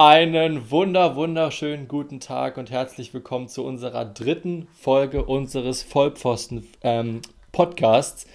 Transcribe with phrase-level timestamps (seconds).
[0.00, 8.24] Einen wunder, wunderschönen guten Tag und herzlich willkommen zu unserer dritten Folge unseres Vollpfosten-Podcasts.
[8.24, 8.30] Ähm,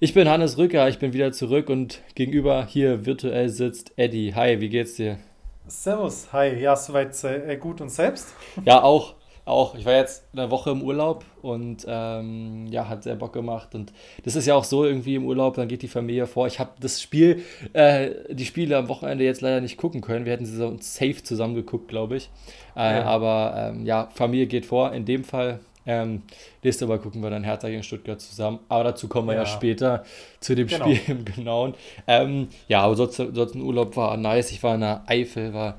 [0.00, 4.34] ich bin Hannes Rücker, ich bin wieder zurück und gegenüber hier virtuell sitzt Eddie.
[4.34, 5.18] Hi, wie geht's dir?
[5.66, 8.32] Servus, hi, ja, soweit äh, gut und selbst?
[8.64, 9.12] Ja, auch
[9.44, 9.74] auch.
[9.74, 13.74] Ich war jetzt eine Woche im Urlaub und ähm, ja, hat sehr Bock gemacht.
[13.74, 13.92] Und
[14.24, 16.46] das ist ja auch so irgendwie im Urlaub, dann geht die Familie vor.
[16.46, 20.24] Ich habe das Spiel, äh, die Spiele am Wochenende jetzt leider nicht gucken können.
[20.24, 22.30] Wir hätten sie so safe zusammen geguckt, glaube ich.
[22.76, 23.04] Äh, ja.
[23.04, 24.92] Aber ähm, ja, Familie geht vor.
[24.92, 25.60] In dem Fall.
[25.84, 26.22] Ähm,
[26.62, 28.60] nächste Mal gucken wir dann Hertha gegen Stuttgart zusammen.
[28.68, 30.04] Aber dazu kommen wir ja, ja später
[30.38, 30.84] zu dem genau.
[30.84, 31.74] Spiel im Genauen.
[32.06, 34.52] Ähm, ja, aber sonst, sonst ein Urlaub war nice.
[34.52, 35.78] Ich war in der Eifel, war,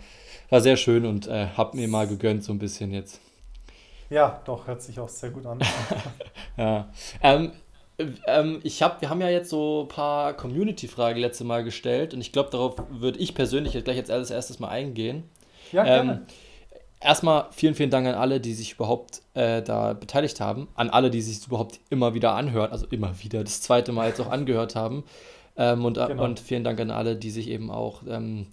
[0.50, 3.22] war sehr schön und äh, habe mir mal gegönnt so ein bisschen jetzt.
[4.14, 5.60] Ja, doch, hört sich auch sehr gut an.
[6.58, 6.88] ja.
[7.24, 7.52] Ähm,
[8.28, 12.22] ähm, ich hab, wir haben ja jetzt so ein paar Community-Fragen letzte Mal gestellt und
[12.22, 15.24] ich glaube, darauf würde ich persönlich jetzt gleich jetzt als erstes mal eingehen.
[15.72, 16.12] Ja, gerne.
[16.12, 16.20] Ähm,
[17.00, 21.10] erstmal vielen, vielen Dank an alle, die sich überhaupt äh, da beteiligt haben, an alle,
[21.10, 24.76] die sich überhaupt immer wieder anhören, also immer wieder das zweite Mal jetzt auch angehört
[24.76, 25.06] haben.
[25.58, 26.24] Ähm, und, genau.
[26.24, 28.46] und vielen Dank an alle, die sich eben auch ähm,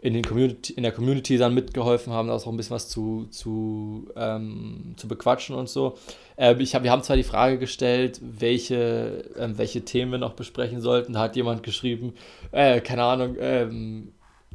[0.00, 3.26] in, den Community, in der Community dann mitgeholfen haben, da auch ein bisschen was zu,
[3.30, 5.98] zu, ähm, zu bequatschen und so.
[6.36, 10.34] Äh, ich hab, wir haben zwar die Frage gestellt, welche, äh, welche Themen wir noch
[10.34, 11.14] besprechen sollten.
[11.14, 12.14] Da hat jemand geschrieben,
[12.52, 14.12] äh, keine Ahnung, ähm,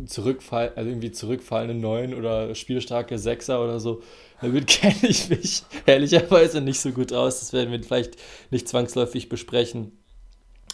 [0.07, 4.01] Zurückfall, also irgendwie zurückfallende Neun oder spielstarke Sechser oder so.
[4.41, 7.41] Damit kenne ich mich ehrlicherweise nicht so gut aus.
[7.41, 8.15] Das werden wir vielleicht
[8.49, 9.91] nicht zwangsläufig besprechen.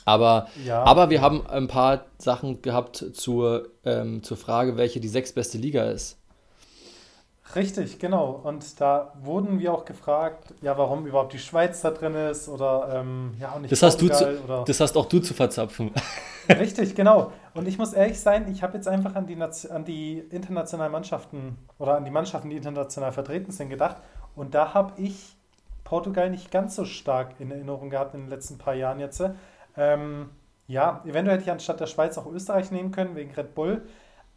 [0.09, 0.83] Aber, ja.
[0.83, 5.83] aber wir haben ein paar Sachen gehabt zur, ähm, zur Frage, welche die sechstbeste Liga
[5.83, 6.17] ist.
[7.55, 8.41] Richtig, genau.
[8.43, 13.01] Und da wurden wir auch gefragt, ja, warum überhaupt die Schweiz da drin ist oder
[13.01, 15.91] ähm, ja, und nicht das hast, du zu, oder das hast auch du zu verzapfen.
[16.49, 17.31] Richtig, genau.
[17.53, 21.57] Und ich muss ehrlich sein, ich habe jetzt einfach an die, an die internationalen Mannschaften
[21.77, 23.97] oder an die Mannschaften, die international vertreten sind, gedacht.
[24.35, 25.35] Und da habe ich
[25.83, 29.23] Portugal nicht ganz so stark in Erinnerung gehabt in den letzten paar Jahren jetzt.
[29.77, 30.29] Ähm,
[30.67, 33.81] ja, eventuell hätte ich anstatt der Schweiz auch Österreich nehmen können, wegen Red Bull.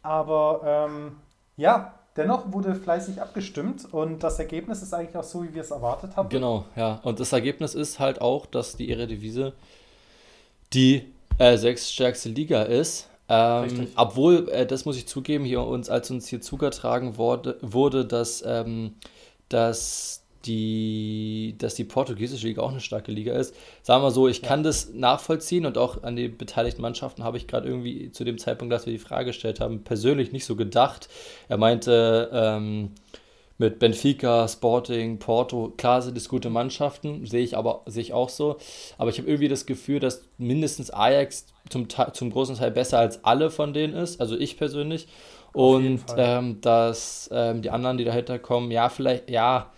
[0.01, 1.17] Aber ähm,
[1.57, 5.71] ja, dennoch wurde fleißig abgestimmt und das Ergebnis ist eigentlich auch so, wie wir es
[5.71, 6.29] erwartet haben.
[6.29, 6.99] Genau, ja.
[7.03, 9.53] Und das Ergebnis ist halt auch, dass die Eredivisie
[10.73, 13.09] die äh, sechststärkste Liga ist.
[13.29, 18.05] Ähm, obwohl, äh, das muss ich zugeben, hier uns, als uns hier zugetragen wurde, wurde
[18.05, 18.95] dass, ähm,
[19.49, 23.55] dass die, dass die portugiesische Liga auch eine starke Liga ist.
[23.81, 27.47] Sagen wir so, ich kann das nachvollziehen und auch an die beteiligten Mannschaften habe ich
[27.47, 31.07] gerade irgendwie zu dem Zeitpunkt, als wir die Frage gestellt haben, persönlich nicht so gedacht.
[31.47, 32.91] Er meinte, ähm,
[33.57, 38.29] mit Benfica, Sporting, Porto, klar sind es gute Mannschaften, sehe ich aber sehe ich auch
[38.29, 38.57] so.
[38.97, 43.23] Aber ich habe irgendwie das Gefühl, dass mindestens Ajax zum, zum großen Teil besser als
[43.23, 45.07] alle von denen ist, also ich persönlich.
[45.53, 49.71] Und ähm, dass ähm, die anderen, die dahinter kommen, ja, vielleicht, ja,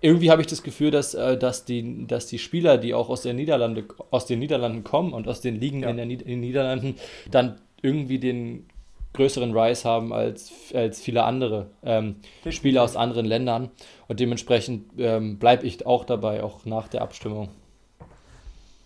[0.00, 3.22] irgendwie habe ich das Gefühl, dass, äh, dass, die, dass die Spieler, die auch aus,
[3.22, 5.90] der Niederlande, aus den Niederlanden kommen und aus den Ligen ja.
[5.90, 6.96] in, der, in den Niederlanden,
[7.30, 8.66] dann irgendwie den
[9.12, 12.16] größeren Rise haben als, als viele andere ähm,
[12.48, 13.70] Spieler aus anderen Ländern.
[14.08, 17.48] Und dementsprechend ähm, bleibe ich auch dabei, auch nach der Abstimmung.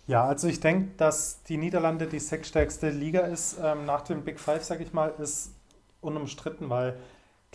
[0.07, 4.39] Ja, also ich denke, dass die Niederlande die sechsstärkste Liga ist, ähm, nach dem Big
[4.39, 5.53] Five, sage ich mal, ist
[6.01, 6.95] unumstritten, weil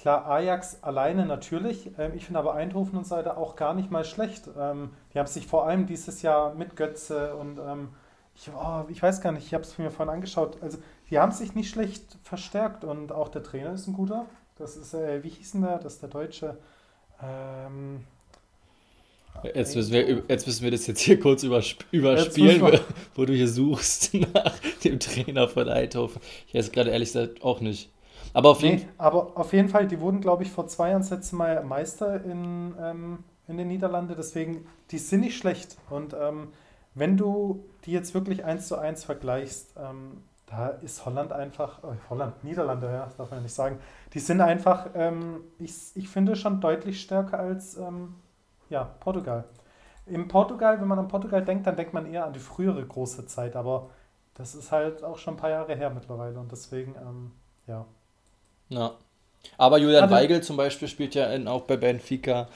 [0.01, 1.91] Klar, Ajax alleine natürlich.
[1.99, 4.49] Ähm, ich finde aber Eindhoven und Seite auch gar nicht mal schlecht.
[4.59, 7.91] Ähm, die haben sich vor allem dieses Jahr mit Götze und ähm,
[8.35, 10.57] ich, oh, ich weiß gar nicht, ich habe es mir vorhin angeschaut.
[10.63, 10.79] Also,
[11.11, 14.25] die haben sich nicht schlecht verstärkt und auch der Trainer ist ein guter.
[14.57, 15.79] Das ist, äh, wie hieß denn der?
[15.79, 16.57] Das ist der Deutsche.
[17.23, 18.05] Ähm,
[19.55, 22.71] Jetzt müssen, wir, jetzt müssen wir das jetzt hier kurz überspielen, wo,
[23.15, 26.21] wo du hier suchst nach dem Trainer von Eindhoven.
[26.49, 27.91] Ich weiß gerade ehrlich gesagt auch nicht.
[28.33, 31.07] Aber auf, nee, jeden aber auf jeden Fall, die wurden, glaube ich, vor zwei Jahren
[31.09, 34.15] letzte Mal Meister in, ähm, in den Niederlanden.
[34.17, 35.77] Deswegen, die sind nicht schlecht.
[35.91, 36.49] Und ähm,
[36.95, 41.97] wenn du die jetzt wirklich eins zu eins vergleichst, ähm, da ist Holland einfach, äh,
[42.09, 43.79] Holland, Niederlande, ja, das darf man ja nicht sagen,
[44.13, 48.17] die sind einfach, ähm, ich, ich finde, schon deutlich stärker als ähm,
[48.69, 49.45] ja, Portugal.
[50.07, 53.27] Im Portugal, wenn man an Portugal denkt, dann denkt man eher an die frühere große
[53.27, 53.91] Zeit, aber
[54.35, 57.33] das ist halt auch schon ein paar Jahre her mittlerweile und deswegen, ähm,
[57.67, 57.87] ja.
[58.71, 58.93] Ja.
[59.59, 62.49] Aber Julian also, Weigel zum Beispiel spielt ja in, auch bei Benfica.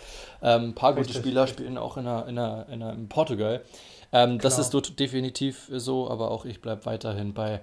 [0.42, 1.60] Ähm, ein paar richtig, gute Spieler richtig.
[1.60, 3.62] spielen auch in, einer, in, einer, in, einer, in Portugal.
[4.12, 7.60] Ähm, das ist dort definitiv so, aber auch ich bleibe weiterhin bei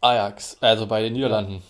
[0.00, 1.62] Ajax, also bei den Niederlanden.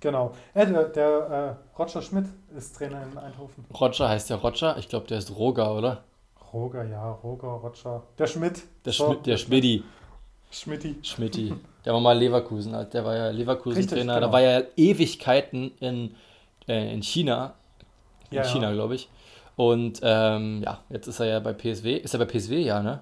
[0.00, 0.34] Genau.
[0.54, 2.26] Ja, der, der äh, Roger Schmidt
[2.56, 3.64] ist Trainer in Eindhoven.
[3.78, 4.76] Roger heißt der Roger?
[4.76, 6.04] Ich glaube, der ist Roger, oder?
[6.52, 8.02] Roger, ja, Roger, Roger.
[8.18, 8.62] Der Schmidt.
[8.84, 9.84] Der, so, Schmidt, der Schmidti.
[10.50, 10.98] Schmidti.
[11.02, 11.54] Schmidti.
[11.86, 14.14] Der war mal Leverkusen, der war ja Leverkusen-Trainer.
[14.14, 14.26] Genau.
[14.26, 16.16] Da war ja Ewigkeiten in,
[16.66, 17.54] äh, in China.
[18.30, 18.74] In ja, China, ja.
[18.74, 19.08] glaube ich.
[19.54, 21.96] Und ähm, ja, jetzt ist er ja bei PSW.
[21.96, 23.00] Ist er bei PSW, ja, ne?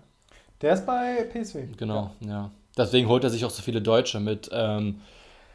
[0.60, 1.66] Der ist bei PSW.
[1.78, 2.28] Genau, ja.
[2.28, 2.50] ja.
[2.76, 5.00] Deswegen holt er sich auch so viele Deutsche mit ähm,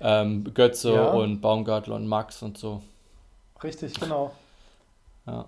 [0.01, 1.11] ähm, Götze ja.
[1.11, 2.81] und Baumgartler und Max und so.
[3.63, 4.31] Richtig, genau.
[5.27, 5.45] Ja.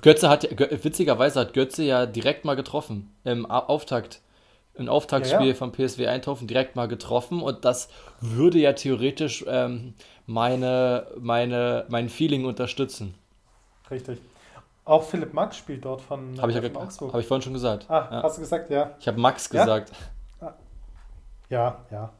[0.00, 0.48] Götze hat,
[0.82, 4.20] witzigerweise hat Götze ja direkt mal getroffen im Auftakt.
[4.78, 5.54] Ein Auftaktspiel ja, ja.
[5.54, 7.88] von PSW Eindhoven direkt mal getroffen und das
[8.20, 9.94] würde ja theoretisch ähm,
[10.26, 13.14] meine, meine, mein Feeling unterstützen.
[13.90, 14.18] Richtig.
[14.84, 16.62] Auch Philipp Max spielt dort von, hab ich ja.
[16.62, 17.88] Habe ich vorhin schon gesagt.
[17.88, 18.22] Ah, ja.
[18.22, 18.96] hast du gesagt, ja.
[18.98, 19.92] Ich habe Max gesagt.
[20.40, 20.54] Ah.
[21.48, 22.10] Ja, ja.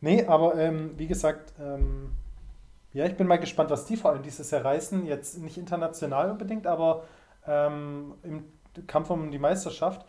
[0.00, 2.12] Nee, aber ähm, wie gesagt, ähm,
[2.92, 5.06] ja, ich bin mal gespannt, was die vor allem dieses Jahr reißen.
[5.06, 7.04] Jetzt nicht international unbedingt, aber
[7.46, 8.44] ähm, im
[8.86, 10.04] Kampf um die Meisterschaft.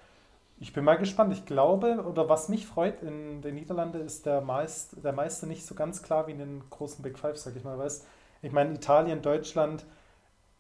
[0.62, 1.32] Ich bin mal gespannt.
[1.32, 5.66] Ich glaube, oder was mich freut in den Niederlanden, ist der, Meist, der Meister nicht
[5.66, 7.78] so ganz klar wie in den großen Big Five, sag ich mal.
[7.78, 8.06] Weiß.
[8.42, 9.86] Ich meine, Italien, Deutschland,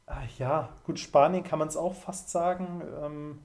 [0.05, 2.81] ach, ja, gut, Spanien kann man es auch fast sagen.
[3.03, 3.39] Ähm,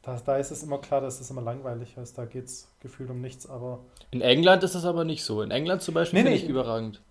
[0.00, 2.16] da, da ist es immer klar, dass es immer langweilig ist.
[2.16, 3.80] Da geht es gefühlt um nichts, aber.
[4.10, 5.42] In England ist es aber nicht so.
[5.42, 7.02] In England zum Beispiel nee, finde nee, ich überragend.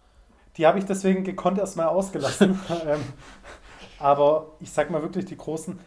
[0.57, 2.59] Die habe ich deswegen gekonnt erstmal ausgelassen.
[2.87, 3.01] ähm,
[3.99, 5.79] aber ich sag mal wirklich, die großen,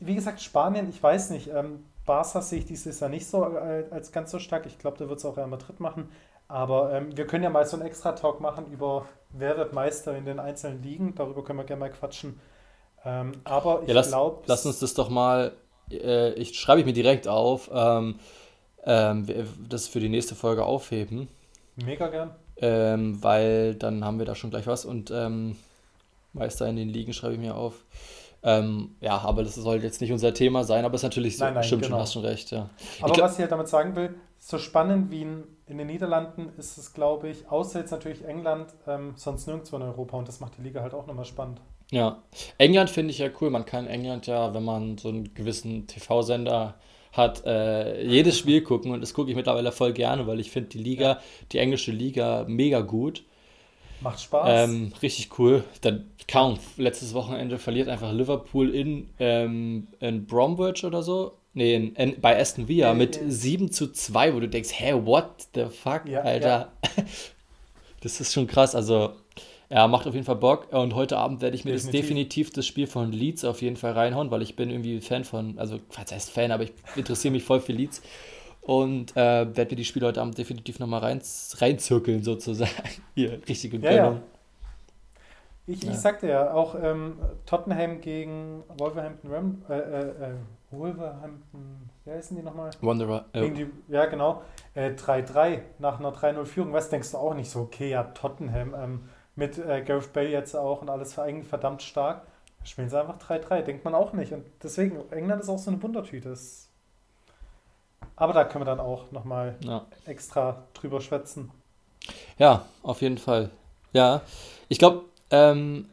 [0.00, 3.84] wie gesagt, Spanien, ich weiß nicht, ähm, Barca sehe ich dieses Jahr nicht so äh,
[3.90, 4.66] als ganz so stark.
[4.66, 6.10] Ich glaube, da wird es auch Real Madrid machen.
[6.48, 10.24] Aber ähm, wir können ja mal so einen Extra-Talk machen über wer wird Meister in
[10.24, 11.14] den einzelnen Ligen.
[11.14, 12.40] Darüber können wir gerne mal quatschen.
[13.04, 14.42] Ähm, aber ich ja, glaube.
[14.46, 15.52] Lass uns das doch mal
[15.92, 18.16] äh, ich schreibe ich mir direkt auf, ähm,
[18.84, 19.26] ähm,
[19.68, 21.28] das für die nächste Folge aufheben.
[21.76, 22.34] Mega gern.
[22.56, 25.56] Ähm, weil dann haben wir da schon gleich was und ähm,
[26.32, 27.84] Meister in den Ligen schreibe ich mir auf.
[28.42, 31.44] Ähm, ja, aber das soll jetzt nicht unser Thema sein, aber es ist natürlich so,
[31.44, 31.96] nein, nein, stimmt genau.
[31.96, 32.70] schon, hast schon recht, ja.
[33.02, 36.78] Aber was ich halt damit sagen will, so spannend wie in, in den Niederlanden ist
[36.78, 40.56] es, glaube ich, außer jetzt natürlich England, ähm, sonst nirgendwo in Europa und das macht
[40.56, 41.60] die Liga halt auch nochmal spannend.
[41.90, 42.22] Ja,
[42.56, 43.50] England finde ich ja cool.
[43.50, 46.76] Man kann England ja, wenn man so einen gewissen TV-Sender
[47.12, 50.68] hat, äh, jedes Spiel gucken und das gucke ich mittlerweile voll gerne, weil ich finde
[50.70, 51.18] die Liga,
[51.52, 53.24] die englische Liga, mega gut.
[54.00, 54.68] Macht Spaß.
[54.68, 55.64] Ähm, richtig cool.
[55.80, 56.58] Dann kaum.
[56.76, 61.36] Letztes Wochenende verliert einfach Liverpool in, ähm, in Bromwich oder so.
[61.52, 63.22] Nee, in, in, bei Aston Villa ja, mit ja.
[63.26, 66.72] 7 zu 2, wo du denkst, hä, what the fuck, ja, Alter.
[68.00, 68.74] das ist schon krass.
[68.74, 69.14] Also,
[69.68, 70.72] ja, macht auf jeden Fall Bock.
[70.72, 71.92] Und heute Abend werde ich mir definitiv.
[71.92, 75.24] das definitiv das Spiel von Leeds auf jeden Fall reinhauen, weil ich bin irgendwie Fan
[75.24, 78.00] von, also, was heißt Fan, aber ich interessiere mich voll für Leeds.
[78.62, 81.22] Und äh, werde mir die Spiele heute Abend definitiv nochmal rein,
[81.56, 82.70] reinzirkeln, sozusagen.
[83.14, 83.78] Hier, richtige.
[83.78, 84.20] Ja, ja.
[85.66, 85.92] Ich, ja.
[85.92, 90.34] ich sagte ja, auch ähm, Tottenham gegen Wolverhampton Ram, äh, äh, äh
[90.72, 92.70] Wolverhampton, wer denn die nochmal?
[92.80, 93.24] Wanderer.
[93.32, 94.42] Gegen die, ja, genau.
[94.76, 96.72] 3-3 äh, nach einer 3-0-Führung.
[96.72, 98.74] Was denkst du auch nicht so, okay, ja, Tottenham.
[98.74, 99.00] Ähm,
[99.36, 102.22] mit Gareth Bale jetzt auch und alles eigentlich verdammt stark.
[102.62, 104.32] Spielen sie einfach 3-3, denkt man auch nicht.
[104.32, 106.28] Und deswegen, England ist auch so eine Wundertüte.
[106.28, 106.69] Das
[108.20, 109.86] aber da können wir dann auch nochmal ja.
[110.04, 111.50] extra drüber schwätzen.
[112.38, 113.50] Ja, auf jeden Fall.
[113.92, 114.22] Ja,
[114.68, 115.86] ich glaube, ähm,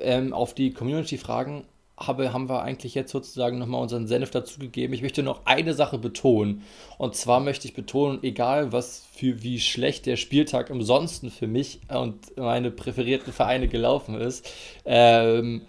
[0.00, 1.64] ähm, auf die Community-Fragen
[1.96, 4.94] habe, haben wir eigentlich jetzt sozusagen nochmal unseren Senf dazugegeben.
[4.94, 6.62] Ich möchte noch eine Sache betonen.
[6.98, 11.80] Und zwar möchte ich betonen, egal was für wie schlecht der Spieltag ansonsten für mich
[11.88, 14.46] und meine präferierten Vereine gelaufen ist,
[14.84, 15.62] ähm,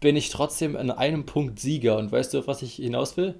[0.00, 1.96] bin ich trotzdem in einem Punkt Sieger.
[1.96, 3.38] Und weißt du, auf was ich hinaus will?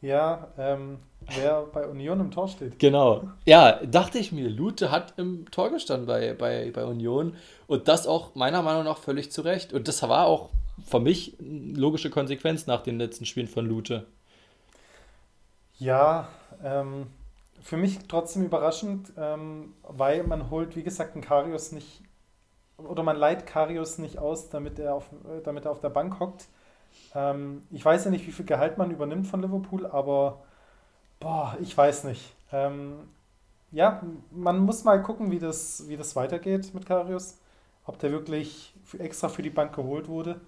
[0.00, 0.98] Ja, ähm,
[1.36, 2.78] wer bei Union im Tor steht.
[2.78, 3.24] Genau.
[3.44, 4.48] Ja, dachte ich mir.
[4.48, 7.34] Lute hat im Tor gestanden bei, bei, bei Union.
[7.66, 9.72] Und das auch meiner Meinung nach völlig zu Recht.
[9.72, 10.50] Und das war auch
[10.86, 14.06] für mich logische Konsequenz nach den letzten Spielen von Lute.
[15.78, 16.28] Ja,
[16.62, 17.06] ähm,
[17.60, 22.02] für mich trotzdem überraschend, ähm, weil man holt, wie gesagt, einen Karius nicht,
[22.76, 25.08] oder man leiht Karius nicht aus, damit er auf,
[25.44, 26.46] damit er auf der Bank hockt.
[27.14, 30.42] Ähm, ich weiß ja nicht, wie viel Gehalt man übernimmt von Liverpool, aber
[31.20, 32.22] boah, ich weiß nicht.
[32.52, 33.08] Ähm,
[33.70, 37.38] ja, man muss mal gucken, wie das, wie das weitergeht mit Karius.
[37.86, 40.40] Ob der wirklich extra für die Bank geholt wurde.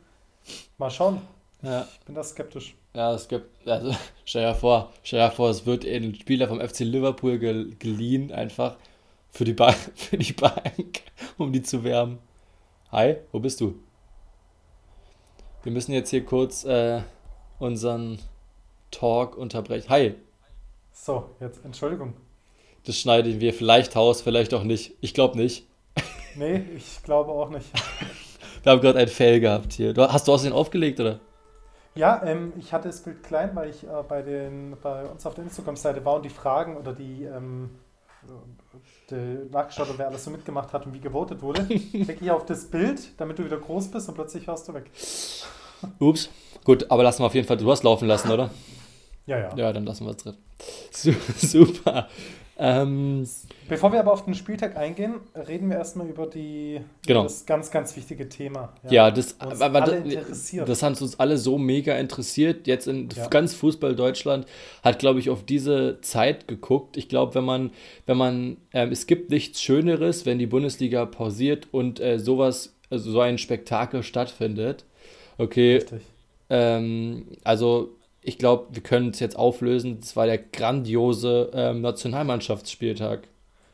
[0.79, 1.21] Mal schauen.
[1.63, 1.87] Ja.
[1.93, 2.75] Ich bin da skeptisch.
[2.95, 6.61] Ja, es gibt, also stell dir vor, stell dir vor, es wird ein Spieler vom
[6.61, 8.77] FC Liverpool geliehen, einfach
[9.31, 11.03] für die, ba für die Bank,
[11.37, 12.19] um die zu wärmen.
[12.91, 13.79] Hi, wo bist du?
[15.63, 17.03] Wir müssen jetzt hier kurz äh,
[17.59, 18.19] unseren
[18.91, 19.89] Talk unterbrechen.
[19.91, 20.15] Hi.
[21.03, 22.13] So, jetzt Entschuldigung.
[22.85, 24.93] Das schneiden wir vielleicht raus, vielleicht auch nicht.
[25.01, 25.67] Ich glaube nicht.
[26.37, 27.67] Nee, ich glaube auch nicht.
[28.63, 29.93] Wir haben gerade ein Fail gehabt hier.
[29.93, 31.19] Du, hast du außerdem aufgelegt, oder?
[31.97, 35.35] Ja, ähm, ich hatte das Bild klein, weil ich äh, bei, den, bei uns auf
[35.35, 37.71] der Instagram-Seite war und die Fragen oder die, ähm,
[39.51, 41.65] nachgeschaut habe, wer alles so mitgemacht hat und wie gewotet wurde.
[41.67, 44.89] Klicke ich auf das Bild, damit du wieder groß bist und plötzlich warst du weg.
[45.99, 46.31] Ups.
[46.63, 47.57] Gut, aber lassen wir auf jeden Fall.
[47.57, 48.51] Du hast laufen lassen, oder?
[49.27, 49.57] Ja, ja.
[49.57, 50.37] Ja, dann lassen wir es drin.
[51.37, 52.09] Super.
[52.63, 53.27] Ähm,
[53.71, 55.15] Bevor wir aber auf den Spieltag eingehen,
[55.49, 57.23] reden wir erstmal über die genau.
[57.23, 58.75] das ganz, ganz wichtige Thema.
[58.85, 62.67] Ja, ja das, aber, das, das hat uns alle so mega interessiert.
[62.67, 63.29] Jetzt in ja.
[63.29, 64.45] ganz Fußball Deutschland
[64.85, 66.99] hat, glaube ich, auf diese Zeit geguckt.
[66.99, 67.71] Ich glaube, wenn man,
[68.05, 73.11] wenn man, ähm, es gibt nichts Schöneres, wenn die Bundesliga pausiert und äh, sowas, also
[73.11, 74.85] so ein Spektakel stattfindet.
[75.39, 75.77] Okay.
[75.77, 76.03] Richtig.
[76.51, 79.99] Ähm, also ich glaube, wir können es jetzt auflösen.
[80.03, 83.21] Es war der grandiose ähm, Nationalmannschaftsspieltag.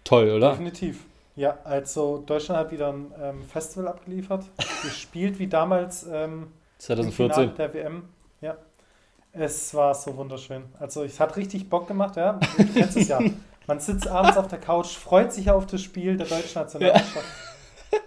[0.05, 0.51] Toll, oder?
[0.51, 1.05] Definitiv.
[1.35, 4.45] Ja, also Deutschland hat wieder ein ähm, Festival abgeliefert.
[4.83, 6.49] Gespielt wie damals ähm,
[6.79, 8.05] 2014 der WM.
[8.41, 8.57] Ja.
[9.33, 10.63] Es war so wunderschön.
[10.79, 12.41] Also es hat richtig Bock gemacht, ja.
[12.57, 13.21] Du kennst es ja.
[13.67, 17.17] Man sitzt abends auf der Couch, freut sich auf das Spiel der deutschen Nationalmannschaft.
[17.93, 17.99] Ja.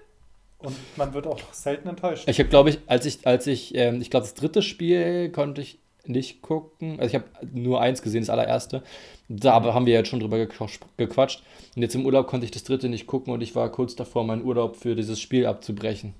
[0.60, 2.28] Und man wird auch selten enttäuscht.
[2.28, 5.62] Ich habe, glaube ich, als ich, als ich, ähm, ich glaube, das dritte Spiel konnte
[5.62, 7.00] ich nicht gucken.
[7.00, 8.84] Also ich habe nur eins gesehen, das allererste.
[9.28, 11.44] Da haben wir jetzt schon drüber gequatscht.
[11.76, 14.24] Und jetzt im Urlaub konnte ich das dritte nicht gucken und ich war kurz davor,
[14.24, 16.14] meinen Urlaub für dieses Spiel abzubrechen.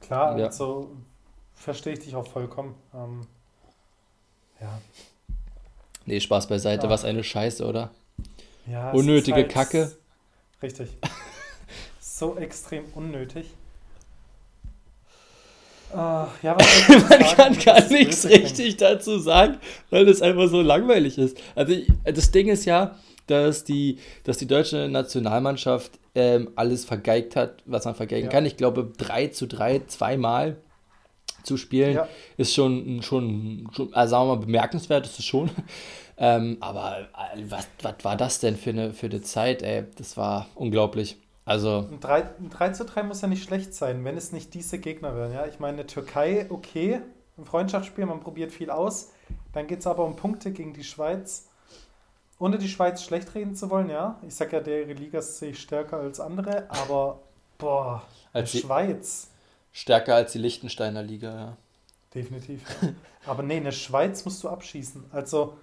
[0.00, 0.46] Klar, ja.
[0.46, 0.90] also
[1.54, 2.74] verstehe ich dich auch vollkommen.
[2.94, 3.20] Ähm,
[4.60, 4.80] ja.
[6.06, 6.90] Nee, Spaß beiseite, ja.
[6.90, 7.90] was eine Scheiße, oder?
[8.66, 9.96] Ja, Unnötige halt Kacke.
[10.62, 10.90] Richtig.
[12.00, 13.46] so extrem unnötig.
[15.92, 16.56] Uh, ja,
[17.08, 19.56] Man kann gar nichts richtig dazu sagen,
[19.88, 21.38] weil das einfach so langweilig ist.
[21.54, 27.36] Also ich, das Ding ist ja, dass die, dass die deutsche Nationalmannschaft ähm, alles vergeigt
[27.36, 28.32] hat, was man vergeigen ja.
[28.32, 28.44] kann.
[28.44, 30.56] Ich glaube, 3 zu 3 zweimal
[31.42, 32.08] zu spielen ja.
[32.36, 35.50] ist schon, schon, schon also sagen wir mal, bemerkenswert, ist es schon.
[36.20, 39.84] Ähm, aber äh, was, was war das denn für eine, für eine Zeit, ey?
[39.96, 41.16] Das war unglaublich.
[41.48, 41.88] Also.
[41.90, 44.78] Ein 3, ein 3 zu 3 muss ja nicht schlecht sein, wenn es nicht diese
[44.78, 45.32] Gegner wären.
[45.32, 45.46] Ja?
[45.46, 47.00] Ich meine, Türkei, okay,
[47.38, 49.12] ein Freundschaftsspiel, man probiert viel aus.
[49.54, 51.48] Dann geht es aber um Punkte gegen die Schweiz.
[52.38, 54.18] Ohne die Schweiz schlecht reden zu wollen, ja.
[54.26, 57.20] Ich sag ja, deren Liga sehe ich stärker als andere, aber
[57.56, 58.02] boah,
[58.34, 59.30] als die Schweiz.
[59.72, 61.56] Stärker als die Liechtensteiner Liga, ja.
[62.14, 62.62] Definitiv.
[62.82, 62.90] Ja.
[63.26, 65.06] aber nee, eine Schweiz musst du abschießen.
[65.12, 65.56] Also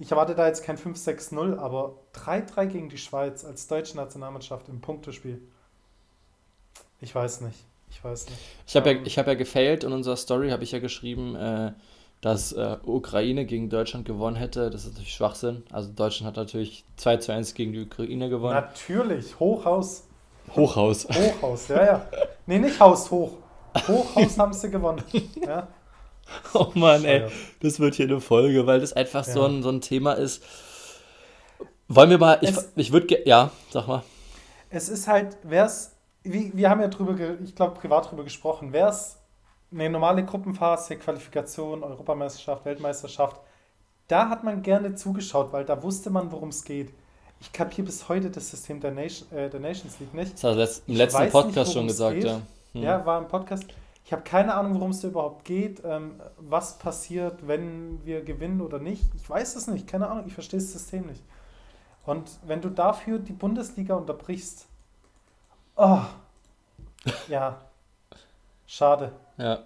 [0.00, 4.80] ich erwarte da jetzt kein 5-6-0, aber 3-3 gegen die Schweiz als deutsche Nationalmannschaft im
[4.80, 5.42] Punktespiel.
[7.00, 7.58] Ich weiß nicht.
[7.90, 8.38] Ich weiß nicht.
[8.66, 11.72] Ich habe ja, hab ja gefailt in unserer Story, habe ich ja geschrieben, äh,
[12.22, 14.70] dass äh, Ukraine gegen Deutschland gewonnen hätte.
[14.70, 15.64] Das ist natürlich Schwachsinn.
[15.70, 18.54] Also Deutschland hat natürlich 2 zu 1 gegen die Ukraine gewonnen.
[18.54, 20.04] Natürlich, Hochhaus.
[20.56, 21.08] Hochhaus.
[21.08, 22.06] Hochhaus, ja, ja.
[22.46, 23.32] Nee, nicht Haus hoch.
[23.86, 25.02] Hochhaus haben sie gewonnen.
[25.46, 25.68] Ja.
[26.54, 27.26] Oh Mann, ey,
[27.60, 29.32] das wird hier eine Folge, weil das einfach ja.
[29.32, 30.42] so, ein, so ein Thema ist.
[31.88, 34.02] Wollen wir mal, ich, ich würde, ja, sag mal.
[34.70, 38.90] Es ist halt, wäre es, wir haben ja drüber, ich glaube, privat drüber gesprochen, wäre
[38.90, 39.16] es
[39.72, 43.40] eine normale Gruppenphase, Qualifikation, Europameisterschaft, Weltmeisterschaft,
[44.08, 46.92] da hat man gerne zugeschaut, weil da wusste man, worum es geht.
[47.40, 50.34] Ich kapiere bis heute das System der, Nation, äh, der Nations League nicht.
[50.34, 52.40] Das hast du im letzten Podcast nicht, schon gesagt, ja.
[52.72, 52.82] Hm.
[52.82, 53.64] Ja, war im Podcast.
[54.10, 58.60] Ich habe keine Ahnung, worum es da überhaupt geht, ähm, was passiert, wenn wir gewinnen
[58.60, 59.04] oder nicht.
[59.14, 61.22] Ich weiß es nicht, keine Ahnung, ich verstehe das System nicht.
[62.04, 64.66] Und wenn du dafür die Bundesliga unterbrichst,
[65.76, 66.00] oh,
[67.28, 67.60] ja,
[68.66, 69.12] schade.
[69.38, 69.60] Ja,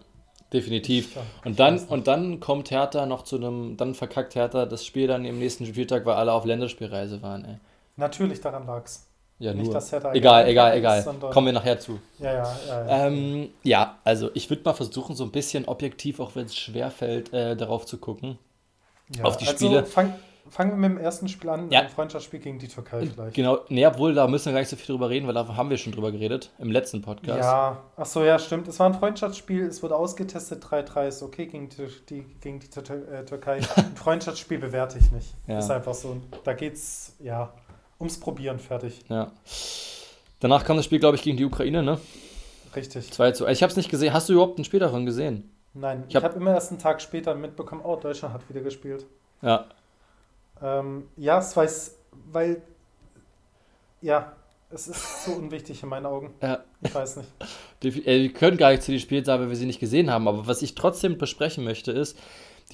[0.52, 1.16] definitiv.
[1.46, 5.24] Und dann, und dann kommt Hertha noch zu einem, dann verkackt Hertha das Spiel dann
[5.24, 7.46] im nächsten Spieltag, weil alle auf Länderspielreise waren.
[7.46, 7.56] Ey.
[7.96, 9.06] Natürlich, daran lag es.
[9.44, 10.14] Ja, Nicht, nur.
[10.14, 11.00] egal, egal, egal.
[11.00, 12.00] Ist, Kommen wir nachher zu.
[12.18, 12.86] Ja, ja, ja.
[12.86, 16.56] Ja, ähm, ja also ich würde mal versuchen, so ein bisschen objektiv, auch wenn es
[16.56, 18.38] schwer fällt, äh, darauf zu gucken.
[19.14, 19.84] Ja, auf die also Spiele.
[19.84, 20.14] Fang,
[20.48, 21.82] fangen wir mit dem ersten Spiel an, ja.
[21.82, 23.34] dem Freundschaftsspiel gegen die Türkei vielleicht.
[23.34, 25.68] Genau, nee, obwohl, da müssen wir gar nicht so viel drüber reden, weil da haben
[25.68, 27.40] wir schon drüber geredet, im letzten Podcast.
[27.40, 28.66] Ja, ach so, ja, stimmt.
[28.68, 32.66] Es war ein Freundschaftsspiel, es wurde ausgetestet, 3-3 ist okay gegen die, die gegen die
[32.66, 33.56] äh, Türkei.
[33.76, 35.34] ein Freundschaftsspiel bewerte ich nicht.
[35.46, 35.58] Ja.
[35.58, 36.16] Ist einfach so.
[36.44, 37.52] Da geht's, ja
[37.98, 39.00] ums Probieren fertig.
[39.08, 39.32] Ja.
[40.40, 41.98] Danach kam das Spiel, glaube ich, gegen die Ukraine, ne?
[42.76, 43.12] Richtig.
[43.12, 43.46] 2 zu.
[43.46, 44.12] Ich habe es nicht gesehen.
[44.12, 45.50] Hast du überhaupt ein Spiel davon gesehen?
[45.74, 49.06] Nein, ich habe hab immer erst einen Tag später mitbekommen, oh, Deutschland hat wieder gespielt.
[49.42, 49.66] Ja.
[50.62, 51.96] Ähm, ja, es weiß,
[52.30, 52.62] weil,
[54.00, 54.32] ja,
[54.70, 56.34] es ist so unwichtig in meinen Augen.
[56.40, 56.64] Ja.
[56.80, 57.28] Ich weiß nicht.
[57.82, 60.28] Äh, wir können gar nicht zu den Spielen sagen, weil wir sie nicht gesehen haben.
[60.28, 62.18] Aber was ich trotzdem besprechen möchte, ist,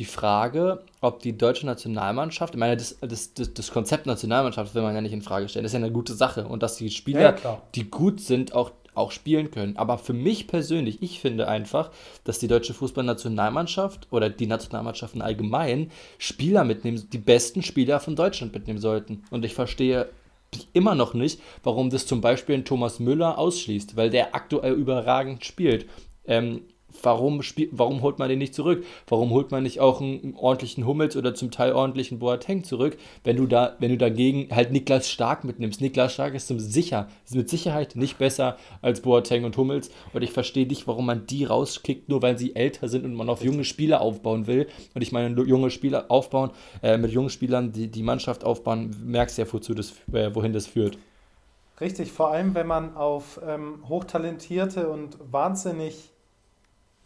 [0.00, 4.80] die Frage, ob die deutsche Nationalmannschaft, ich meine, das, das, das, das, Konzept Nationalmannschaft will
[4.80, 6.88] man ja nicht in Frage stellen, das ist ja eine gute Sache und dass die
[6.88, 9.76] Spieler, ja, die gut sind, auch, auch spielen können.
[9.76, 11.90] Aber für mich persönlich, ich finde einfach,
[12.24, 18.54] dass die deutsche Fußballnationalmannschaft oder die Nationalmannschaften allgemein Spieler mitnehmen, die besten Spieler von Deutschland
[18.54, 19.24] mitnehmen sollten.
[19.30, 20.08] Und ich verstehe
[20.72, 25.44] immer noch nicht, warum das zum Beispiel ein Thomas Müller ausschließt, weil der aktuell überragend
[25.44, 25.90] spielt.
[26.24, 26.62] Ähm,
[27.02, 27.40] warum,
[27.72, 28.84] warum holt man den nicht zurück?
[29.08, 33.36] Warum holt man nicht auch einen, ordentlichen Hummels oder zum Teil ordentlichen Boateng zurück, wenn
[33.36, 35.80] du da, wenn du dagegen halt Niklas Stark mitnimmst?
[35.80, 40.22] Niklas Stark ist zum sicher, ist mit Sicherheit nicht besser als Boateng und Hummels und
[40.22, 43.42] ich verstehe nicht, warum man die rauskickt, nur weil sie älter sind und man auf
[43.42, 44.68] junge Spieler aufbauen will.
[44.94, 46.50] Und ich meine, junge Spieler aufbauen,
[46.82, 50.66] äh, mit jungen Spielern die, die Mannschaft aufbauen, merkst ja, wozu das, äh, wohin das
[50.66, 50.98] führt.
[51.80, 56.10] Richtig, vor allem wenn man auf ähm, hochtalentierte und wahnsinnig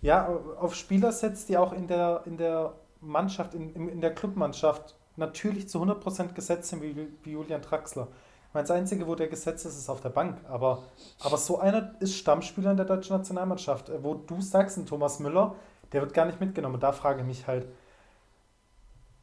[0.05, 0.29] ja,
[0.61, 5.67] auf Spieler setzt, die auch in der, in der Mannschaft, in, in der Clubmannschaft natürlich
[5.71, 8.09] zu 100% gesetzt sind, wie, wie Julian Traxler.
[8.49, 10.37] Ich meine, das Einzige, wo der gesetzt ist, ist auf der Bank.
[10.47, 10.83] Aber,
[11.21, 13.91] aber so einer ist Stammspieler in der deutschen Nationalmannschaft.
[14.03, 15.55] Wo du sagst, ein Thomas Müller,
[15.93, 16.79] der wird gar nicht mitgenommen.
[16.79, 17.67] Da frage ich mich halt,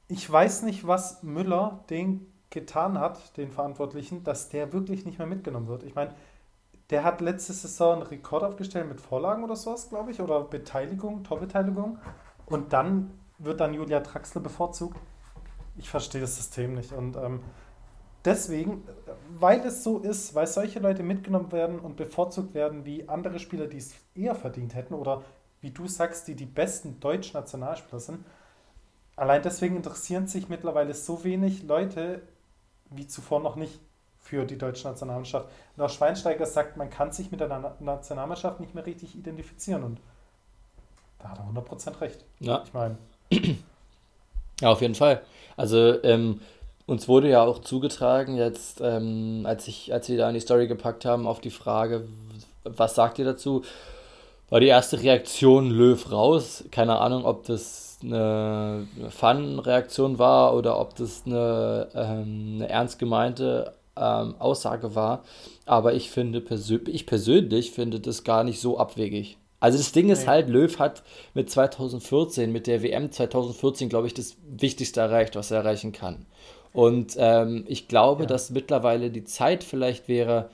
[0.08, 5.28] ich weiß nicht, was Müller den getan hat, den Verantwortlichen, dass der wirklich nicht mehr
[5.28, 5.84] mitgenommen wird.
[5.84, 6.16] Ich meine,
[6.92, 11.24] der hat letzte Saison einen Rekord aufgestellt mit Vorlagen oder sowas, glaube ich, oder Beteiligung,
[11.24, 11.98] Torbeteiligung.
[12.46, 14.98] Und dann wird dann Julia Traxler bevorzugt.
[15.78, 16.92] Ich verstehe das System nicht.
[16.92, 17.40] Und ähm,
[18.26, 18.84] deswegen,
[19.40, 23.68] weil es so ist, weil solche Leute mitgenommen werden und bevorzugt werden wie andere Spieler,
[23.68, 25.24] die es eher verdient hätten, oder
[25.62, 28.26] wie du sagst, die die besten deutschen Nationalspieler sind,
[29.16, 32.22] allein deswegen interessieren sich mittlerweile so wenig Leute
[32.90, 33.80] wie zuvor noch nicht
[34.32, 35.46] für die deutsche Nationalmannschaft.
[35.76, 40.00] Und auch Schweinsteiger sagt, man kann sich mit der Nationalmannschaft nicht mehr richtig identifizieren und
[41.20, 42.24] da hat er 100% recht.
[42.40, 42.64] Ja.
[42.66, 42.98] Ich meine.
[44.62, 45.22] Ja, auf jeden Fall.
[45.58, 46.40] Also, ähm,
[46.86, 50.68] uns wurde ja auch zugetragen, jetzt, ähm, als, ich, als wir da in die Story
[50.68, 52.08] gepackt haben, auf die Frage,
[52.64, 53.64] was sagt ihr dazu?
[54.52, 56.64] War die erste Reaktion Löw raus.
[56.70, 63.74] Keine Ahnung, ob das eine Fun-Reaktion war oder ob das eine, ähm, eine ernst gemeinte
[64.01, 65.24] ähm, Aussage war.
[65.65, 69.38] Aber ich finde, persö ich persönlich finde das gar nicht so abwegig.
[69.60, 71.03] Also das Ding ist halt, Löw hat
[71.36, 76.25] mit 2014, mit der WM 2014, glaube ich, das Wichtigste erreicht, was er erreichen kann.
[76.74, 78.27] Und ähm, ich glaube, ja.
[78.27, 80.50] dass mittlerweile die Zeit vielleicht wäre,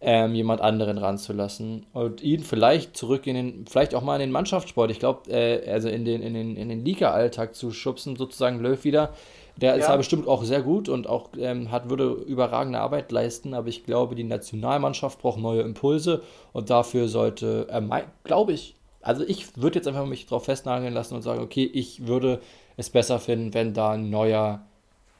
[0.00, 4.32] ähm, jemand anderen ranzulassen und ihn vielleicht zurück in den, vielleicht auch mal in den
[4.32, 8.60] Mannschaftssport, ich glaube, äh, also in den, in den, in den Liga-Alltag zu schubsen, sozusagen
[8.60, 9.14] Löw wieder,
[9.56, 13.54] der ist ja bestimmt auch sehr gut und auch ähm, hat, würde überragende Arbeit leisten,
[13.54, 19.22] aber ich glaube, die Nationalmannschaft braucht neue Impulse und dafür sollte, äh, glaube ich, also
[19.24, 22.40] ich würde jetzt einfach mich darauf festnageln lassen und sagen, okay, ich würde
[22.76, 24.62] es besser finden, wenn da ein neuer,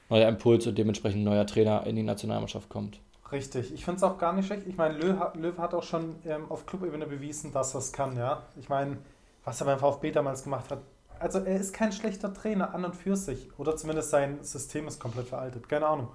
[0.09, 2.99] neuer Impuls und dementsprechend ein neuer Trainer in die Nationalmannschaft kommt.
[3.31, 4.67] Richtig, ich finde es auch gar nicht schlecht.
[4.67, 8.43] Ich meine, Löw, Löw hat auch schon ähm, auf Clubebene bewiesen, dass es kann, ja.
[8.59, 8.99] Ich meine,
[9.45, 10.79] was er beim VfB damals gemacht hat,
[11.25, 13.49] also er ist kein schlechter Trainer an und für sich.
[13.59, 15.71] Oder zumindest sein System ist komplett veraltet.
[15.71, 16.09] Keine Ahnung.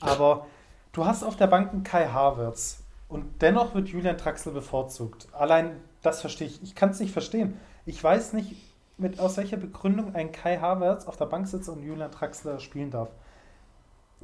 [0.00, 0.46] Aber
[0.92, 5.26] du hast auf der Bank einen Kai Havertz und dennoch wird Julian Traxler bevorzugt.
[5.32, 6.62] Allein das verstehe ich.
[6.62, 7.58] Ich kann es nicht verstehen.
[7.84, 8.54] Ich weiß nicht,
[8.96, 12.92] mit aus welcher Begründung ein Kai Havertz auf der Bank sitzt und Julian Traxler spielen
[12.92, 13.10] darf.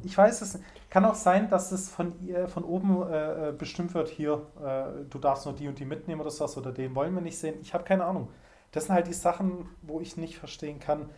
[0.04, 0.60] Ich weiß es.
[0.90, 2.12] Kann auch sein, dass es von,
[2.46, 6.20] von oben äh, äh, bestimmt wird, hier, äh, du darfst nur die und die mitnehmen
[6.20, 7.56] oder sowas oder den wollen wir nicht sehen.
[7.60, 8.28] Ich habe keine Ahnung.
[8.72, 11.10] Das sind halt die Sachen, wo ich nicht verstehen kann.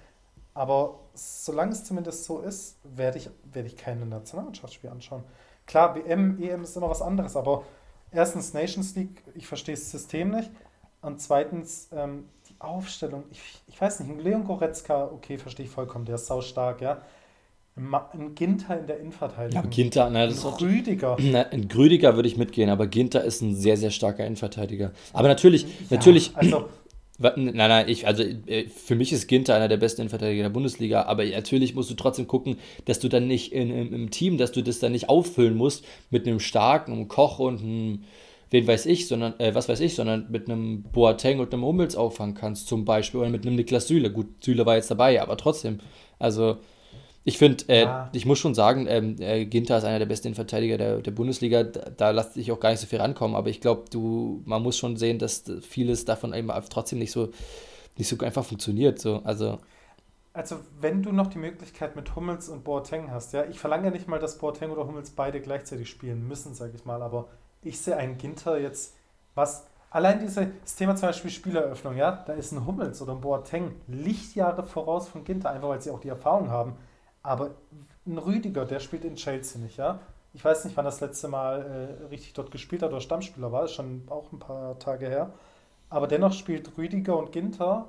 [0.55, 5.25] Aber solange es zumindest so ist, werde ich, werde ich keine Nationalmannschaftsspiel anschauen.
[5.67, 7.65] Klar, WM, EM ist immer was anderes, aber
[8.11, 10.51] erstens Nations League, ich verstehe das System nicht.
[11.01, 16.05] Und zweitens ähm, die Aufstellung, ich, ich weiß nicht, Leon Goretzka, okay, verstehe ich vollkommen,
[16.05, 17.03] der ist sau stark, ja.
[17.75, 19.65] Ein Ginter in der Innenverteidigung.
[19.65, 21.17] Ja, Ginter, na, das ein Rüdiger.
[21.23, 24.93] Na, ein Rüdiger würde ich mitgehen, aber Ginter ist ein sehr, sehr starker Innenverteidiger.
[25.15, 26.69] Aber natürlich, ja, natürlich, also,
[27.23, 31.05] Nein, nein, ich, also äh, für mich ist Ginter einer der besten Innenverteidiger der Bundesliga,
[31.05, 34.53] aber natürlich musst du trotzdem gucken, dass du dann nicht in, im, im, Team, dass
[34.53, 38.05] du das dann nicht auffüllen musst mit einem starken, einem Koch und einem,
[38.51, 41.97] wen weiß ich, sondern, äh, was weiß ich, sondern mit einem Boateng und einem Hummels
[41.97, 44.11] auffangen kannst, zum Beispiel, oder mit einem Niklas Süle.
[44.11, 45.79] Gut, Süle war jetzt dabei, aber trotzdem,
[46.19, 46.59] also
[47.25, 48.11] ich finde, äh, ja.
[48.13, 51.63] ich muss schon sagen, ähm, äh, Ginter ist einer der besten Verteidiger der, der Bundesliga.
[51.63, 53.37] Da, da lässt sich auch gar nicht so viel rankommen.
[53.37, 57.31] Aber ich glaube, du, man muss schon sehen, dass vieles davon eben trotzdem nicht so,
[57.97, 58.99] nicht so einfach funktioniert.
[58.99, 59.23] So.
[59.23, 59.61] Also,
[60.33, 63.91] also, wenn du noch die Möglichkeit mit Hummels und Boateng hast, ja, ich verlange ja
[63.91, 67.03] nicht mal, dass Boateng oder Hummels beide gleichzeitig spielen müssen, sage ich mal.
[67.03, 67.29] Aber
[67.63, 68.97] ich sehe einen Ginter jetzt,
[69.37, 73.77] was allein dieses Thema zum Beispiel Spieleröffnung, ja, da ist ein Hummels oder ein Boateng
[73.87, 76.77] Lichtjahre voraus von Ginter, einfach weil sie auch die Erfahrung haben.
[77.23, 77.51] Aber
[78.07, 80.01] ein Rüdiger, der spielt in Chelsea nicht, ja?
[80.35, 83.65] Ich weiß nicht, wann das letzte Mal äh, richtig dort gespielt hat oder Stammspieler war,
[83.65, 85.33] ist schon auch ein paar Tage her.
[85.91, 87.87] Aber dennoch spielt Rüdiger und Ginter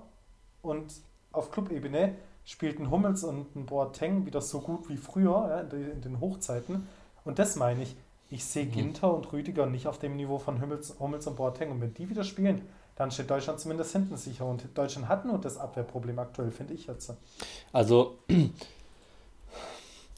[0.61, 0.93] und
[1.31, 6.01] auf Clubebene spielten Hummels und ein Boateng wieder so gut wie früher, ja, in, in,
[6.01, 6.87] den Hochzeiten.
[7.23, 7.95] Und das meine ich.
[8.29, 8.71] Ich sehe mhm.
[8.71, 11.71] Ginter und Rüdiger nicht auf dem Niveau von Hummels, Hummels und Boateng.
[11.71, 12.61] Und wenn die wieder spielen,
[12.95, 14.45] dann steht Deutschland zumindest hinten sicher.
[14.45, 17.13] Und Deutschland hat nur das Abwehrproblem aktuell, finde ich jetzt.
[17.71, 18.17] Also,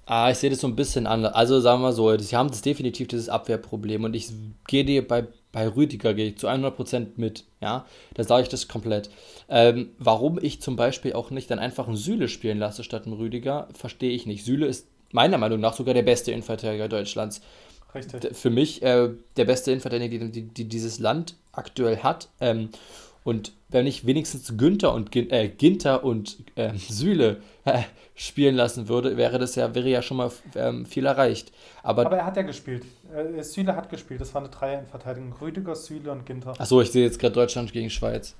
[0.06, 1.34] ah, ich sehe das so ein bisschen anders.
[1.34, 4.04] Also sagen wir so, sie haben das definitiv dieses Abwehrproblem.
[4.04, 4.30] Und ich
[4.68, 7.46] gehe dir bei, bei Rüdiger gehe ich zu 100% mit.
[7.62, 9.10] Ja, da sage ich das komplett.
[9.50, 13.13] Ähm, warum ich zum Beispiel auch nicht dann einfach einen Süle spielen lasse statt einen
[13.13, 14.46] Rüdiger, verstehe ich nicht.
[14.46, 17.41] Süle ist meiner Meinung nach sogar der beste Innenverteidiger Deutschlands.
[17.94, 18.36] Richtig.
[18.36, 22.30] Für mich äh, der beste Innenverteidiger, die, die, dieses Land aktuell hat.
[22.41, 22.70] Ähm,
[23.26, 27.82] und wenn ich wenigstens Günther und äh, Ginter und äh, Süle äh,
[28.14, 31.52] spielen lassen würde, wäre das ja, wäre ja schon mal ähm, viel erreicht.
[31.82, 32.86] Aber, Aber er hat ja gespielt.
[33.12, 34.22] Äh, Süle hat gespielt.
[34.22, 35.34] Das war eine Dreier-Innenverteidigung.
[35.42, 36.54] Rüdiger, Süle und Ginter.
[36.60, 38.36] Achso, ich sehe jetzt gerade Deutschland gegen Schweiz.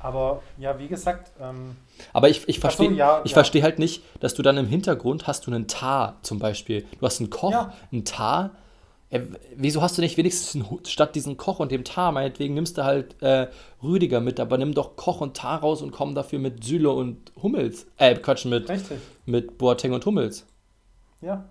[0.00, 1.30] Aber ja, wie gesagt.
[1.40, 1.76] Ähm,
[2.12, 3.34] aber ich, ich verstehe so, ja, ich ja.
[3.34, 6.84] versteh halt nicht, dass du dann im Hintergrund hast du einen Tar zum Beispiel.
[6.98, 7.72] Du hast einen Koch, ja.
[7.92, 8.50] einen Tar.
[9.10, 9.20] Äh,
[9.56, 12.84] wieso hast du nicht wenigstens einen, statt diesen Koch und dem Tar, meinetwegen nimmst du
[12.84, 13.48] halt äh,
[13.82, 17.32] Rüdiger mit, aber nimm doch Koch und Tar raus und komm dafür mit Süle und
[17.42, 17.86] Hummels.
[17.96, 18.70] Äh, Quatsch, mit,
[19.26, 20.46] mit Boateng und Hummels.
[21.20, 21.44] Ja.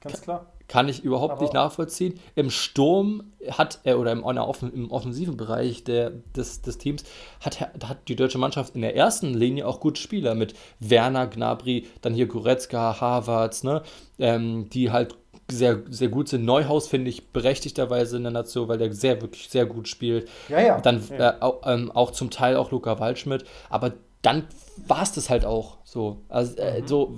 [0.00, 0.46] Ganz klar.
[0.68, 2.20] Kann ich überhaupt Aber nicht nachvollziehen.
[2.34, 7.04] Im Sturm hat er, oder im, im offensiven Bereich der, des, des Teams,
[7.40, 11.86] hat, hat die deutsche Mannschaft in der ersten Linie auch gute Spieler mit Werner, Gnabry,
[12.02, 13.82] dann hier Goretzka, Havertz, ne,
[14.18, 15.16] ähm, die halt
[15.50, 16.44] sehr, sehr gut sind.
[16.44, 20.28] Neuhaus finde ich berechtigterweise in der Nation, weil der sehr, wirklich sehr gut spielt.
[20.48, 20.80] Ja, ja.
[20.80, 21.30] Dann ja.
[21.30, 23.44] Äh, auch, ähm, auch zum Teil auch Luca Waldschmidt.
[23.70, 24.46] Aber dann
[24.86, 26.18] war es das halt auch so.
[26.28, 26.86] Also, äh, mhm.
[26.86, 27.14] so.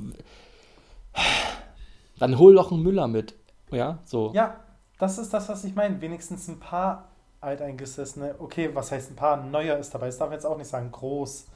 [2.18, 3.34] Dann hol doch einen Müller mit.
[3.70, 4.30] Ja, so.
[4.34, 4.60] Ja,
[4.98, 6.00] das ist das, was ich meine.
[6.00, 7.08] Wenigstens ein paar
[7.40, 8.36] Alteingesessene.
[8.38, 9.38] Okay, was heißt ein paar?
[9.38, 10.06] Neuer ist dabei.
[10.06, 10.92] Das darf ich jetzt auch nicht sagen.
[10.92, 11.46] Groß.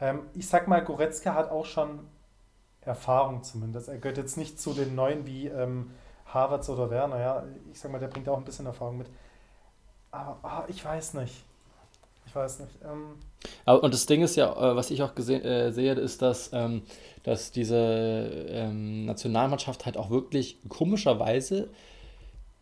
[0.00, 2.00] Ähm, ich sag mal, Goretzka hat auch schon
[2.82, 3.88] Erfahrung zumindest.
[3.88, 5.90] Er gehört jetzt nicht zu den Neuen wie ähm,
[6.32, 7.18] Havertz oder Werner.
[7.20, 9.08] Ja, ich sag mal, der bringt auch ein bisschen Erfahrung mit.
[10.10, 11.44] Aber ah, ich weiß nicht.
[12.26, 12.72] Ich weiß nicht.
[12.84, 13.16] Ähm,
[13.64, 16.50] Aber, und das Ding ist ja, äh, was ich auch gesehen, äh, sehe, ist, dass,
[16.52, 16.82] ähm,
[17.24, 21.70] dass diese ähm, Nationalmannschaft halt auch wirklich komischerweise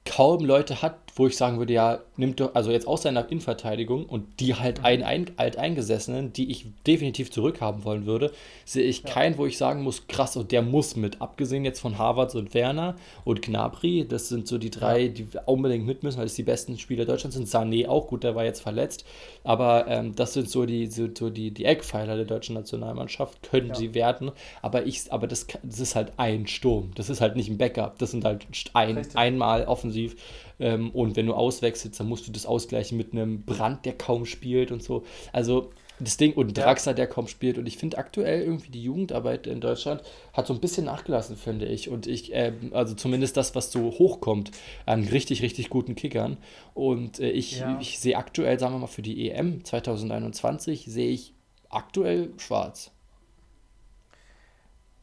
[0.07, 4.07] kaum Leute hat, wo ich sagen würde, ja, nimmt doch, also jetzt aus seiner Innenverteidigung
[4.07, 4.85] und die halt mhm.
[4.85, 8.33] ein, ein Alteingesessenen, die ich definitiv zurückhaben wollen würde,
[8.64, 9.11] sehe ich ja.
[9.11, 11.20] keinen, wo ich sagen muss, krass, und der muss mit.
[11.20, 15.09] Abgesehen jetzt von Harvards und Werner und Gnabry, das sind so die drei, ja.
[15.09, 17.48] die unbedingt mit müssen, weil es die besten Spieler Deutschlands sind.
[17.48, 19.04] Sané auch, gut, der war jetzt verletzt,
[19.42, 23.68] aber ähm, das sind so die, so, so, die, die Eckpfeiler der deutschen Nationalmannschaft, können
[23.68, 23.74] ja.
[23.74, 24.31] sie werden,
[24.62, 27.98] aber ich, aber das, das ist halt ein Sturm, das ist halt nicht ein Backup,
[27.98, 30.16] das sind halt ein, einmal offensiv
[30.60, 34.26] ähm, und wenn du auswechselst, dann musst du das ausgleichen mit einem Brand, der kaum
[34.26, 35.04] spielt und so.
[35.32, 37.58] Also das Ding und Draxler, der kaum spielt.
[37.58, 41.66] Und ich finde aktuell irgendwie die Jugendarbeit in Deutschland hat so ein bisschen nachgelassen, finde
[41.66, 41.88] ich.
[41.88, 44.52] Und ich, äh, also zumindest das, was so hochkommt
[44.86, 46.36] an richtig, richtig guten Kickern.
[46.74, 47.78] Und äh, ich, ja.
[47.80, 51.34] ich sehe aktuell, sagen wir mal, für die EM 2021 sehe ich
[51.68, 52.92] aktuell schwarz.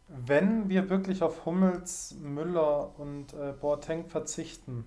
[0.07, 4.85] Wenn wir wirklich auf Hummels, Müller und äh, Boateng verzichten,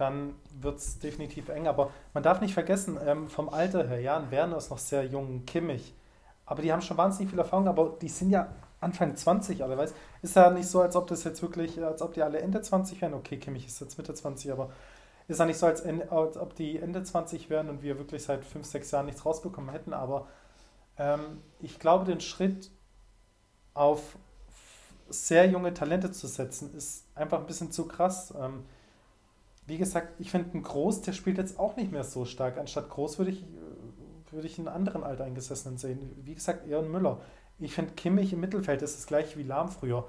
[0.00, 1.68] dann wird es definitiv eng.
[1.68, 5.04] Aber man darf nicht vergessen, ähm, vom Alter her, ja, ein Werner ist noch sehr
[5.04, 5.94] jung, Kimmich.
[6.46, 8.48] Aber die haben schon wahnsinnig viel Erfahrung, aber die sind ja
[8.80, 12.14] Anfang 20 alle, weißt Ist ja nicht so, als ob das jetzt wirklich, als ob
[12.14, 13.14] die alle Ende 20 wären.
[13.14, 14.70] Okay, Kimmich ist jetzt Mitte 20, aber
[15.28, 18.44] ist ja nicht so, als, als ob die Ende 20 wären und wir wirklich seit
[18.44, 19.92] 5, 6 Jahren nichts rausbekommen hätten.
[19.92, 20.26] Aber
[20.98, 22.70] ähm, ich glaube, den Schritt
[23.74, 24.16] auf
[25.10, 28.32] sehr junge Talente zu setzen, ist einfach ein bisschen zu krass.
[28.40, 28.64] Ähm,
[29.70, 32.58] wie gesagt, ich finde, ein Groß, der spielt jetzt auch nicht mehr so stark.
[32.58, 33.44] Anstatt Groß würde ich,
[34.32, 36.10] würde ich einen anderen Alteingesessenen sehen.
[36.24, 37.20] Wie gesagt, eher einen Müller.
[37.60, 40.08] Ich finde, Kimmich im Mittelfeld ist das gleiche wie Lahm früher.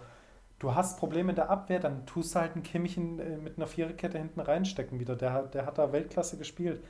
[0.58, 3.58] Du hast Probleme in der Abwehr, dann tust du halt einen Kimmich in, äh, mit
[3.58, 5.16] einer Viererkette hinten reinstecken wieder.
[5.16, 6.84] Der, der hat da Weltklasse gespielt.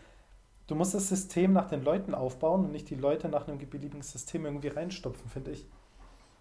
[0.68, 4.02] Du musst das System nach den Leuten aufbauen und nicht die Leute nach einem beliebigen
[4.02, 5.68] System irgendwie reinstopfen, finde ich.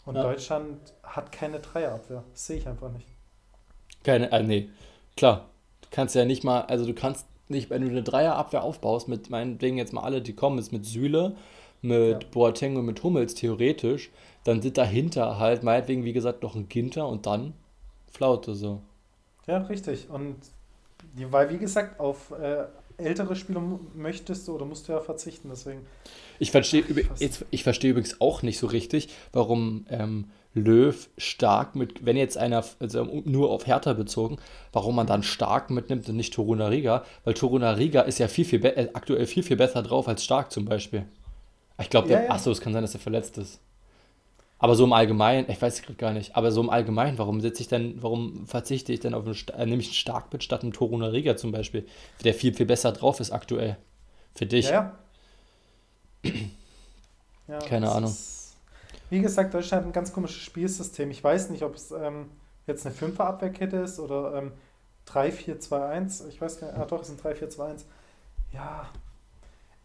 [0.07, 0.23] Und ja.
[0.23, 2.23] Deutschland hat keine Dreierabwehr.
[2.35, 3.09] Sehe ich einfach nicht.
[4.05, 4.71] Keine, äh, nee,
[5.17, 5.50] klar
[5.91, 9.77] kannst ja nicht mal, also du kannst nicht, wenn du eine Dreierabwehr aufbaust, mit meinetwegen
[9.77, 11.37] jetzt mal alle, die kommen, ist mit Süle,
[11.83, 12.29] mit ja.
[12.31, 14.11] Boateng und mit Hummels theoretisch,
[14.45, 17.55] dann sind dahinter halt meinetwegen, wie gesagt, noch ein Ginter und dann
[18.13, 18.81] Flaute so.
[19.47, 20.09] Ja, richtig.
[20.11, 20.37] Und
[21.15, 22.65] weil, wie gesagt, auf äh,
[22.97, 23.63] ältere Spieler
[23.95, 25.87] möchtest du oder musst du ja verzichten, deswegen.
[26.39, 26.85] Ich verstehe
[27.51, 32.65] ich verstehe übrigens auch nicht so richtig, warum ähm, Löw stark mit, wenn jetzt einer,
[32.81, 34.39] also nur auf Hertha bezogen,
[34.73, 38.45] warum man dann stark mitnimmt und nicht Toruna Riga, weil Toruna Riga ist ja viel,
[38.45, 41.05] viel äh, aktuell viel, viel besser drauf als stark zum Beispiel.
[41.81, 42.31] Ich glaube, ja, ja.
[42.31, 43.61] achso, es kann sein, dass er verletzt ist.
[44.59, 47.41] Aber so im Allgemeinen, ich weiß es gerade gar nicht, aber so im Allgemeinen, warum
[47.41, 50.73] setze ich denn, warum verzichte ich denn auf einen, äh, nämlich einen Starkbit statt einen
[50.73, 51.87] Toruna Riga zum Beispiel,
[52.25, 53.79] der viel, viel besser drauf ist aktuell.
[54.35, 54.69] Für dich.
[54.69, 54.99] Ja,
[56.25, 56.33] ja.
[57.49, 58.11] ja Keine Ahnung.
[58.11, 58.40] Ist,
[59.11, 61.11] wie gesagt, Deutschland hat ein ganz komisches Spielsystem.
[61.11, 62.31] Ich weiß nicht, ob es ähm,
[62.67, 64.53] jetzt eine 5er Abwehrkette ist oder ähm,
[65.09, 66.29] 3-4-2-1.
[66.29, 67.85] Ich weiß gar nicht, ah doch, es sind 3-4-2-1.
[68.53, 68.89] Ja,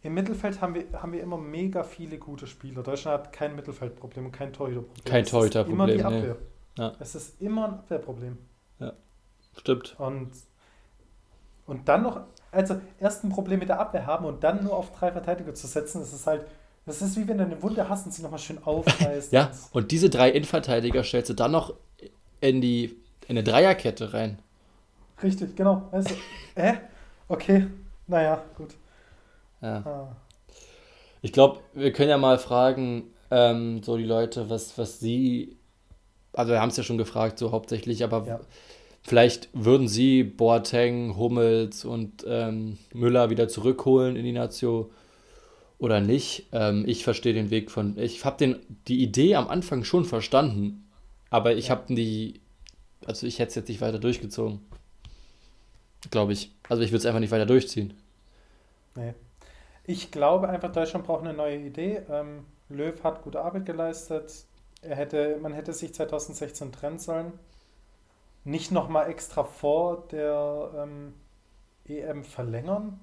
[0.02, 2.84] im Mittelfeld haben wir, haben wir immer mega viele gute Spieler.
[2.84, 5.04] Deutschland hat kein Mittelfeldproblem und kein Torhüterproblem.
[5.04, 5.74] Kein Torhüterproblem.
[5.74, 6.36] Immer die Abwehr.
[6.78, 6.82] Nee.
[6.82, 6.92] Ja.
[7.00, 8.38] Es ist immer ein Abwehrproblem.
[8.78, 8.92] Ja,
[9.58, 9.96] stimmt.
[9.98, 10.30] Und,
[11.66, 12.20] und dann noch,
[12.52, 15.66] also erst ein Problem mit der Abwehr haben und dann nur auf drei Verteidiger zu
[15.66, 16.46] setzen, das ist halt,
[16.86, 19.32] das ist wie wenn du eine Wunde hast und sie nochmal schön aufreißt.
[19.32, 21.74] ja, und diese drei Innenverteidiger stellst du dann noch
[22.40, 22.96] in die
[23.28, 24.38] in eine Dreierkette rein.
[25.22, 25.88] Richtig, genau.
[25.90, 26.14] Also,
[26.54, 26.74] äh,
[27.28, 27.66] okay,
[28.06, 28.74] naja, gut.
[29.60, 29.78] Ja.
[29.78, 30.16] Ah.
[31.22, 35.56] Ich glaube, wir können ja mal fragen, ähm, so die Leute, was, was sie,
[36.32, 38.40] also wir haben es ja schon gefragt, so hauptsächlich, aber ja.
[39.02, 44.90] vielleicht würden sie Boateng, Hummels und ähm, Müller wieder zurückholen in die Nazio
[45.78, 46.48] oder nicht.
[46.52, 50.88] Ähm, ich verstehe den Weg von, ich habe die Idee am Anfang schon verstanden,
[51.30, 51.76] aber ich ja.
[51.76, 52.40] habe die,
[53.04, 54.60] also ich hätte es jetzt nicht weiter durchgezogen.
[56.10, 56.52] Glaube ich.
[56.68, 57.94] Also ich würde es einfach nicht weiter durchziehen.
[58.94, 59.14] Nee.
[59.84, 62.02] Ich glaube einfach, Deutschland braucht eine neue Idee.
[62.10, 64.46] Ähm, Löw hat gute Arbeit geleistet.
[64.82, 67.32] Er hätte, man hätte sich 2016 trennen sollen.
[68.44, 71.14] Nicht nochmal extra vor der ähm,
[71.84, 73.00] EM verlängern.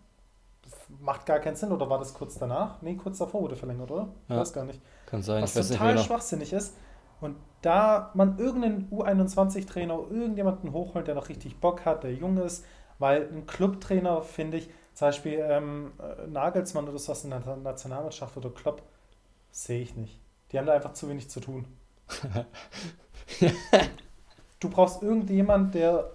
[0.99, 1.71] Macht gar keinen Sinn.
[1.71, 2.81] Oder war das kurz danach?
[2.81, 4.09] Nee, kurz davor wurde verlängert, oder?
[4.27, 4.81] Ja, ich weiß gar nicht.
[5.05, 5.43] Kann sein.
[5.43, 6.75] Was total schwachsinnig ist.
[7.21, 12.65] Und da man irgendeinen U21-Trainer, irgendjemanden hochholt, der noch richtig Bock hat, der jung ist,
[12.99, 18.35] weil ein Clubtrainer, finde ich, zum Beispiel ähm, äh, Nagelsmann oder sowas in der Nationalmannschaft
[18.37, 18.83] oder Klopp,
[19.51, 20.19] sehe ich nicht.
[20.51, 21.65] Die haben da einfach zu wenig zu tun.
[24.59, 26.11] du brauchst irgendjemanden, der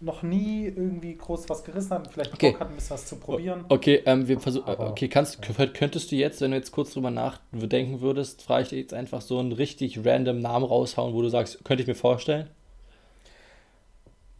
[0.00, 2.52] noch nie irgendwie groß was gerissen hat, vielleicht okay.
[2.52, 3.64] Bock hat, ein bisschen was zu probieren.
[3.68, 4.68] Okay, ähm, wir versuchen.
[4.78, 5.40] Okay, kannst,
[5.74, 9.20] könntest du jetzt, wenn du jetzt kurz drüber nachdenken würdest, frage ich dir jetzt einfach
[9.20, 12.48] so einen richtig random Namen raushauen, wo du sagst, könnte ich mir vorstellen?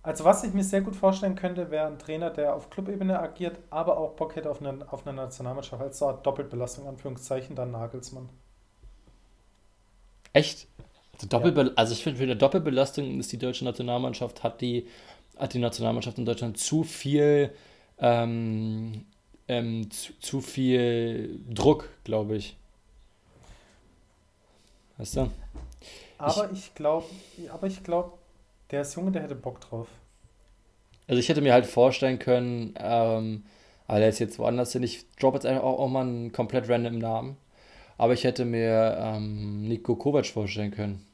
[0.03, 3.59] Also was ich mir sehr gut vorstellen könnte, wäre ein Trainer, der auf Clubebene agiert,
[3.69, 7.71] aber auch Bock hätte auf eine, auf eine Nationalmannschaft, als so eine Doppelbelastung, Anführungszeichen, dann
[7.71, 8.31] Nagelsmann.
[10.33, 10.69] Echt?
[11.15, 11.71] Also, Doppelbe ja.
[11.77, 14.87] also ich finde, für eine Doppelbelastung ist die deutsche Nationalmannschaft, hat die,
[15.41, 17.53] hat die Nationalmannschaft in Deutschland zu viel,
[17.99, 19.07] ähm,
[19.49, 22.57] ähm, zu, zu viel Druck, glaube ich.
[24.99, 25.31] Weißt du?
[26.19, 27.07] Aber ich, ich glaube,
[27.51, 28.13] aber ich glaube,
[28.71, 29.89] der ist Junge, der hätte Bock drauf.
[31.09, 33.45] Also ich hätte mir halt vorstellen können, ähm,
[33.89, 34.83] aber der ist jetzt woanders hin.
[34.83, 37.37] Ich droppe jetzt einfach auch, auch mal einen komplett random Namen.
[37.97, 41.05] Aber ich hätte mir ähm, Nico Kovac vorstellen können.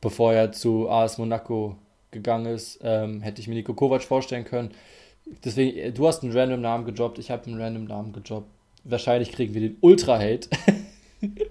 [0.00, 1.76] Bevor er zu AS Monaco
[2.16, 4.72] gegangen ist, ähm, hätte ich mir Nico Kovac vorstellen können.
[5.44, 8.48] Deswegen, du hast einen random Namen gejobbt, ich habe einen random Namen gejobbt.
[8.84, 10.48] Wahrscheinlich kriegen wir den Ultra-Hate.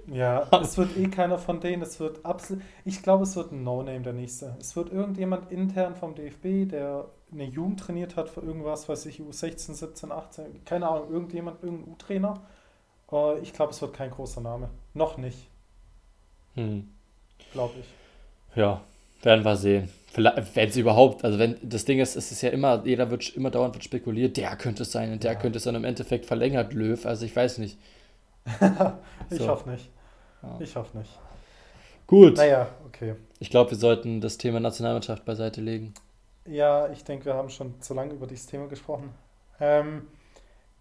[0.07, 1.81] Ja, es wird eh keiner von denen.
[1.81, 2.63] Es wird absolut.
[2.85, 4.55] Ich glaube, es wird ein No-Name der nächste.
[4.59, 9.19] Es wird irgendjemand intern vom DFB, der eine Jugend trainiert hat für irgendwas, weiß ich,
[9.19, 12.41] U16, 17, 18, keine Ahnung, irgendjemand, irgendein U-Trainer.
[13.11, 14.69] Uh, ich glaube, es wird kein großer Name.
[14.93, 15.49] Noch nicht.
[16.55, 16.89] Hm.
[17.51, 18.57] Glaube ich.
[18.57, 18.81] Ja,
[19.21, 19.89] werden wir sehen.
[20.15, 23.51] Wenn es überhaupt, also wenn das Ding ist, es ist ja immer, jeder wird immer
[23.51, 25.39] dauernd wird spekuliert, der könnte es sein und der ja.
[25.39, 27.05] könnte es dann im Endeffekt verlängert, Löw.
[27.05, 27.77] Also ich weiß nicht.
[29.29, 29.47] ich so.
[29.47, 29.89] hoffe nicht.
[30.41, 30.57] Ja.
[30.59, 31.09] Ich hoffe nicht.
[32.07, 32.37] Gut.
[32.37, 33.15] Naja, okay.
[33.39, 35.93] Ich glaube, wir sollten das Thema Nationalmannschaft beiseite legen.
[36.45, 39.09] Ja, ich denke, wir haben schon zu lange über dieses Thema gesprochen.
[39.59, 40.03] Ähm,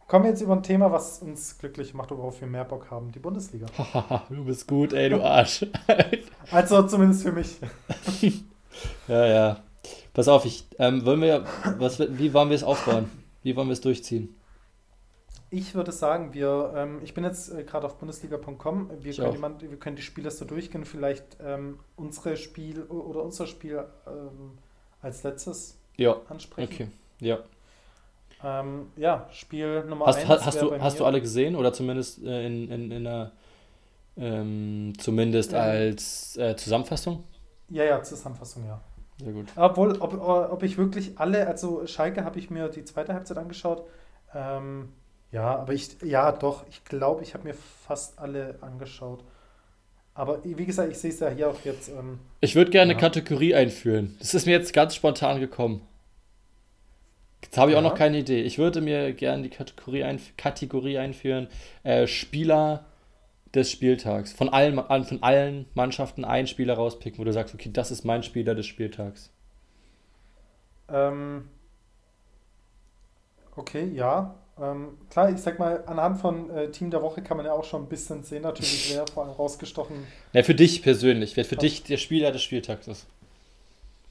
[0.07, 3.11] kommen wir jetzt über ein Thema, was uns glücklich macht, worauf wir mehr Bock haben:
[3.12, 3.66] die Bundesliga.
[4.29, 5.64] du bist gut, ey, du Arsch.
[6.51, 7.57] also zumindest für mich.
[9.09, 9.65] Ja, ja.
[10.13, 11.45] Pass auf, ich, ähm, wollen wir,
[11.79, 13.11] was, wie wollen wir es aufbauen?
[13.43, 14.35] Wie wollen wir es durchziehen?
[15.51, 19.97] Ich würde sagen, wir, ähm, ich bin jetzt äh, gerade auf bundesliga.com, wir, wir können
[19.97, 24.59] die Spielliste durchgehen, vielleicht ähm, unsere Spiel oder unser Spiel ähm,
[25.01, 26.17] als letztes ja.
[26.29, 26.73] ansprechen.
[26.73, 26.89] Okay,
[27.21, 27.39] ja.
[28.43, 30.29] Ähm, ja, Spiel Nummer hast, 1.
[30.29, 33.33] Hast, hast, du, hast du alle gesehen oder zumindest äh, in, in, in einer,
[34.17, 35.61] ähm, zumindest ja.
[35.61, 37.25] als äh, Zusammenfassung?
[37.75, 38.81] Ja, ja, Zusammenfassung, ja.
[39.19, 39.49] Sehr gut.
[39.57, 43.85] Obwohl, ob, ob ich wirklich alle, also Schalke habe ich mir die zweite Halbzeit angeschaut.
[44.33, 44.91] Ähm,
[45.33, 49.25] ja, aber ich, ja, doch, ich glaube, ich habe mir fast alle angeschaut.
[50.15, 51.89] Aber wie gesagt, ich sehe es ja hier auch jetzt.
[51.89, 52.97] Ähm, ich würde gerne ja.
[52.97, 54.15] eine Kategorie einführen.
[54.21, 55.81] Das ist mir jetzt ganz spontan gekommen.
[57.43, 57.81] Jetzt habe ich ja.
[57.81, 58.43] auch noch keine Idee.
[58.43, 61.49] Ich würde mir gerne die Kategorie, einf Kategorie einführen:
[61.83, 62.85] äh, Spieler
[63.55, 64.33] des Spieltags.
[64.33, 68.23] Von allen, von allen Mannschaften einen Spieler rauspicken, wo du sagst, okay, das ist mein
[68.23, 69.31] Spieler des Spieltags.
[70.88, 71.49] Ähm,
[73.57, 74.35] okay, ja.
[74.61, 77.64] Ähm, klar, ich sag mal, anhand von äh, Team der Woche kann man ja auch
[77.64, 80.07] schon ein bisschen sehen, natürlich, wer vor allem rausgestochen.
[80.33, 83.07] Ja, für dich persönlich, wer für dich der Spieler des Spieltags ist.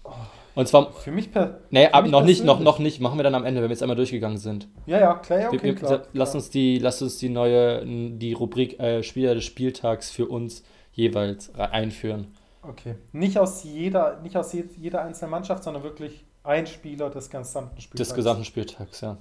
[0.04, 0.12] Oh,
[0.56, 0.92] Und zwar.
[0.92, 1.62] Für mich per.
[1.70, 3.00] Nee, ab, noch nicht, noch, noch nicht.
[3.00, 4.68] Machen wir dann am Ende, wenn wir jetzt einmal durchgegangen sind.
[4.86, 6.36] Ja, ja, klar, ja, okay, wir, klar, Lass klar.
[6.36, 11.54] uns die, lass uns die neue, die Rubrik äh, Spieler des Spieltags für uns jeweils
[11.56, 12.28] einführen.
[12.62, 12.96] Okay.
[13.12, 18.10] Nicht aus jeder, nicht aus jeder einzelnen Mannschaft, sondern wirklich ein Spieler des gesamten Spieltags.
[18.10, 19.18] Des gesamten Spieltags, ja.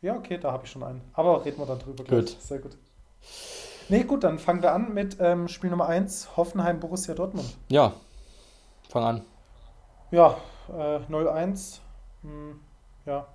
[0.00, 1.00] Ja, okay, da habe ich schon einen.
[1.12, 2.04] Aber reden wir dann drüber.
[2.04, 2.08] Gut.
[2.08, 2.36] Gleich.
[2.40, 2.76] Sehr gut.
[3.88, 7.56] Nee, gut, dann fangen wir an mit ähm, Spiel Nummer 1, Hoffenheim Borussia Dortmund.
[7.68, 7.92] Ja,
[8.88, 9.20] fang an.
[10.10, 10.36] Ja,
[10.68, 11.80] äh, 0-1.
[12.22, 12.60] Hm,
[13.06, 13.26] ja.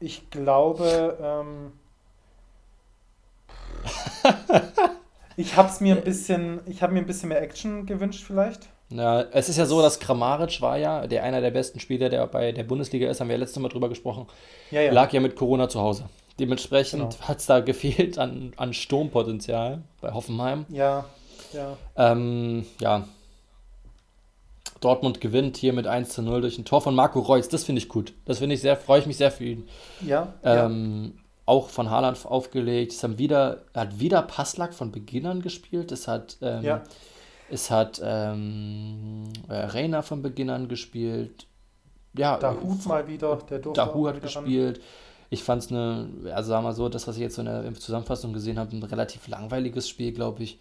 [0.00, 1.72] Ich glaube, ähm,
[5.36, 8.68] ich habe es mir ein bisschen, ich habe mir ein bisschen mehr Action gewünscht vielleicht.
[8.90, 12.26] Ja, es ist ja so, dass Kramaric war ja der einer der besten Spieler, der
[12.26, 14.26] bei der Bundesliga ist, haben wir ja letztes Mal drüber gesprochen,
[14.70, 14.92] ja, ja.
[14.92, 16.04] lag ja mit Corona zu Hause.
[16.38, 17.28] Dementsprechend genau.
[17.28, 20.66] hat es da gefehlt an, an Sturmpotenzial bei Hoffenheim.
[20.68, 21.04] Ja,
[21.52, 21.76] ja.
[21.96, 23.06] Ähm, ja.
[24.84, 27.48] Dortmund gewinnt hier mit 1 zu 0 durch ein Tor von Marco Reus.
[27.48, 28.12] Das finde ich gut.
[28.24, 29.68] Das finde ich sehr, freue ich mich sehr für ihn.
[30.00, 30.34] Ja.
[30.42, 31.20] Ähm, ja.
[31.46, 32.92] Auch von Haaland aufgelegt.
[32.92, 35.92] Es haben wieder, hat wieder Passlack von Beginn an gespielt.
[35.92, 36.82] Es hat ähm, ja.
[37.50, 41.46] Es hat ähm, äh, Reina von Beginn an gespielt.
[42.14, 44.78] Ja, Dahu mal wieder, der durfte Dahu hat gespielt.
[44.78, 44.84] Ran.
[45.30, 47.46] Ich fand es eine, also sagen wir mal so, das, was ich jetzt so in
[47.46, 50.58] der Zusammenfassung gesehen habe, ein relativ langweiliges Spiel, glaube ich.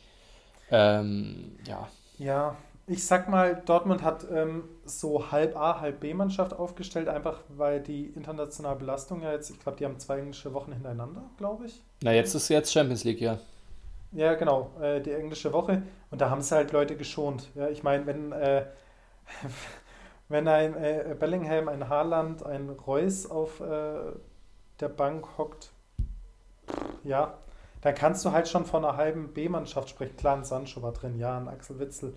[0.71, 1.87] Ähm, ja.
[2.17, 2.55] Ja,
[2.85, 8.07] ich sag mal, Dortmund hat ähm, so halb A, halb B-Mannschaft aufgestellt, einfach weil die
[8.07, 11.81] internationale Belastung ja jetzt, ich glaube, die haben zwei englische Wochen hintereinander, glaube ich.
[12.01, 13.39] Na, jetzt ist jetzt Champions League, ja.
[14.11, 15.81] Ja, genau, äh, die englische Woche.
[16.11, 17.49] Und da haben sie halt Leute geschont.
[17.55, 18.65] Ja, ich meine, wenn, äh,
[20.29, 24.11] wenn ein äh, Bellingham, ein Haaland, ein Reus auf äh,
[24.79, 25.71] der Bank hockt,
[27.03, 27.37] ja,
[27.81, 30.15] dann kannst du halt schon von einer halben B-Mannschaft sprechen.
[30.15, 32.13] Klar, ein Sancho war drin, ja, ein Axel Witzel,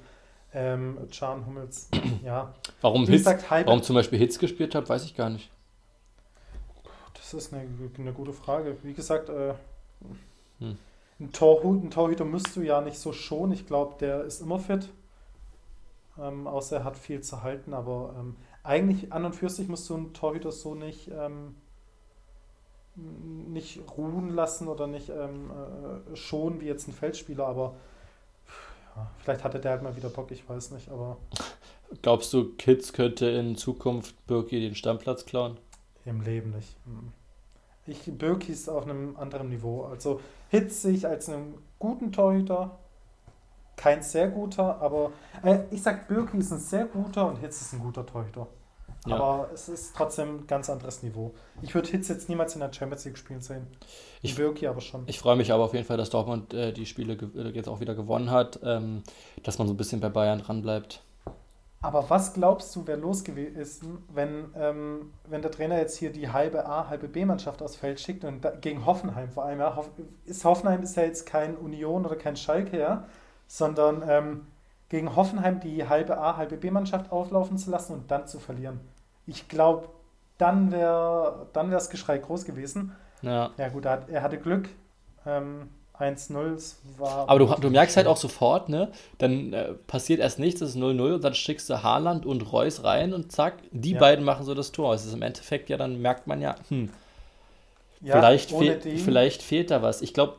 [0.56, 1.88] ähm, Can Hummels,
[2.24, 2.54] ja.
[2.80, 5.50] Warum, Hitz, warum zum Beispiel Hitz gespielt hat, weiß ich gar nicht.
[7.14, 8.76] Das ist eine, eine gute Frage.
[8.82, 9.54] Wie gesagt, äh,
[10.60, 10.78] hm.
[11.18, 13.52] Ein, Torhut, ein Torhüter musst du ja nicht so schonen.
[13.52, 14.88] Ich glaube, der ist immer fit.
[16.18, 17.74] Ähm, außer er hat viel zu halten.
[17.74, 21.56] Aber ähm, eigentlich an und für sich musst du einen Torhüter so nicht, ähm,
[22.94, 27.46] nicht ruhen lassen oder nicht ähm, äh, schonen wie jetzt ein Feldspieler.
[27.46, 27.76] Aber
[29.18, 30.90] vielleicht hatte der halt mal wieder Bock, ich weiß nicht.
[30.90, 31.18] Aber
[32.02, 35.59] Glaubst du, Kids könnte in Zukunft Birki den Stammplatz klauen?
[36.04, 36.76] Im Leben nicht.
[36.87, 37.12] Mhm.
[37.87, 39.85] Ich, Birki ist auf einem anderen Niveau.
[39.85, 42.78] Also Hitz sehe ich als einen guten Torhüter.
[43.76, 47.74] Kein sehr guter, aber äh, ich sag, Birki ist ein sehr guter und Hitz ist
[47.74, 48.48] ein guter Torhüter.
[49.06, 49.16] Ja.
[49.16, 51.32] Aber es ist trotzdem ein ganz anderes Niveau.
[51.62, 53.66] Ich würde Hitz jetzt niemals in der Champions League spielen sehen.
[54.22, 55.04] Ich, Birki aber schon.
[55.06, 57.80] Ich freue mich aber auf jeden Fall, dass Dortmund äh, die Spiele äh, jetzt auch
[57.80, 59.02] wieder gewonnen hat, ähm,
[59.42, 61.02] dass man so ein bisschen bei Bayern dranbleibt.
[61.82, 66.28] Aber was glaubst du, wäre los gewesen, wenn, ähm, wenn der Trainer jetzt hier die
[66.30, 69.60] halbe A, halbe B-Mannschaft aufs Feld schickt und da, gegen Hoffenheim vor allem?
[69.60, 69.90] Ja, Hoff,
[70.24, 73.04] ist Hoffenheim ist ja jetzt kein Union oder kein Schalke, ja,
[73.46, 74.46] sondern ähm,
[74.88, 78.80] gegen Hoffenheim die halbe A, halbe B-Mannschaft auflaufen zu lassen und dann zu verlieren.
[79.26, 79.88] Ich glaube,
[80.38, 82.92] dann wäre dann das Geschrei groß gewesen.
[83.22, 83.50] Ja.
[83.56, 84.68] Ja, gut, er, er hatte Glück.
[85.24, 87.28] Ähm, 1-0 war.
[87.28, 88.90] Aber du, du merkst halt auch sofort, ne?
[89.18, 92.84] Dann äh, passiert erst nichts, es ist 0-0 und dann schickst du Haaland und Reus
[92.84, 94.00] rein und zack, die ja.
[94.00, 94.94] beiden machen so das Tor.
[94.94, 96.90] Es ist im Endeffekt ja, dann merkt man ja, hm,
[98.02, 100.02] ja, vielleicht, fehl, vielleicht fehlt da was.
[100.02, 100.34] Ich glaube,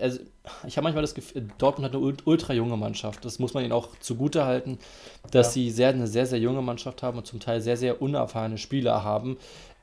[0.00, 0.20] also,
[0.66, 3.24] ich habe manchmal das Gefühl, Dortmund hat eine ultra junge Mannschaft.
[3.24, 4.78] Das muss man ihnen auch zugute halten,
[5.30, 5.52] dass ja.
[5.52, 9.04] sie sehr, eine sehr, sehr junge Mannschaft haben und zum Teil sehr, sehr unerfahrene Spieler
[9.04, 9.38] haben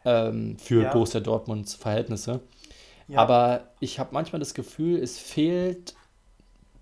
[0.06, 0.92] ähm, für ja.
[0.92, 2.42] Borussia Dortmunds Verhältnisse.
[3.08, 3.20] Ja.
[3.20, 5.96] Aber ich habe manchmal das Gefühl, es fehlt.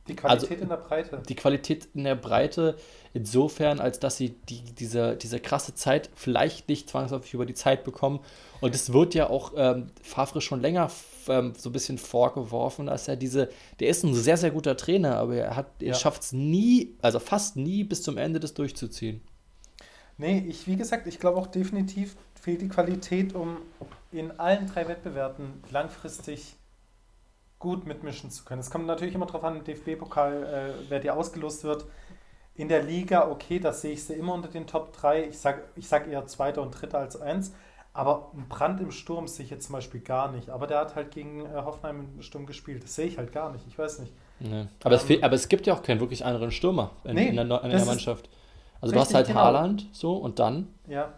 [0.08, 1.22] Die Qualität also, in der Breite.
[1.30, 2.76] Die Qualität in der Breite,
[3.14, 7.84] insofern, als dass sie die, diese, diese krasse Zeit vielleicht nicht zwangsläufig über die Zeit
[7.84, 8.20] bekommen.
[8.62, 10.90] Und es wird ja auch ähm, Favre schon länger
[11.30, 13.50] ähm, so ein bisschen vorgeworfen, dass er diese,
[13.80, 15.94] der ist ein sehr, sehr guter Trainer, aber er, hat, er ja.
[15.94, 19.22] schafft es nie, also fast nie bis zum Ende das durchzuziehen.
[20.18, 23.58] Nee, ich, wie gesagt, ich glaube auch definitiv fehlt die Qualität, um
[24.12, 26.56] in allen drei Wettbewerben langfristig
[27.60, 28.62] gut mitmischen zu können.
[28.62, 31.86] Es kommt natürlich immer darauf an, im DFB-Pokal, äh, wer dir ausgelost wird.
[32.56, 35.28] In der Liga, okay, das sehe ich sie immer unter den Top 3.
[35.28, 37.54] Ich sage ich sag eher Zweiter und Dritter als Eins.
[38.00, 40.50] Aber ein Brand im Sturm sehe ich jetzt zum Beispiel gar nicht.
[40.50, 42.82] Aber der hat halt gegen äh, Hoffenheim im Sturm gespielt.
[42.82, 43.66] Das sehe ich halt gar nicht.
[43.68, 44.14] Ich weiß nicht.
[44.40, 44.68] Nee.
[44.86, 47.36] Aber, ähm, es aber es gibt ja auch keinen wirklich anderen Stürmer in, nee, in
[47.36, 48.30] der, in der Mannschaft.
[48.80, 49.42] Also du hast halt genau.
[49.42, 50.70] Haaland so und dann.
[50.88, 51.14] Ja.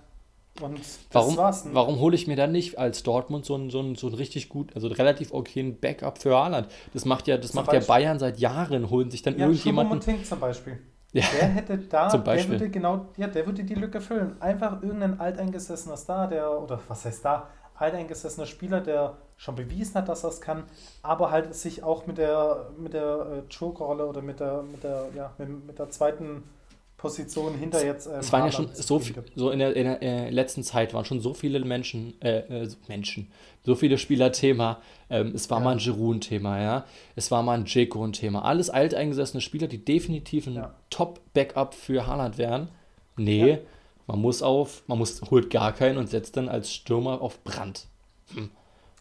[0.59, 4.07] Und warum, warum hole ich mir dann nicht als Dortmund so einen, so einen, so
[4.07, 6.67] einen richtig gut, also relativ okayen Backup für Haaland?
[6.93, 10.01] Das macht ja, das macht ja Bayern seit Jahren, holen sich dann ja, irgendjemanden.
[10.23, 10.79] zum Beispiel.
[11.13, 12.51] Ja, der hätte da, zum Beispiel.
[12.51, 14.41] der würde genau, ja, der würde die Lücke füllen.
[14.41, 20.07] Einfach irgendein alteingesessener Star, der, oder was heißt da, alteingesessener Spieler, der schon bewiesen hat,
[20.07, 20.63] dass er es kann,
[21.01, 25.05] aber halt sich auch mit der, mit der äh, Joker-Rolle oder mit der, mit der,
[25.15, 26.43] ja, mit, mit der zweiten
[27.01, 28.05] Position hinter jetzt.
[28.05, 30.93] Ähm, es waren ja schon so viel, so in der, in der äh, letzten Zeit
[30.93, 33.31] waren schon so viele Menschen, äh, äh, Menschen,
[33.63, 34.81] so viele Spieler Thema.
[35.09, 35.63] Ähm, es war ja.
[35.63, 36.85] mal ein Giroud ein Thema, ja.
[37.15, 38.45] Es war mal ein Jeko ein Thema.
[38.45, 40.75] Alles alteingesessene Spieler, die definitiv ein ja.
[40.91, 42.69] Top-Backup für Haaland wären.
[43.17, 43.57] Nee, ja.
[44.05, 47.87] man muss auf, man muss, holt gar keinen und setzt dann als Stürmer auf Brand.
[48.35, 48.51] Hm.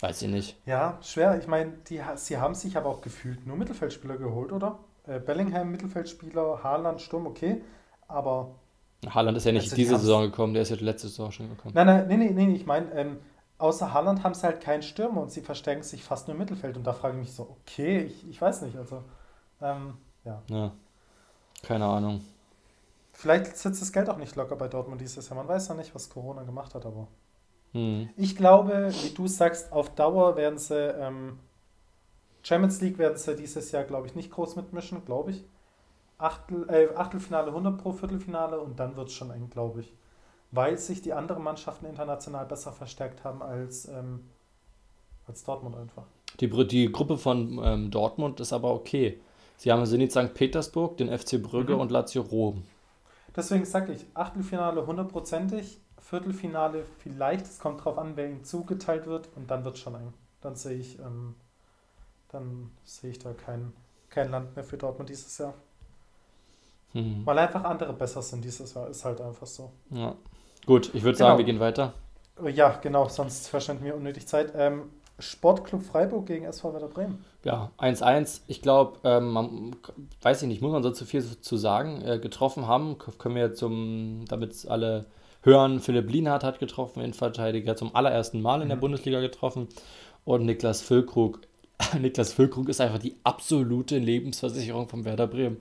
[0.00, 0.56] Weiß ich nicht.
[0.64, 1.38] Ja, schwer.
[1.38, 4.78] Ich meine, sie haben sich aber auch gefühlt nur Mittelfeldspieler geholt, oder?
[5.06, 7.60] Äh, Bellingham, Mittelfeldspieler, Haaland, Sturm, okay.
[8.10, 8.54] Aber.
[9.08, 11.74] Haaland ist ja nicht also diese Saison gekommen, der ist ja letzte Saison schon gekommen.
[11.74, 13.16] Nein, nein, nein, nein, ich meine, ähm,
[13.56, 16.76] außer Haaland haben sie halt keinen Stürmer und sie verstärken sich fast nur im Mittelfeld.
[16.76, 18.76] Und da frage ich mich so, okay, ich, ich weiß nicht.
[18.76, 19.02] Also,
[19.62, 19.94] ähm,
[20.24, 20.42] ja.
[20.48, 20.72] Ja.
[21.62, 22.22] Keine Ahnung.
[23.12, 25.36] Vielleicht sitzt das Geld auch nicht locker bei Dortmund dieses Jahr.
[25.36, 27.08] Man weiß ja nicht, was Corona gemacht hat, aber.
[27.72, 28.08] Hm.
[28.16, 30.74] Ich glaube, wie du sagst, auf Dauer werden sie.
[30.74, 31.38] Ähm,
[32.42, 35.44] Champions League werden sie dieses Jahr, glaube ich, nicht groß mitmischen, glaube ich.
[36.20, 39.92] Achtel, äh, Achtelfinale 100 pro Viertelfinale und dann wird es schon eng, glaube ich.
[40.52, 44.24] Weil sich die anderen Mannschaften international besser verstärkt haben als, ähm,
[45.26, 46.04] als Dortmund einfach.
[46.40, 49.20] Die, die Gruppe von ähm, Dortmund ist aber okay.
[49.56, 50.32] Sie haben Zenit St.
[50.34, 51.80] Petersburg, den FC Brügge mhm.
[51.80, 52.64] und Lazio Rom.
[53.36, 59.28] Deswegen sage ich, Achtelfinale hundertprozentig, Viertelfinale vielleicht, es kommt drauf an, wer ihm zugeteilt wird
[59.36, 60.12] und dann wird es schon eng.
[60.40, 61.34] Dann sehe ich, ähm,
[62.28, 63.72] dann sehe ich da kein,
[64.08, 65.54] kein Land mehr für Dortmund dieses Jahr.
[66.92, 67.22] Mhm.
[67.24, 69.70] Weil einfach andere besser sind dieses Jahr, ist halt einfach so.
[69.90, 70.14] Ja.
[70.66, 71.30] Gut, ich würde genau.
[71.30, 71.94] sagen, wir gehen weiter.
[72.52, 74.52] Ja, genau, sonst verschwenden wir unnötig Zeit.
[74.56, 77.24] Ähm, Sportclub Freiburg gegen SV Werder Bremen.
[77.44, 78.40] Ja, 1-1.
[78.46, 79.76] Ich glaube, ähm, man,
[80.22, 82.02] weiß ich nicht, muss man so zu viel zu sagen.
[82.02, 85.06] Äh, getroffen haben, können wir zum, damit alle
[85.42, 88.82] hören, Philipp Lienhardt hat getroffen, Innenverteidiger, zum allerersten Mal in der mhm.
[88.82, 89.68] Bundesliga getroffen.
[90.24, 91.40] Und Niklas Füllkrug.
[91.98, 95.58] Niklas Füllkrug ist einfach die absolute Lebensversicherung von Werder Bremen.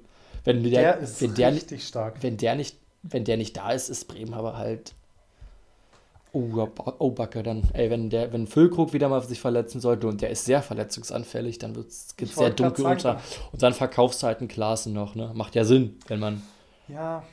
[0.50, 2.16] Wenn der, der ist wenn der richtig stark.
[2.22, 4.96] Wenn der, nicht, wenn der nicht da ist, ist Bremen aber halt.
[6.32, 6.68] Oh,
[7.00, 10.30] oh Backe, dann, ey, wenn der, wenn Füllkrug wieder mal sich verletzen sollte und der
[10.30, 13.22] ist sehr verletzungsanfällig, dann wird es sehr dunkel unter.
[13.52, 15.32] Und dann verkaufst du halt einen Klassen noch, ne?
[15.34, 16.42] Macht ja Sinn, wenn man.
[16.88, 17.24] Ja.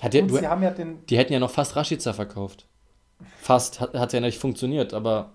[0.00, 2.66] Hat der, du, ja den, die hätten ja noch fast Rashica verkauft.
[3.40, 5.32] Fast, hat, hat ja nicht funktioniert, aber.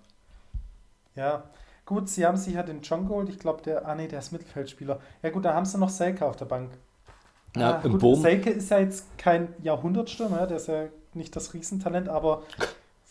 [1.16, 1.44] Ja,
[1.86, 4.32] gut, sie haben sich ja den John geholt, ich glaube, der, ah nee, der ist
[4.32, 5.00] Mittelfeldspieler.
[5.22, 6.72] Ja gut, da haben sie noch Selka auf der Bank.
[7.56, 8.22] Ja, ah, im gut, Boom.
[8.22, 12.44] Selke ist ja jetzt kein Jahrhundertstürmer, der ist ja nicht das Riesentalent, aber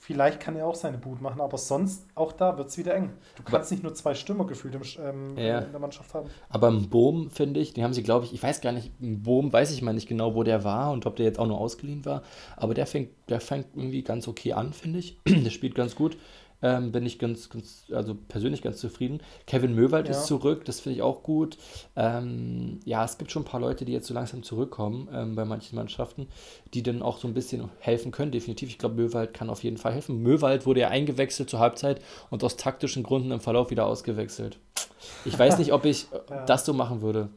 [0.02, 1.40] vielleicht kann er auch seine Boot machen.
[1.40, 3.10] Aber sonst, auch da wird es wieder eng.
[3.36, 5.60] Du kannst aber, nicht nur zwei Stürmer gefühlt im, ähm, ja.
[5.60, 6.28] in der Mannschaft haben.
[6.48, 9.22] Aber im Boom, finde ich, den haben sie, glaube ich, ich weiß gar nicht, im
[9.22, 11.58] Boom weiß ich mal nicht genau, wo der war und ob der jetzt auch nur
[11.58, 12.22] ausgeliehen war.
[12.56, 15.20] Aber der fängt, der fängt irgendwie ganz okay an, finde ich.
[15.26, 16.16] der spielt ganz gut
[16.62, 19.20] ähm, bin ich ganz, ganz, also persönlich ganz zufrieden.
[19.46, 20.12] Kevin Möwald ja.
[20.12, 21.58] ist zurück, das finde ich auch gut.
[21.96, 25.44] Ähm, ja, es gibt schon ein paar Leute, die jetzt so langsam zurückkommen ähm, bei
[25.44, 26.28] manchen Mannschaften,
[26.72, 28.68] die dann auch so ein bisschen helfen können, definitiv.
[28.68, 30.22] Ich glaube, Möwald kann auf jeden Fall helfen.
[30.22, 32.00] Möwald wurde ja eingewechselt zur Halbzeit
[32.30, 34.58] und aus taktischen Gründen im Verlauf wieder ausgewechselt.
[35.24, 36.44] Ich weiß nicht, ob ich ja.
[36.44, 37.28] das so machen würde.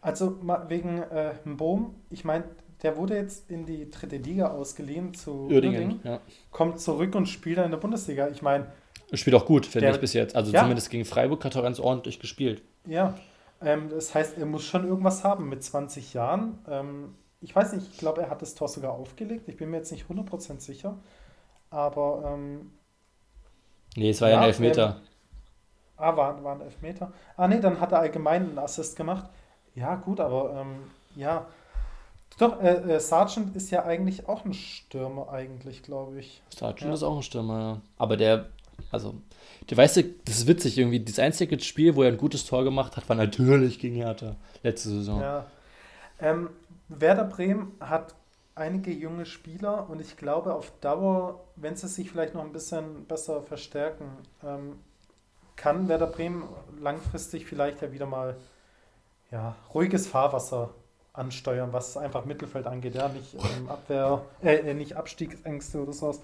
[0.00, 0.36] Also
[0.68, 2.44] wegen äh, Bohm, ich meine,
[2.82, 6.20] der wurde jetzt in die dritte Liga ausgeliehen zu Uerdingen, ja.
[6.50, 8.28] kommt zurück und spielt dann in der Bundesliga.
[8.28, 8.66] Ich meine.
[9.12, 10.34] Spielt auch gut, finde ich bis jetzt.
[10.34, 10.60] Also ja.
[10.60, 12.62] zumindest gegen Freiburg hat er ganz ordentlich gespielt.
[12.86, 13.14] Ja,
[13.60, 16.58] ähm, das heißt, er muss schon irgendwas haben mit 20 Jahren.
[16.68, 19.48] Ähm, ich weiß nicht, ich glaube, er hat das Tor sogar aufgelegt.
[19.48, 20.98] Ich bin mir jetzt nicht 100% sicher.
[21.70, 22.32] Aber.
[22.34, 22.72] Ähm,
[23.96, 25.00] nee, es war ja, ein Elfmeter.
[25.98, 27.12] Er, ah, war, war ein Elfmeter.
[27.36, 29.28] Ah, nee, dann hat er allgemein einen Assist gemacht.
[29.74, 31.46] Ja, gut, aber ähm, ja.
[32.38, 36.42] Doch, äh, äh, Sargent ist ja eigentlich auch ein Stürmer, eigentlich, glaube ich.
[36.48, 36.94] Sargent ja.
[36.94, 37.80] ist auch ein Stürmer, ja.
[37.98, 38.46] Aber der,
[38.90, 39.14] also,
[39.66, 41.00] du weißt, das ist witzig irgendwie.
[41.00, 44.88] Das einzige Spiel, wo er ein gutes Tor gemacht hat, war natürlich gegen Hertha letzte
[44.88, 45.20] Saison.
[45.20, 45.46] Ja.
[46.20, 46.50] Ähm,
[46.88, 48.14] Werder Bremen hat
[48.54, 53.06] einige junge Spieler und ich glaube, auf Dauer, wenn sie sich vielleicht noch ein bisschen
[53.06, 54.06] besser verstärken,
[54.44, 54.78] ähm,
[55.56, 56.44] kann Werder Bremen
[56.80, 58.36] langfristig vielleicht ja wieder mal
[59.30, 60.70] ja, ruhiges Fahrwasser
[61.12, 66.20] ansteuern, was einfach Mittelfeld angeht, ja, nicht ähm, Abwehr, äh, äh, nicht Abstiegsängste oder sowas.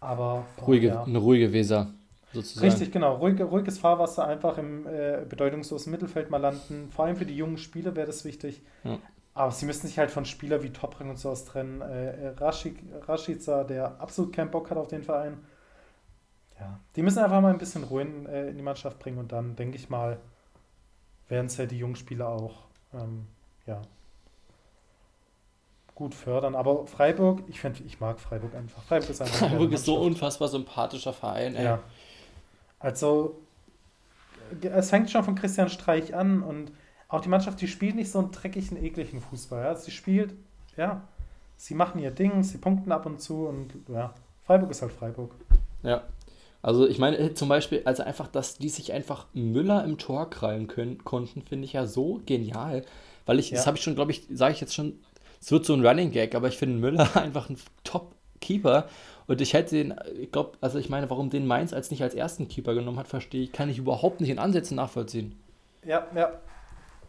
[0.00, 1.04] Aber boah, ruhige, ja.
[1.04, 1.92] eine ruhige Weser.
[2.32, 2.66] Sozusagen.
[2.66, 3.16] Richtig, genau.
[3.16, 6.90] Ruhig, ruhiges Fahrwasser, einfach im äh, bedeutungslosen Mittelfeld mal landen.
[6.90, 8.62] Vor allem für die jungen Spieler wäre das wichtig.
[8.84, 8.98] Ja.
[9.34, 11.80] Aber sie müssen sich halt von Spielern wie Topring und sowas trennen.
[11.82, 15.38] Äh, äh Rashid, Rashica, der absolut keinen Bock hat auf den Verein.
[16.58, 19.32] Ja, die müssen einfach mal ein bisschen Ruhe in, äh, in die Mannschaft bringen und
[19.32, 20.18] dann, denke ich mal,
[21.28, 22.64] werden es ja die jungen Spieler auch
[22.94, 23.26] ähm,
[23.66, 23.82] ja,
[25.94, 26.54] gut fördern.
[26.54, 28.82] Aber Freiburg, ich finde, ich mag Freiburg einfach.
[28.82, 29.48] Freiburg ist einfach.
[29.48, 31.54] Freiburg ist so unfassbar sympathischer Verein.
[31.54, 31.64] Ey.
[31.64, 31.78] Ja.
[32.78, 33.38] Also,
[34.60, 36.72] es fängt schon von Christian Streich an und
[37.08, 39.62] auch die Mannschaft, die spielt nicht so einen dreckigen, ekligen Fußball.
[39.62, 39.74] Ja?
[39.74, 40.34] Sie spielt,
[40.76, 41.02] ja,
[41.56, 45.32] sie machen ihr Ding, sie punkten ab und zu und ja, Freiburg ist halt Freiburg.
[45.82, 46.02] Ja.
[46.62, 50.68] Also ich meine zum Beispiel, also einfach, dass die sich einfach Müller im Tor krallen
[50.68, 52.84] können, konnten, finde ich ja so genial.
[53.26, 53.56] Weil ich, ja.
[53.56, 55.00] das habe ich schon, glaube ich, sage ich jetzt schon,
[55.40, 58.88] es wird so ein Running Gag, aber ich finde Müller einfach ein Top-Keeper.
[59.26, 62.14] Und ich hätte den, ich glaube, also ich meine, warum den Mainz als nicht als
[62.14, 65.38] ersten Keeper genommen hat, verstehe ich, kann ich überhaupt nicht in Ansätzen nachvollziehen.
[65.84, 66.32] Ja, ja.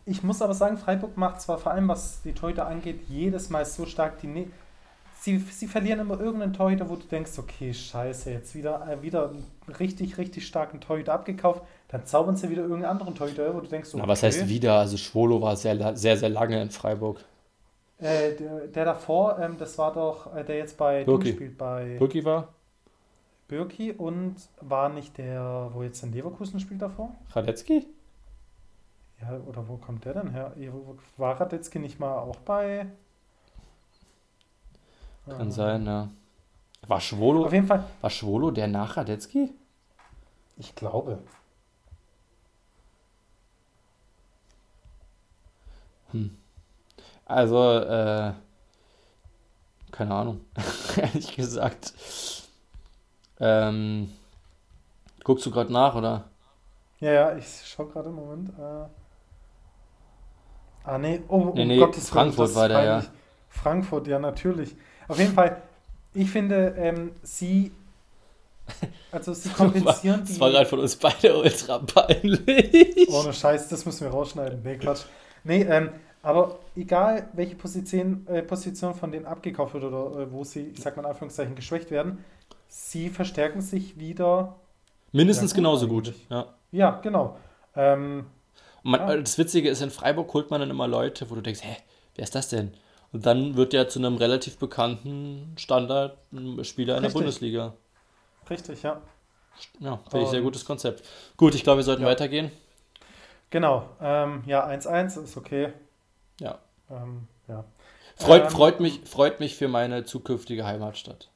[0.06, 3.66] Ich muss aber sagen, Freiburg macht zwar vor allem, was die Torhüter angeht, jedes Mal
[3.66, 4.28] so stark die.
[4.28, 4.48] Ne
[5.24, 9.30] sie, sie verlieren immer irgendeinen Torhüter, wo du denkst, okay, scheiße, jetzt wieder, äh, wieder
[9.30, 9.46] einen
[9.80, 11.62] richtig, richtig starken Torhüter abgekauft.
[11.94, 14.02] Dann zaubern sie wieder irgendeinen anderen Torhüter, wo du denkst, okay.
[14.02, 14.80] Na, was heißt wieder?
[14.80, 17.24] Also Schwolo war sehr, sehr, sehr lange in Freiburg.
[18.00, 21.34] Äh, der, der, davor, ähm, das war doch, äh, der jetzt bei Birki.
[21.34, 22.48] spielt, bei Birki war?
[23.48, 27.14] Birki und war nicht der, wo jetzt in Leverkusen spielt davor?
[27.30, 27.86] Radetzky?
[29.22, 30.52] Ja, oder wo kommt der denn her?
[31.18, 32.88] War Radetzky nicht mal auch bei
[35.30, 36.10] kann sein, ja.
[36.88, 37.86] War Schwolo, Auf jeden Fall.
[38.02, 39.54] War Schwolo der nach Radetzky?
[40.58, 41.20] Ich glaube.
[46.14, 46.32] Hm.
[47.26, 48.34] Also, äh,
[49.92, 50.42] keine Ahnung,
[50.98, 51.94] ehrlich gesagt.
[53.40, 54.12] Ähm,
[55.24, 56.26] guckst du gerade nach, oder?
[57.00, 58.50] Ja, ja, ich schau gerade im Moment.
[58.58, 58.86] Äh,
[60.86, 63.04] ah, nee, oh, nee, um nee, Gottes Frankfurt war der, ja.
[63.50, 64.76] Frankfurt, ja, natürlich.
[65.08, 65.62] Auf jeden Fall,
[66.14, 67.72] ich finde, ähm, sie.
[69.12, 70.34] Also sie kompensieren das die.
[70.34, 73.10] Das war gerade von uns beide ultra peinlich.
[73.10, 74.62] Ohne Scheiß, das müssen wir rausschneiden.
[74.64, 75.04] Nee, Quatsch.
[75.44, 75.90] Nee, ähm,
[76.22, 80.82] aber egal, welche Position, äh, Position von denen abgekauft wird oder äh, wo sie, ich
[80.82, 82.24] sag mal in Anführungszeichen, geschwächt werden,
[82.68, 84.56] sie verstärken sich wieder.
[85.12, 86.16] Mindestens gut genauso eigentlich.
[86.16, 86.54] gut, ja.
[86.72, 87.38] Ja, genau.
[87.76, 88.26] Ähm,
[88.84, 89.18] man, ja.
[89.18, 91.76] Das Witzige ist, in Freiburg holt man dann immer Leute, wo du denkst, hä,
[92.16, 92.74] wer ist das denn?
[93.12, 97.74] Und dann wird er zu einem relativ bekannten Standardspieler in der Bundesliga.
[98.50, 99.02] Richtig, ja.
[99.80, 101.04] Ja, finde ich sehr gutes Konzept.
[101.38, 102.08] Gut, ich glaube, wir sollten ja.
[102.08, 102.52] weitergehen.
[103.54, 103.88] Genau.
[104.02, 105.74] Ähm, ja, 1-1 ist okay.
[106.40, 106.58] Ja.
[106.90, 107.64] Ähm, ja.
[108.16, 111.30] Freut, ähm, freut, mich, freut mich für meine zukünftige Heimatstadt.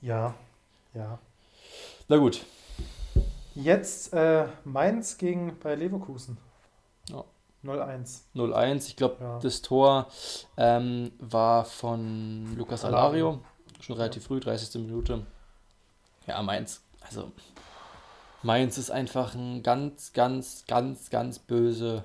[0.00, 0.32] Ja,
[0.94, 1.18] ja.
[2.08, 2.46] Na gut.
[3.54, 6.38] Jetzt äh, Mainz gegen bei Leverkusen.
[7.62, 8.20] 0-1.
[8.34, 8.88] 0-1.
[8.88, 9.38] Ich glaube, ja.
[9.40, 10.06] das Tor
[10.56, 13.40] ähm, war von Lukas Alario.
[13.80, 14.80] Schon relativ früh, 30.
[14.80, 15.26] Minute.
[16.26, 16.82] Ja, Mainz.
[17.02, 17.32] Also,
[18.46, 22.04] Mainz ist einfach ein ganz, ganz, ganz, ganz böse,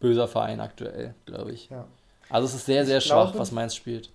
[0.00, 1.68] böser Verein aktuell, glaube ich.
[1.68, 1.86] Ja.
[2.30, 4.10] Also, es ist sehr, sehr ich schwach, glaube, was Mainz spielt.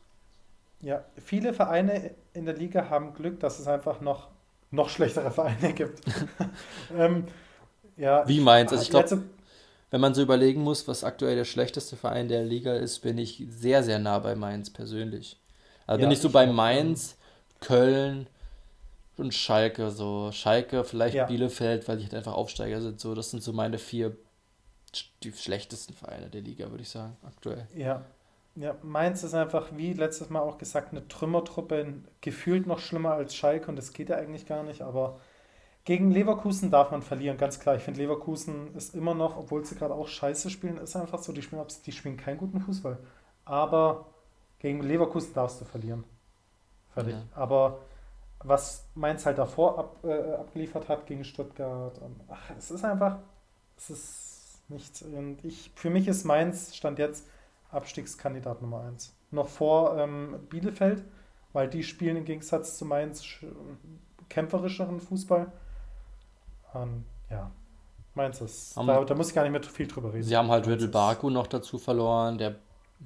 [0.82, 4.30] Ja, viele Vereine in der Liga haben Glück, dass es einfach noch,
[4.72, 6.02] noch schlechtere Vereine gibt.
[6.98, 7.26] ähm,
[7.96, 8.72] ja, Wie Mainz?
[8.72, 9.24] Also, ich glaube
[9.92, 13.44] wenn man so überlegen muss, was aktuell der schlechteste Verein der Liga ist, bin ich
[13.50, 15.38] sehr, sehr nah bei Mainz persönlich.
[15.86, 17.18] Also ja, bin ich so ich bei Mainz,
[17.60, 18.28] Köln
[19.22, 19.92] und Schalke.
[19.92, 21.26] So Schalke, vielleicht ja.
[21.26, 23.00] Bielefeld, weil die halt einfach Aufsteiger sind.
[23.00, 24.18] So, das sind so meine vier
[25.24, 27.68] die schlechtesten Vereine der Liga, würde ich sagen, aktuell.
[27.74, 28.04] Ja.
[28.56, 33.34] Ja, Mainz ist einfach, wie letztes Mal auch gesagt, eine Trümmertruppe, gefühlt noch schlimmer als
[33.34, 35.22] Schalke und das geht ja eigentlich gar nicht, aber
[35.86, 37.78] gegen Leverkusen darf man verlieren, ganz klar.
[37.78, 41.32] Ich finde, Leverkusen ist immer noch, obwohl sie gerade auch scheiße spielen, ist einfach so,
[41.32, 42.98] die spielen, die spielen keinen guten Fußball.
[43.46, 44.08] Aber
[44.60, 46.04] gegen Leverkusen darfst du verlieren.
[46.94, 47.14] Fertig.
[47.14, 47.24] Ja.
[47.34, 47.80] Aber
[48.44, 53.20] was Mainz halt davor ab, äh, abgeliefert hat gegen Stuttgart, und, ach, es ist einfach,
[53.78, 55.02] es ist nichts.
[55.02, 57.28] Und ich, für mich ist Mainz, stand jetzt,
[57.72, 59.16] Abstiegskandidat Nummer 1.
[59.32, 61.04] Noch vor ähm, Bielefeld,
[61.54, 63.24] weil die spielen im Gegensatz zu Mainz
[64.30, 65.52] kämpferischeren Fußball.
[66.74, 67.52] Und ja,
[68.14, 68.76] meins ist.
[68.76, 70.24] Da, da, muss ich gar nicht mehr viel drüber reden.
[70.24, 72.50] Sie haben halt Riddle Baku noch dazu verloren, der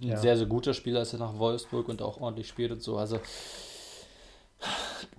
[0.02, 0.18] ein ja.
[0.18, 2.98] sehr, sehr guter Spieler ist, der nach Wolfsburg und auch ordentlich spielt und so.
[2.98, 3.20] Also.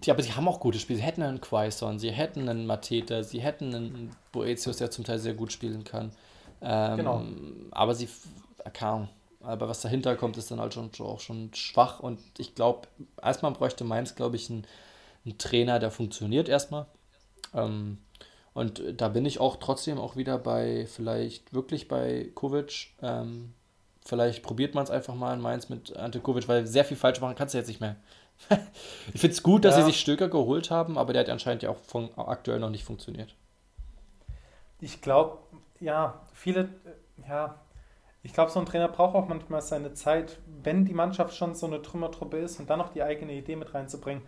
[0.05, 0.99] Ja, aber sie haben auch gute Spiele.
[0.99, 5.19] Sie hätten einen Quaison, sie hätten einen Mateta, sie hätten einen Boetius, der zum Teil
[5.19, 6.13] sehr gut spielen kann.
[6.61, 7.25] Ähm, genau.
[7.73, 8.09] Aber sie,
[8.73, 9.09] keine
[9.41, 12.89] aber was dahinter kommt, ist dann halt schon auch schon schwach und ich glaube,
[13.23, 14.67] erstmal bräuchte Mainz, glaube ich, ein
[15.27, 16.87] ein Trainer, der funktioniert erstmal.
[17.53, 17.99] Ähm,
[18.55, 22.95] und da bin ich auch trotzdem auch wieder bei, vielleicht wirklich bei Kovic.
[23.03, 23.53] Ähm,
[24.05, 27.21] vielleicht probiert man es einfach mal in Mainz mit Ante Kovic, weil sehr viel falsch
[27.21, 27.97] machen kannst du jetzt nicht mehr.
[29.15, 29.83] ich finde es gut, dass ja.
[29.83, 32.85] sie sich Stöker geholt haben, aber der hat anscheinend ja auch von, aktuell noch nicht
[32.85, 33.35] funktioniert.
[34.81, 35.39] Ich glaube,
[35.81, 36.69] ja, viele,
[37.29, 37.59] ja,
[38.23, 41.67] ich glaube, so ein Trainer braucht auch manchmal seine Zeit, wenn die Mannschaft schon so
[41.67, 44.23] eine Trümmertruppe ist und dann noch die eigene Idee mit reinzubringen.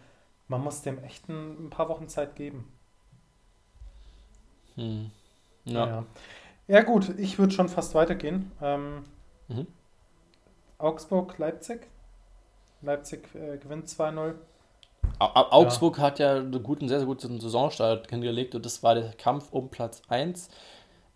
[0.46, 2.72] Man muss dem echt ein, ein paar Wochen Zeit geben.
[4.76, 5.10] Hm.
[5.64, 5.86] Ja.
[5.86, 6.04] ja.
[6.68, 6.82] ja.
[6.82, 8.52] gut, ich würde schon fast weitergehen.
[8.62, 9.04] Ähm,
[9.48, 9.66] mhm.
[10.78, 11.88] Augsburg, Leipzig.
[12.82, 14.34] Leipzig äh, gewinnt 2-0.
[15.18, 16.04] Augsburg ja.
[16.04, 19.68] hat ja einen guten, sehr, sehr guten Saisonstart hingelegt und das war der Kampf um
[19.68, 20.48] Platz 1.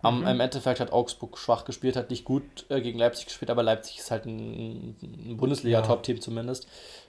[0.03, 0.27] Am, mhm.
[0.27, 3.99] Im Endeffekt hat Augsburg schwach gespielt, hat nicht gut äh, gegen Leipzig gespielt, aber Leipzig
[3.99, 6.67] ist halt ein, ein Bundesliga-Top-Team zumindest.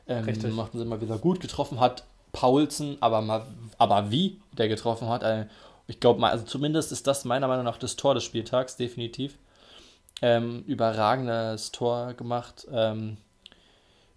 [0.08, 0.54] Ähm, Richtig.
[0.54, 1.40] Machten sie immer wieder gut.
[1.40, 3.48] Getroffen hat Paulsen, aber, mal,
[3.80, 5.24] aber wie der getroffen hat.
[5.24, 5.48] Äh,
[5.88, 9.40] ich glaube, also zumindest ist das meiner Meinung nach das Tor des Spieltags, definitiv.
[10.22, 12.68] Ähm, überragendes Tor gemacht.
[12.72, 13.18] Ähm,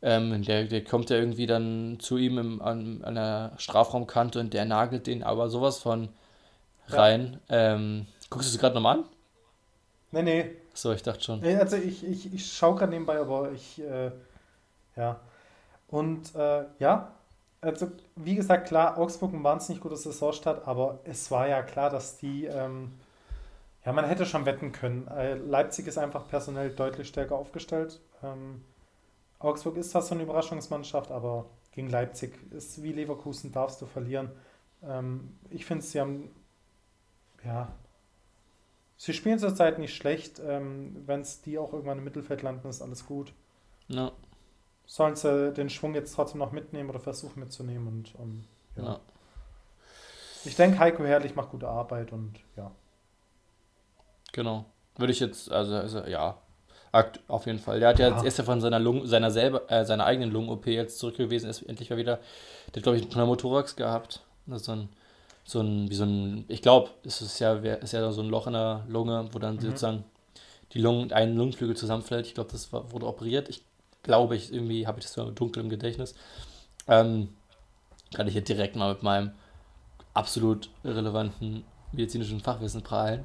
[0.03, 4.53] ähm, der, der kommt ja irgendwie dann zu ihm im, an, an der Strafraumkante und
[4.55, 6.09] der nagelt den aber sowas von
[6.89, 7.41] rein.
[7.49, 7.75] Ja.
[7.75, 9.05] Ähm, Guckst du es gerade nochmal an?
[10.13, 10.51] Nee, nee.
[10.75, 11.41] So, ich dachte schon.
[11.41, 14.11] Nee, also ich, ich, ich schaue gerade nebenbei, aber ich, äh,
[14.97, 15.21] ja.
[15.89, 17.13] Und äh, ja,
[17.61, 22.19] also wie gesagt, klar, Augsburg ein wahnsinnig guter Saisonstart, aber es war ja klar, dass
[22.19, 22.93] die, ähm,
[23.85, 25.09] ja, man hätte schon wetten können.
[25.09, 28.01] Äh, Leipzig ist einfach personell deutlich stärker aufgestellt.
[28.23, 28.63] Ähm,
[29.47, 34.31] Augsburg ist zwar so eine Überraschungsmannschaft, aber gegen Leipzig ist wie Leverkusen, darfst du verlieren.
[34.83, 36.31] Ähm, ich finde, sie haben,
[37.45, 37.73] ja,
[38.99, 40.41] Sie spielen zurzeit nicht schlecht.
[40.45, 43.33] Ähm, Wenn es die auch irgendwann im Mittelfeld landen, ist alles gut.
[43.89, 44.13] Ja.
[44.87, 47.87] Sollen sie den Schwung jetzt trotzdem noch mitnehmen oder versuchen mitzunehmen?
[47.89, 48.45] Und um,
[48.77, 48.85] ja.
[48.85, 49.01] ja.
[50.45, 52.71] Ich denke, Heiko Herrlich macht gute Arbeit und ja.
[54.33, 54.65] Genau.
[54.97, 56.39] Würde ich jetzt, also, also ja,
[57.29, 57.81] auf jeden Fall.
[57.81, 60.99] Der hat ja, ist ja von seiner Lungen, seiner selber, äh, seiner eigenen Lungen-OP jetzt
[60.99, 62.19] zurück gewesen, ist endlich mal wieder.
[62.69, 64.23] Der hat, glaube ich, einen Pneumothorax gehabt.
[64.47, 64.89] Ist so ein
[65.47, 68.49] so ein, wie so ein, ich glaube, es ist ja, ist ja so ein Loch
[68.49, 69.61] in der Lunge, wo dann mhm.
[69.61, 70.05] sozusagen
[70.73, 72.27] die Lungen, ein Lungenflügel zusammenfällt.
[72.27, 73.49] Ich glaube, das war, wurde operiert.
[73.49, 73.63] Ich
[74.03, 76.15] glaube, ich irgendwie habe ich das so dunkel im Gedächtnis.
[76.89, 77.29] Ähm,
[78.13, 79.31] kann ich hier direkt mal mit meinem
[80.15, 81.65] absolut irrelevanten
[81.97, 83.25] medizinischen Fachwissen prahlen.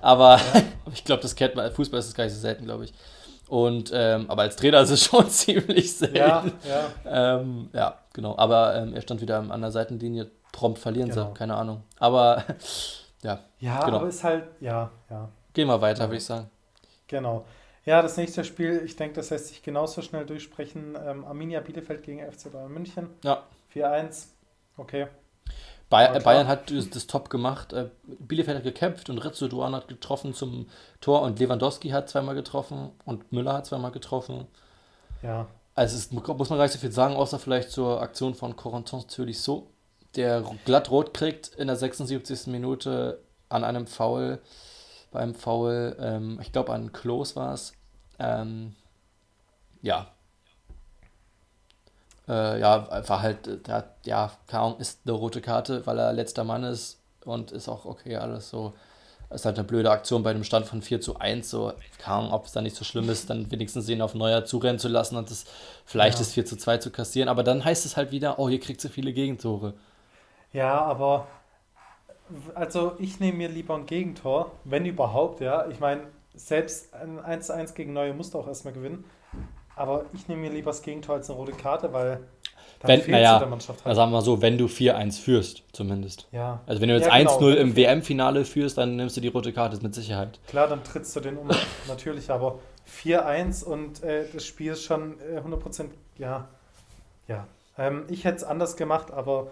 [0.00, 0.62] Aber ja.
[0.92, 1.70] ich glaube, das kennt man.
[1.72, 2.94] Fußball ist das gar nicht so selten, glaube ich.
[3.48, 6.16] Und ähm, aber als Trainer ist es schon ziemlich selten.
[6.16, 7.38] Ja, ja.
[7.38, 8.36] Ähm, ja genau.
[8.38, 11.28] Aber ähm, er stand wieder an der Seitenlinie, prompt verlieren genau.
[11.28, 11.82] sie, keine Ahnung.
[11.98, 12.44] Aber
[13.22, 13.40] ja.
[13.58, 13.96] Ja, genau.
[13.98, 15.28] aber ist halt, ja, ja.
[15.52, 16.48] Gehen wir weiter, würde ich sagen.
[17.08, 17.44] Genau.
[17.84, 20.96] Ja, das nächste Spiel, ich denke, das lässt sich genauso schnell durchsprechen.
[21.04, 23.10] Ähm, Arminia Bielefeld gegen FC Bayern München.
[23.24, 23.42] Ja.
[23.74, 24.26] 4-1.
[24.76, 25.08] Okay.
[25.90, 27.72] Bayern, Bayern hat das top gemacht.
[27.72, 30.66] Äh, Bielefeld hat gekämpft und Rizzo Duan hat getroffen zum
[31.00, 34.46] Tor und Lewandowski hat zweimal getroffen und Müller hat zweimal getroffen.
[35.22, 35.48] Ja.
[35.74, 39.06] Also es muss man gar nicht so viel sagen, außer vielleicht zur Aktion von Corentin
[39.08, 39.68] Tolisso,
[40.14, 42.46] der glatt rot kriegt in der 76.
[42.46, 44.40] Minute an einem Foul,
[45.10, 47.72] beim Foul, ähm, ich glaube an Klos war es.
[48.20, 48.76] Ähm,
[49.82, 50.06] ja.
[52.30, 56.62] Äh, ja, war halt, der, ja, keine ist eine rote Karte, weil er letzter Mann
[56.62, 58.72] ist und ist auch okay, alles so.
[59.30, 61.48] Ist halt eine blöde Aktion bei einem Stand von 4 zu 1.
[61.48, 61.72] So,
[62.04, 64.88] Ahnung, ob es da nicht so schlimm ist, dann wenigstens den auf Neuer zurennen zu
[64.88, 65.44] lassen und das
[65.84, 66.24] vielleicht ja.
[66.24, 67.28] das 4 zu 2 zu kassieren.
[67.28, 69.74] Aber dann heißt es halt wieder, oh, hier kriegt sie viele Gegentore.
[70.52, 71.28] Ja, aber
[72.54, 75.68] also ich nehme mir lieber ein Gegentor, wenn überhaupt, ja.
[75.68, 76.02] Ich meine,
[76.34, 79.04] selbst ein 1-1 gegen Neue musst du auch erstmal gewinnen.
[79.80, 82.20] Aber ich nehme mir lieber das Gegentor als eine rote Karte, weil
[82.80, 83.96] dann wenn, fehlt naja, der Mannschaft halt.
[83.96, 86.28] sagen wir so, wenn du 4-1 führst, zumindest.
[86.32, 86.60] Ja.
[86.66, 89.54] Also wenn du jetzt ja, genau, 1-0 im WM-Finale führst, dann nimmst du die rote
[89.54, 90.38] Karte mit Sicherheit.
[90.48, 91.48] Klar, dann trittst du den um,
[91.88, 92.58] natürlich, aber
[93.02, 95.86] 4-1 und äh, das Spiel ist schon äh, 100%,
[96.18, 96.46] ja,
[97.26, 97.46] ja.
[97.78, 99.46] Ähm, ich hätte es anders gemacht, aber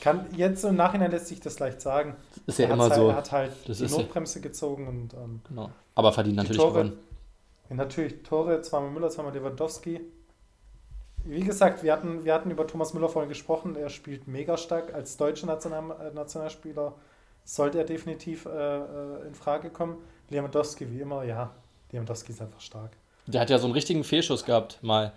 [0.00, 2.16] kann, jetzt im Nachhinein lässt sich das leicht sagen.
[2.46, 3.10] Ist ja er immer so.
[3.10, 4.42] Er hat halt das die Notbremse ja.
[4.42, 5.14] gezogen und.
[5.14, 5.70] Ähm, genau.
[5.94, 6.98] Aber verdient natürlich Tore, gewonnen.
[7.68, 10.00] Natürlich Tore, zweimal Müller, zweimal Lewandowski.
[11.24, 13.74] Wie gesagt, wir hatten, wir hatten über Thomas Müller vorhin gesprochen.
[13.74, 14.94] Er spielt mega stark.
[14.94, 16.94] Als deutscher National, äh, Nationalspieler
[17.44, 19.98] sollte er definitiv äh, äh, in Frage kommen.
[20.30, 21.52] Lewandowski, wie immer, ja.
[21.90, 22.92] Lewandowski ist einfach stark.
[23.26, 25.12] Der hat ja so einen richtigen Fehlschuss gehabt, mal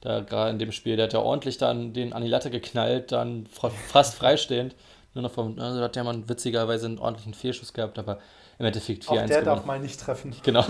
[0.00, 0.96] da gerade in dem Spiel.
[0.96, 4.74] Der hat ja ordentlich dann den an die Latte geknallt, dann fast freistehend.
[5.14, 8.18] Nur noch vom, also hat der Mann witzigerweise einen ordentlichen Fehlschuss gehabt, aber
[8.58, 9.44] im Endeffekt 4-1 Der gewonnen.
[9.44, 10.34] darf mal nicht treffen.
[10.42, 10.64] Genau.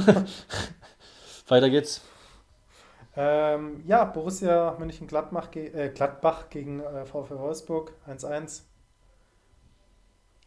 [1.47, 2.03] Weiter geht's.
[3.17, 8.63] Ähm, ja, Borussia Mönchengladbach ge äh, Gladbach gegen äh, VfL Wolfsburg 1-1.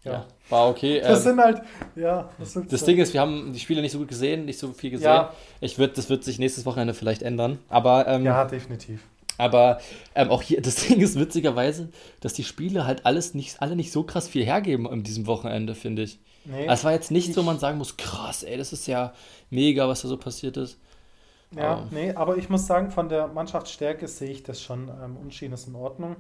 [0.04, 0.12] Ja.
[0.12, 0.26] ja.
[0.50, 1.00] war okay.
[1.00, 1.62] Das ähm, sind halt,
[1.96, 2.30] ja.
[2.40, 4.92] Das, das Ding ist, wir haben die Spiele nicht so gut gesehen, nicht so viel
[4.92, 5.06] gesehen.
[5.06, 5.34] Ja.
[5.62, 7.60] Ich würd, das wird sich nächstes Wochenende vielleicht ändern.
[7.70, 9.02] Aber, ähm, ja, definitiv.
[9.38, 9.80] Aber
[10.16, 11.90] ähm, auch hier, das Ding ist witzigerweise,
[12.20, 15.74] dass die Spiele halt alles nicht, alle nicht so krass viel hergeben an diesem Wochenende,
[15.76, 16.20] finde ich.
[16.44, 19.14] Nee, es war jetzt nicht so, man sagen muss, krass, ey, das ist ja
[19.50, 20.80] mega, was da so passiert ist.
[21.56, 24.90] Ja, aber, nee, aber ich muss sagen, von der Mannschaftsstärke sehe ich das schon.
[24.90, 26.18] Ähm, Unschieden ist in Ordnung.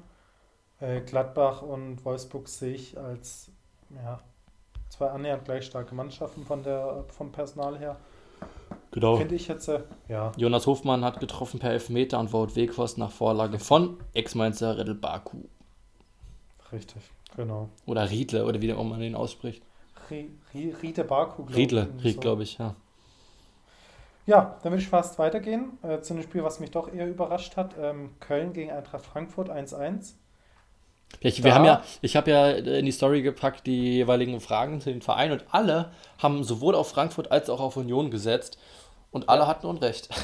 [0.79, 3.49] Äh, Gladbach und Wolfsburg sehe ich als
[3.89, 4.19] ja,
[4.89, 7.97] zwei annähernd gleich starke Mannschaften von der, vom Personal her.
[8.91, 9.17] Genau.
[9.17, 10.31] Finde ich jetzt, äh, ja.
[10.37, 15.43] Jonas Hofmann hat getroffen per Elfmeter und Wout Weghorst nach Vorlage von Ex-Mainzer Riddle Baku.
[16.71, 17.01] Richtig,
[17.35, 17.69] genau.
[17.85, 19.61] Oder Riedle, oder wie man den ausspricht.
[20.09, 21.57] Riedle Baku, glaube ich.
[21.57, 22.19] Riedle, so.
[22.19, 22.75] glaube ich, ja.
[24.27, 27.55] Ja, dann würde ich fast weitergehen äh, zu einem Spiel, was mich doch eher überrascht
[27.55, 27.75] hat.
[27.81, 30.15] Ähm, Köln gegen Eintracht Frankfurt 1-1.
[31.21, 34.91] Ich, wir haben ja, ich habe ja in die Story gepackt die jeweiligen Fragen zu
[34.91, 38.59] den Vereinen und alle haben sowohl auf Frankfurt als auch auf Union gesetzt
[39.11, 39.47] und alle ja.
[39.47, 40.09] hatten Unrecht.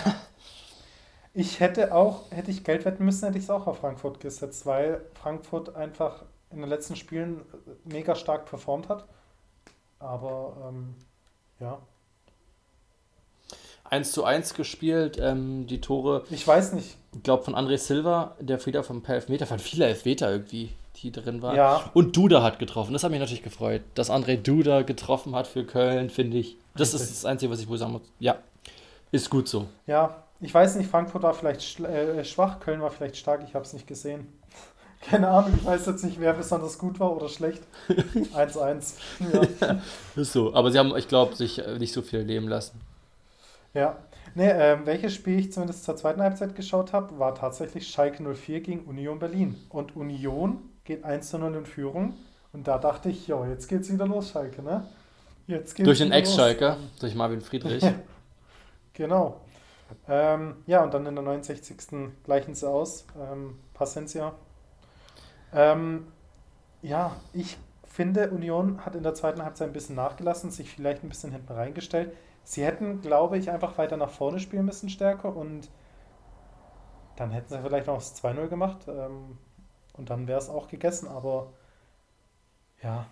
[1.36, 4.68] Ich hätte auch, hätte ich Geld wetten müssen, hätte ich es auch auf Frankfurt gesetzt,
[4.68, 7.42] weil Frankfurt einfach in den letzten Spielen
[7.86, 9.08] mega stark performt hat.
[9.98, 10.94] Aber ähm,
[11.60, 11.80] ja,
[13.86, 15.18] 1 zu 1 gespielt.
[15.22, 16.24] Ähm, die Tore.
[16.30, 16.98] Ich weiß nicht.
[17.16, 21.12] Ich glaube von André Silva, der wieder vom per Elfmeter, von viele Elfmeter irgendwie, die
[21.12, 21.56] drin waren.
[21.56, 21.92] Ja.
[21.94, 22.94] Und Duda hat getroffen.
[22.94, 23.82] Das hat mich natürlich gefreut.
[23.94, 26.58] Dass André Duda getroffen hat für Köln, finde ich.
[26.76, 27.12] Das Richtig.
[27.12, 28.02] ist das Einzige, was ich wohl sagen muss.
[28.20, 28.38] Ja,
[29.12, 29.68] ist gut so.
[29.86, 33.64] Ja, ich weiß nicht, Frankfurt war vielleicht äh, schwach, Köln war vielleicht stark, ich habe
[33.64, 34.28] es nicht gesehen.
[35.02, 37.62] Keine Ahnung, ich weiß jetzt nicht, wer besonders gut war oder schlecht.
[37.88, 38.94] 1-1.
[39.20, 39.42] ja.
[39.62, 39.82] ja.
[40.16, 40.54] Ist so.
[40.56, 42.82] Aber sie haben, ich glaube, sich äh, nicht so viel leben lassen.
[43.74, 43.98] Ja.
[44.36, 48.62] Nee, ähm, welches Spiel ich zumindest zur zweiten Halbzeit geschaut habe, war tatsächlich Schalke 04
[48.62, 49.56] gegen Union Berlin.
[49.70, 52.14] Und Union geht 1 zu 0 in Führung.
[52.52, 54.86] Und da dachte ich, jo, jetzt geht's wieder los, Schalke, ne?
[55.48, 57.84] Jetzt geht's durch den Ex-Schalke, durch Marvin Friedrich.
[58.94, 59.42] genau.
[60.08, 61.78] Ähm, ja, und dann in der 69.
[62.24, 63.06] gleichen sie aus.
[63.20, 64.34] Ähm, Pacencia.
[65.54, 66.08] Ähm,
[66.82, 71.10] ja, ich finde, Union hat in der zweiten Halbzeit ein bisschen nachgelassen, sich vielleicht ein
[71.10, 72.14] bisschen hinten reingestellt.
[72.44, 75.70] Sie hätten, glaube ich, einfach weiter nach vorne spielen müssen, stärker und
[77.16, 79.38] dann hätten sie vielleicht noch das 2-0 gemacht ähm,
[79.94, 81.54] und dann wäre es auch gegessen, aber
[82.82, 83.06] ja.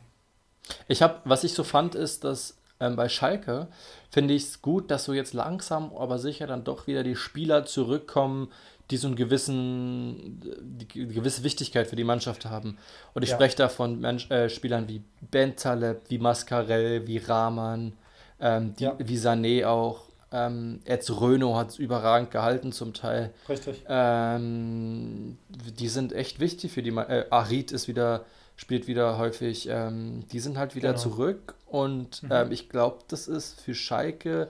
[0.87, 3.67] Ich habe, was ich so fand, ist, dass ähm, bei Schalke
[4.09, 7.65] finde ich es gut, dass so jetzt langsam, aber sicher dann doch wieder die Spieler
[7.65, 8.51] zurückkommen,
[8.89, 12.77] die so einen gewissen, die, gewisse Wichtigkeit für die Mannschaft haben.
[13.13, 13.35] Und ich ja.
[13.35, 17.93] spreche da von Mensch, äh, Spielern wie Ben Taleb, wie Mascarell, wie Rahman,
[18.41, 18.95] ähm, die, ja.
[18.99, 20.05] Wie Sané auch.
[20.33, 23.33] Ähm, Eds Röno hat es überragend gehalten zum Teil.
[23.49, 23.83] Richtig.
[23.87, 26.91] Ähm, die sind echt wichtig für die.
[26.91, 28.25] Äh, Arid ist wieder,
[28.55, 29.67] spielt wieder häufig.
[29.69, 31.01] Ähm, die sind halt wieder genau.
[31.01, 32.29] zurück und mhm.
[32.31, 34.47] ähm, ich glaube, das ist für Schalke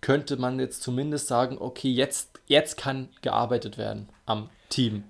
[0.00, 5.04] könnte man jetzt zumindest sagen, okay, jetzt, jetzt kann gearbeitet werden am Team.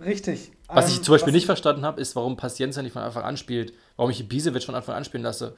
[0.00, 0.52] Richtig.
[0.68, 3.36] Was ich ähm, zum Beispiel nicht verstanden habe, ist, warum Paciencia nicht von Anfang an
[3.36, 5.56] spielt, warum ich Ibisevic von Anfang an spielen lasse.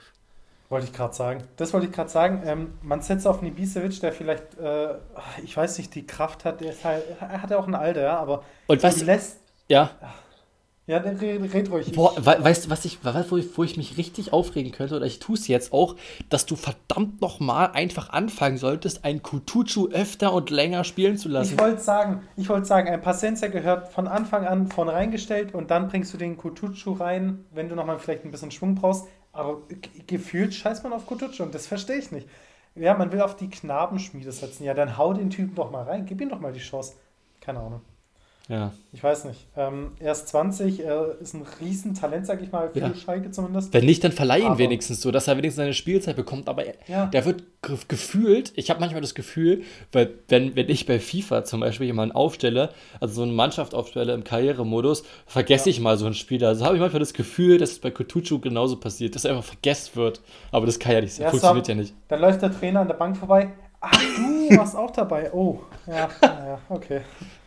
[0.71, 1.43] Wollte ich gerade sagen.
[1.57, 2.43] Das wollte ich gerade sagen.
[2.47, 4.95] Ähm, man setzt auf Nibisevic, der vielleicht, äh,
[5.43, 6.61] ich weiß nicht, die Kraft hat.
[6.61, 9.41] Der ist halt, er hat ja auch ein Alter, ja, aber Und was, lässt.
[9.69, 9.91] Ja.
[10.87, 11.21] Ja, red,
[11.55, 11.93] red ruhig.
[11.93, 15.19] Boah, weißt du, was ich, wo ich, wo ich mich richtig aufregen könnte, oder ich
[15.19, 15.97] tue es jetzt auch,
[16.31, 21.55] dass du verdammt nochmal einfach anfangen solltest, einen Kutucu öfter und länger spielen zu lassen.
[21.55, 25.71] Ich wollte sagen, ich wollte sagen, ein Pacenza gehört von Anfang an vorne reingestellt und
[25.71, 29.07] dann bringst du den Kutucu rein, wenn du nochmal vielleicht ein bisschen Schwung brauchst.
[29.33, 29.63] Aber
[30.07, 32.29] gefühlt scheißt man auf Kutucu und das verstehe ich nicht.
[32.75, 34.65] Ja, man will auf die Knabenschmiede setzen.
[34.65, 36.07] Ja, dann hau den Typen doch mal rein.
[36.07, 36.95] Gib ihm doch mal die Chance.
[37.41, 37.83] Keine Ahnung.
[38.49, 38.73] Ja.
[38.93, 39.47] Ich weiß nicht.
[39.57, 42.95] Ähm, er ist 20, er ist ein Riesentalent, sag ich mal, für ja.
[42.95, 43.73] Schalke zumindest.
[43.73, 46.49] Wenn nicht, dann verleih ihn wenigstens so, dass er wenigstens seine Spielzeit bekommt.
[46.49, 47.07] Aber er, ja.
[47.07, 47.45] der wird
[47.87, 49.63] gefühlt, ich habe manchmal das Gefühl,
[49.93, 54.13] weil wenn, wenn ich bei FIFA zum Beispiel jemanden aufstelle, also so eine Mannschaft aufstelle
[54.15, 55.77] im Karrieremodus, vergesse ja.
[55.77, 56.49] ich mal so einen Spieler.
[56.49, 59.45] Also habe ich manchmal das Gefühl, dass es bei Kutucu genauso passiert, dass er einfach
[59.45, 60.21] vergessen wird.
[60.51, 61.95] Aber das kann ja nicht, das funktioniert ja nicht.
[62.09, 63.53] Dann läuft der Trainer an der Bank vorbei.
[63.81, 65.33] Ach, du warst auch dabei.
[65.33, 67.03] Oh, ja, ja, okay.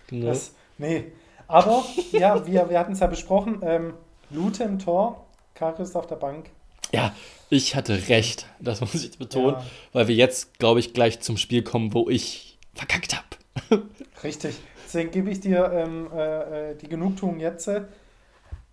[0.08, 0.28] Genau.
[0.28, 1.12] Das, Nee,
[1.48, 3.62] aber ja, wir, wir hatten es ja besprochen.
[3.64, 3.94] Ähm,
[4.30, 6.50] Lute im Tor, Karis auf der Bank.
[6.92, 7.14] Ja,
[7.50, 9.66] ich hatte recht, das muss ich betonen, ja.
[9.94, 13.84] weil wir jetzt, glaube ich, gleich zum Spiel kommen, wo ich verkackt habe.
[14.24, 14.56] Richtig.
[14.86, 17.70] Deswegen gebe ich dir ähm, äh, äh die Genugtuung jetzt.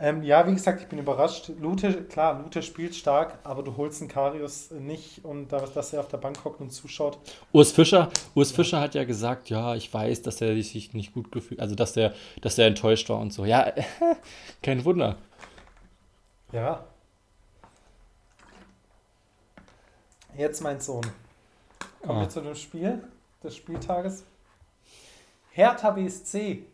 [0.03, 1.51] Ähm, ja, wie gesagt, ich bin überrascht.
[1.61, 6.01] Lute, klar, Lute spielt stark, aber du holst einen Karius nicht und da, dass er
[6.01, 7.19] auf der Bank hockt und zuschaut.
[7.53, 11.31] Urs Fischer, Urs Fischer hat ja gesagt, ja, ich weiß, dass er sich nicht gut
[11.31, 13.45] gefühlt, also dass er, dass er enttäuscht war und so.
[13.45, 13.75] Ja,
[14.63, 15.17] kein Wunder.
[16.51, 16.83] Ja.
[20.35, 21.05] Jetzt mein Sohn.
[22.01, 22.21] Kommen ah.
[22.23, 23.05] wir zu dem Spiel
[23.45, 24.25] des Spieltages.
[25.51, 26.65] Hertha BSC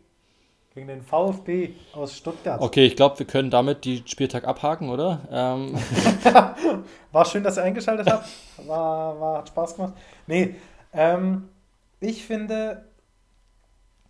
[0.77, 2.61] gegen den VfB aus Stuttgart.
[2.61, 5.21] Okay, ich glaube, wir können damit die Spieltag abhaken, oder?
[5.31, 5.73] Ähm.
[7.11, 8.27] war schön, dass ihr eingeschaltet habt.
[8.67, 9.93] War, war, hat Spaß gemacht.
[10.27, 10.53] Nee,
[10.93, 11.49] ähm,
[11.99, 12.85] ich finde,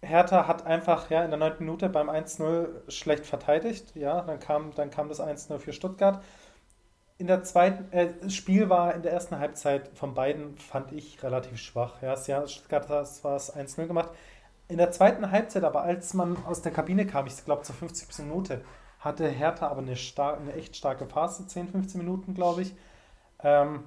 [0.01, 1.53] Hertha hat einfach ja, in der 9.
[1.59, 3.95] Minute beim 1-0 schlecht verteidigt.
[3.95, 6.22] Ja, dann kam, dann kam das 1-0 für Stuttgart.
[7.18, 11.24] In der zweiten, äh, das Spiel war in der ersten Halbzeit von beiden, fand ich,
[11.24, 12.01] relativ schwach.
[12.01, 14.09] Ja, Stuttgart hat zwar das 1-0 gemacht.
[14.70, 18.26] In der zweiten Halbzeit, aber als man aus der Kabine kam, ich glaube zur 50.
[18.26, 18.63] Minute,
[18.99, 22.76] hatte Hertha aber eine, star eine echt starke Phase, 10, 15 Minuten, glaube ich.
[23.39, 23.86] Ähm,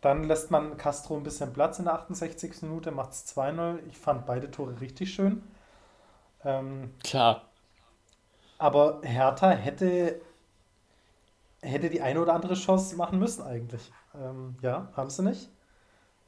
[0.00, 2.62] dann lässt man Castro ein bisschen Platz in der 68.
[2.62, 3.80] Minute, macht es 2-0.
[3.88, 5.42] Ich fand beide Tore richtig schön.
[6.44, 7.42] Ähm, Klar.
[8.58, 10.20] Aber Hertha hätte,
[11.60, 13.90] hätte die eine oder andere Chance machen müssen eigentlich.
[14.14, 15.50] Ähm, ja, haben sie nicht.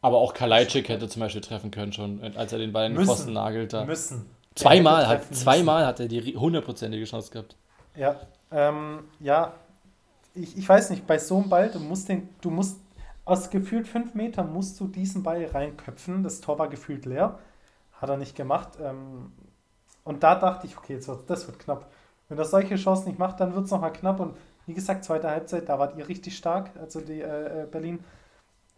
[0.02, 3.04] Aber auch Kalajdzic hätte zum Beispiel treffen können schon, als er den Ball in den
[3.06, 3.72] Pfosten nagelt.
[3.86, 4.26] Müssen.
[4.54, 7.56] Zweimal hat, zweimal hat er die hundertprozentige Chance gehabt.
[7.96, 9.54] Ja, ähm, ja,
[10.34, 12.78] ich, ich weiß nicht, bei so einem Ball, du musst den, du musst
[13.24, 16.22] aus gefühlt fünf Metern musst du diesen Ball reinköpfen.
[16.22, 17.38] Das Tor war gefühlt leer.
[17.92, 18.70] Hat er nicht gemacht.
[18.82, 19.32] Ähm,
[20.04, 21.90] und da dachte ich, okay, jetzt wird, das wird knapp.
[22.28, 24.18] Wenn er solche Chancen nicht macht, dann wird es nochmal knapp.
[24.18, 24.36] Und
[24.66, 28.00] wie gesagt, zweite Halbzeit, da wart ihr richtig stark, also die äh, äh Berlin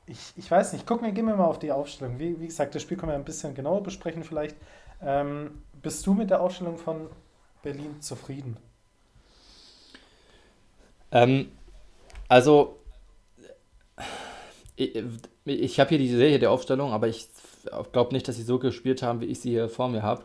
[0.06, 2.18] ich, ich weiß nicht, guck mir, gehen wir mal auf die Aufstellung.
[2.18, 4.56] Wie, wie gesagt, das Spiel können wir ein bisschen genauer besprechen vielleicht.
[5.02, 7.08] Ähm, bist du mit der Aufstellung von
[7.62, 8.56] Berlin zufrieden?
[11.10, 11.52] Ähm,
[12.28, 12.78] also,
[14.76, 15.02] ich,
[15.44, 17.28] ich habe hier die Serie der Aufstellung, aber ich
[17.92, 20.24] glaube nicht, dass sie so gespielt haben, wie ich sie hier vor mir habe.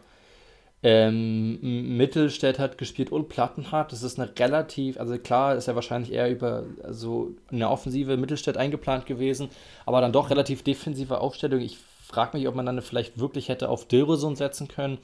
[0.81, 3.91] Ähm, Mittelstädt hat gespielt und Plattenhardt.
[3.91, 8.55] Das ist eine relativ, also klar ist er wahrscheinlich eher über so eine offensive Mittelstädt
[8.55, 9.49] eingeplant gewesen,
[9.85, 11.59] aber dann doch relativ defensive Aufstellung.
[11.59, 11.77] Ich
[12.07, 14.99] frage mich, ob man dann vielleicht wirklich hätte auf Dilrosun setzen können.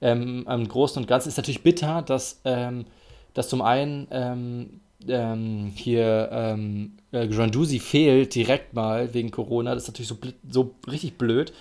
[0.00, 2.86] Ähm, Im Großen und Ganzen ist natürlich bitter, dass, ähm,
[3.34, 9.74] dass zum einen ähm, ähm, hier ähm, äh, Grandusi fehlt direkt mal wegen Corona.
[9.74, 10.16] Das ist natürlich so,
[10.48, 11.52] so richtig blöd.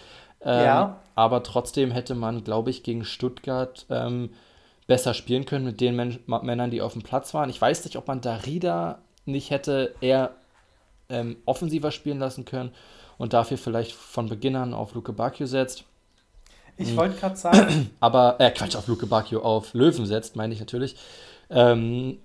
[0.41, 1.02] Ähm, ja.
[1.15, 4.31] Aber trotzdem hätte man, glaube ich, gegen Stuttgart ähm,
[4.87, 7.49] besser spielen können mit den Men Männern, die auf dem Platz waren.
[7.49, 10.31] Ich weiß nicht, ob man Darida nicht hätte eher
[11.09, 12.71] ähm, offensiver spielen lassen können
[13.17, 15.85] und dafür vielleicht von Beginn an auf Luke Bacchio setzt.
[16.77, 16.97] Ich hm.
[16.97, 17.91] wollte gerade sagen.
[17.99, 20.95] Aber, äh, Quatsch, auf Luke Bacchio, auf Löwen setzt, meine ich natürlich.
[21.49, 22.17] Ähm,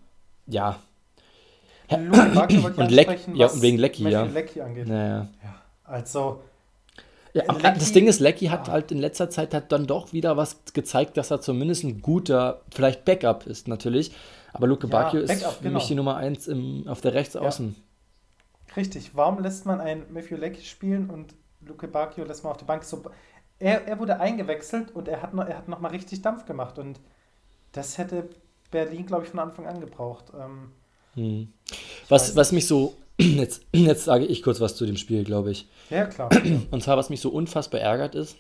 [0.47, 0.79] ja.
[1.91, 4.25] Luke Bacchio wollte ich und Leck, ja, wegen Lecky, ja.
[4.25, 4.89] Lecky angeht.
[4.89, 5.29] Naja.
[5.43, 6.43] Ja, also,
[7.39, 10.13] ja, aber Lecky, das Ding ist, Lecky hat halt in letzter Zeit hat dann doch
[10.13, 14.13] wieder was gezeigt, dass er zumindest ein guter, vielleicht Backup ist natürlich.
[14.53, 15.75] Aber Luke ja, Bacchio ist für genau.
[15.75, 16.51] mich die Nummer 1
[16.87, 17.77] auf der Rechtsaußen.
[17.77, 18.75] Ja.
[18.77, 19.13] Richtig.
[19.15, 22.85] Warum lässt man einen Matthew Lecky spielen und Luke Bacchio lässt man auf die Bank
[22.85, 23.03] so.
[23.59, 26.79] Er, er wurde eingewechselt und er hat, noch, er hat noch mal richtig Dampf gemacht.
[26.79, 27.01] Und
[27.73, 28.29] das hätte
[28.71, 30.33] Berlin, glaube ich, von Anfang an gebraucht.
[30.39, 30.73] Ähm,
[31.15, 31.53] hm.
[32.09, 35.67] was, was mich so Jetzt, jetzt sage ich kurz was zu dem Spiel, glaube ich.
[35.91, 36.31] Ja, klar.
[36.71, 38.37] Und zwar, was mich so unfassbar ärgert ist,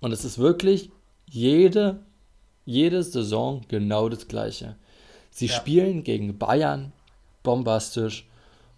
[0.00, 0.90] und es ist wirklich
[1.28, 2.00] jede,
[2.64, 4.76] jede Saison genau das Gleiche.
[5.30, 5.54] Sie ja.
[5.54, 6.92] spielen gegen Bayern
[7.42, 8.28] bombastisch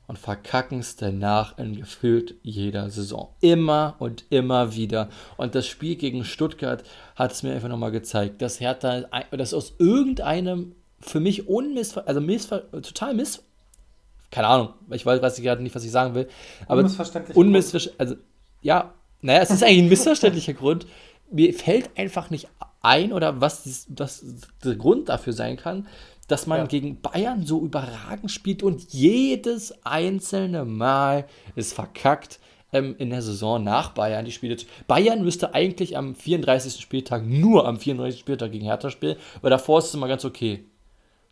[0.07, 3.29] und verkacken es danach in gefühlt jeder Saison.
[3.41, 5.09] Immer und immer wieder.
[5.37, 6.83] Und das Spiel gegen Stuttgart
[7.15, 12.21] hat es mir einfach nochmal gezeigt, dass Hertha, das aus irgendeinem für mich unmissver also
[12.21, 13.45] missver total miss
[14.31, 16.29] keine Ahnung, ich weiß, weiß gerade nicht, was ich sagen will.
[16.67, 17.37] Aber unmissverständlich.
[17.37, 18.01] Unmissverständlich.
[18.01, 18.17] Also,
[18.61, 20.87] ja, naja, es ist eigentlich ein missverständlicher Grund.
[21.31, 22.49] Mir fällt einfach nicht
[22.81, 24.25] ein, oder was, das, was
[24.65, 25.87] der Grund dafür sein kann,
[26.29, 26.67] dass man ja.
[26.67, 31.27] gegen Bayern so überragend spielt und jedes einzelne Mal
[31.57, 32.39] ist verkackt
[32.73, 34.57] ähm, in der Saison nach Bayern die Spiele.
[34.87, 36.81] Bayern müsste eigentlich am 34.
[36.81, 38.21] Spieltag nur am 34.
[38.21, 40.65] Spieltag gegen Hertha spielen, weil davor ist es immer ganz okay.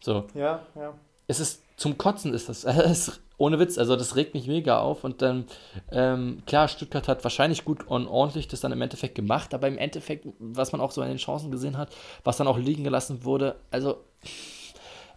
[0.01, 0.24] So.
[0.34, 0.94] Ja, ja.
[1.26, 2.62] Es ist zum Kotzen ist das.
[2.62, 5.04] das ohne Witz, also das regt mich mega auf.
[5.04, 5.44] Und dann,
[5.92, 9.78] ähm, klar, Stuttgart hat wahrscheinlich gut und ordentlich das dann im Endeffekt gemacht, aber im
[9.78, 13.24] Endeffekt, was man auch so an den Chancen gesehen hat, was dann auch liegen gelassen
[13.24, 13.98] wurde, also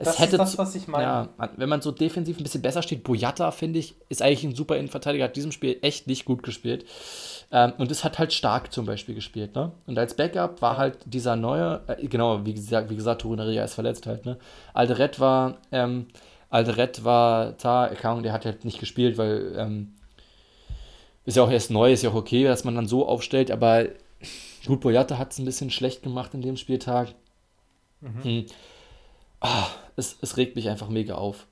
[0.01, 1.03] es das hätte ist das, was ich meine.
[1.03, 4.55] Ja, wenn man so defensiv ein bisschen besser steht, Boyata, finde ich, ist eigentlich ein
[4.55, 6.85] super Innenverteidiger, hat diesem Spiel echt nicht gut gespielt.
[7.51, 9.73] Ähm, und es hat halt stark zum Beispiel gespielt, ne?
[9.87, 13.73] Und als Backup war halt dieser neue, äh, genau, wie gesagt, wie gesagt, Turuneria ist
[13.73, 14.37] verletzt halt, ne?
[14.73, 16.07] Alderet war, ähm,
[16.49, 19.93] Alderet war da, der hat halt nicht gespielt, weil, ähm,
[21.25, 23.85] ist ja auch erst neu, ist ja auch okay, dass man dann so aufstellt, aber
[24.65, 27.09] gut, Boyata hat es ein bisschen schlecht gemacht in dem Spieltag.
[28.01, 28.23] Mhm.
[28.23, 28.45] Hm.
[29.41, 31.45] Ah, es, es regt mich einfach mega auf,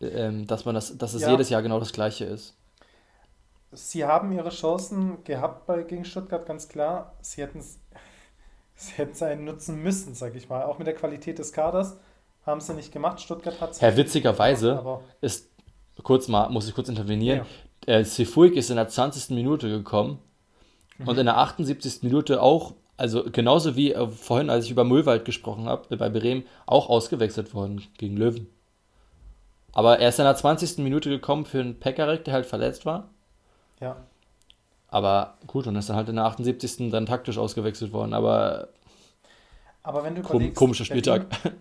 [0.00, 1.30] ähm, dass man das, dass es ja.
[1.30, 2.54] jedes Jahr genau das gleiche ist.
[3.72, 7.14] Sie haben ihre Chancen gehabt bei, gegen Stuttgart, ganz klar.
[7.20, 7.80] Sie hätten es
[8.76, 10.62] sie hätten einen nutzen müssen, sag ich mal.
[10.62, 11.96] Auch mit der Qualität des Kaders
[12.48, 13.20] haben sie nicht gemacht.
[13.20, 13.80] Stuttgart hat es.
[13.80, 15.50] Herr, witzigerweise gemacht, ist,
[16.02, 17.46] kurz mal, muss ich kurz intervenieren,
[17.86, 17.94] ja.
[17.94, 19.30] äh, Sefuig ist in der 20.
[19.30, 20.18] Minute gekommen
[20.98, 21.08] mhm.
[21.08, 22.02] und in der 78.
[22.02, 26.10] Minute auch also genauso wie äh, vorhin, als ich über Müllwald gesprochen habe, äh, bei
[26.10, 28.48] Bremen, auch ausgewechselt worden gegen Löwen.
[29.72, 30.78] Aber er ist in der 20.
[30.78, 33.10] Minute gekommen für einen Pekarik, der halt verletzt war.
[33.80, 33.96] Ja.
[34.88, 36.90] Aber gut, und ist dann halt in der 78.
[36.90, 38.14] dann taktisch ausgewechselt worden.
[38.14, 38.68] Aber,
[39.84, 41.28] aber wenn du kom komischer Spieltag.
[41.28, 41.58] Berlin,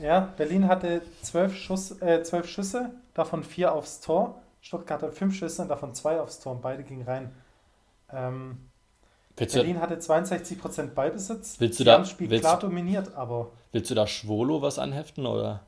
[0.00, 4.40] ja, Berlin hatte zwölf, Schuss, äh, zwölf Schüsse, davon vier aufs Tor.
[4.60, 7.34] Stuttgart hatte fünf Schüsse, davon zwei aufs Tor und beide gingen rein.
[8.12, 8.68] Ähm,
[9.36, 11.56] Berlin hatte 62% Ballbesitz.
[11.60, 13.52] Willst du da, das Spiel willst, klar dominiert, aber.
[13.72, 15.60] Willst du da Schwolo was anheften oder?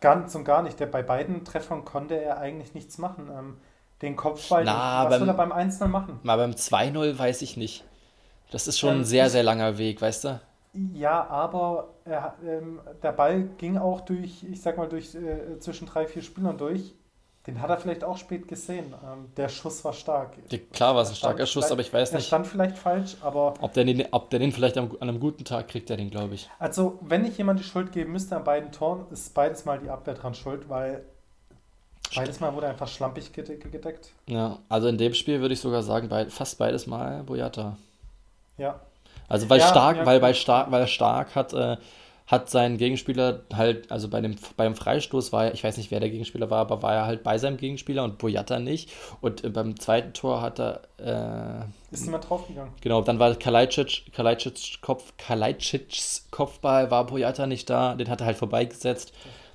[0.00, 0.78] Ganz und gar nicht.
[0.78, 3.30] Der, bei beiden Treffern konnte er eigentlich nichts machen.
[3.36, 3.56] Ähm,
[4.02, 6.20] den Kopfball, Na, was beim, will er beim 1-0 machen?
[6.22, 7.84] Mal beim 2-0 weiß ich nicht.
[8.50, 10.40] Das ist schon ähm, ein sehr, sehr langer Weg, weißt du?
[10.92, 15.86] Ja, aber er, ähm, der Ball ging auch durch, ich sag mal, durch äh, zwischen
[15.86, 16.94] drei, vier Spielern durch.
[17.46, 18.94] Den hat er vielleicht auch spät gesehen.
[19.04, 20.34] Ähm, der Schuss war stark.
[20.48, 22.22] Ja, klar war es ein starker Schuss, aber ich weiß nicht.
[22.22, 23.54] Er stand vielleicht falsch, aber.
[23.60, 26.34] Ob der den, ob der den vielleicht an einem guten Tag kriegt, der den, glaube
[26.34, 26.48] ich.
[26.60, 29.90] Also, wenn ich jemand die Schuld geben müsste an beiden Toren, ist beides Mal die
[29.90, 31.04] Abwehr dran schuld, weil
[32.14, 34.12] beides Mal wurde einfach schlampig gedeckt.
[34.28, 37.76] Ja, also in dem Spiel würde ich sogar sagen, fast beides Mal Boyata.
[38.56, 38.80] Ja.
[39.28, 41.52] Also, weil ja, stark, ja, weil, weil stark, weil stark hat.
[41.52, 41.76] Äh,
[42.32, 46.00] hat sein Gegenspieler halt, also bei dem, beim Freistoß war er, ich weiß nicht, wer
[46.00, 48.90] der Gegenspieler war, aber war er halt bei seinem Gegenspieler und Boyata nicht.
[49.20, 50.80] Und äh, beim zweiten Tor hat er.
[50.98, 52.72] Äh, ist niemand draufgegangen.
[52.80, 58.28] Genau, dann war Kalajdzic, Kalajdzic Kopf, Kalajdzics Kopfball, war Boyata nicht da, den hat er
[58.28, 59.12] halt vorbeigesetzt.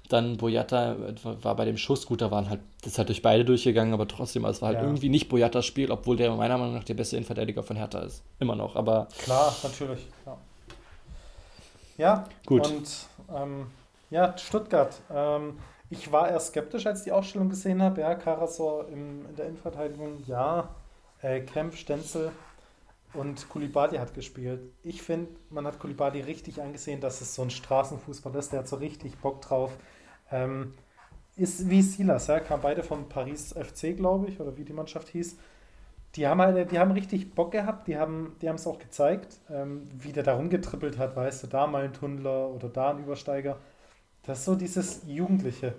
[0.10, 3.22] Dann Boyata äh, war bei dem Schuss gut, da waren halt, das ist halt durch
[3.22, 4.84] beide durchgegangen, aber trotzdem, also es war halt ja.
[4.86, 8.24] irgendwie nicht Boyatas Spiel, obwohl der meiner Meinung nach der beste Innenverteidiger von Hertha ist.
[8.39, 9.08] Immer noch, aber.
[9.20, 10.08] Klar, natürlich.
[10.26, 10.38] Ja.
[11.97, 12.68] Ja, gut.
[12.68, 12.89] Und
[13.36, 13.68] ähm,
[14.10, 14.95] ja, Stuttgart.
[15.14, 15.58] Ähm,
[15.89, 18.01] ich war eher skeptisch, als ich die Ausstellung gesehen habe.
[18.01, 20.70] Ja, Karasor in, in der Innenverteidigung, ja.
[21.22, 22.32] Äh, Kempf, Stenzel
[23.14, 24.60] und Kulibali hat gespielt.
[24.84, 28.51] Ich finde, man hat Kulibali richtig angesehen, dass es so ein Straßenfußball ist.
[28.51, 29.72] Der hat so richtig Bock drauf.
[30.32, 30.73] Ähm,
[31.36, 35.09] ist wie Silas, ja, kam beide vom Paris FC, glaube ich, oder wie die Mannschaft
[35.09, 35.38] hieß
[36.17, 39.88] die haben halt, die haben richtig Bock gehabt, die haben die es auch gezeigt, ähm,
[39.99, 43.57] wie der da rumgetrippelt hat, weißt du, da mal ein Tunnler oder da ein Übersteiger.
[44.23, 45.75] Das ist so dieses Jugendliche.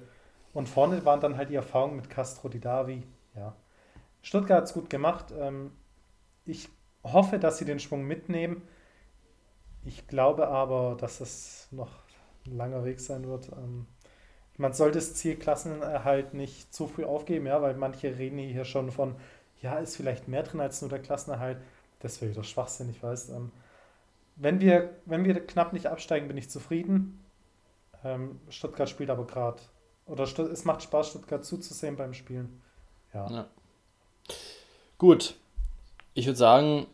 [0.54, 3.02] Und vorne waren dann halt die Erfahrungen mit Castro, die Davi,
[3.36, 3.54] ja.
[4.22, 5.32] Stuttgart hat es gut gemacht.
[5.38, 5.72] Ähm,
[6.44, 6.68] ich
[7.04, 8.62] hoffe, dass sie den Schwung mitnehmen.
[9.84, 11.90] Ich glaube aber, dass es noch
[12.46, 13.50] ein langer Weg sein wird.
[13.52, 13.86] Ähm,
[14.58, 18.90] man sollte das Ziel Klassenerhalt nicht zu früh aufgeben, ja, weil manche reden hier schon
[18.90, 19.14] von
[19.62, 21.58] ja, ist vielleicht mehr drin als nur der Klassenerhalt.
[22.00, 23.30] Das wäre wieder Schwachsinn, ich weiß.
[23.30, 23.50] Ähm,
[24.36, 27.24] wenn, wir, wenn wir knapp nicht absteigen, bin ich zufrieden.
[28.04, 29.60] Ähm, Stuttgart spielt aber gerade.
[30.06, 32.62] Oder es macht Spaß, Stuttgart zuzusehen beim Spielen.
[33.12, 33.30] Ja.
[33.30, 33.46] ja.
[34.96, 35.34] Gut.
[36.14, 36.86] Ich würde sagen,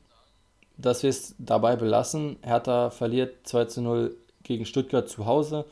[0.77, 2.39] dass wir es dabei belassen.
[2.43, 5.67] Hertha verliert 2 zu 0 gegen Stuttgart zu Hause.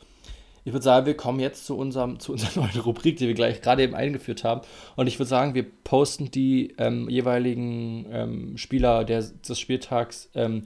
[0.65, 3.61] Ich würde sagen, wir kommen jetzt zu, unserem, zu unserer neuen Rubrik, die wir gleich
[3.61, 4.61] gerade eben eingeführt haben.
[4.95, 10.63] Und ich würde sagen, wir posten die ähm, jeweiligen ähm, Spieler der, des Spieltags ähm,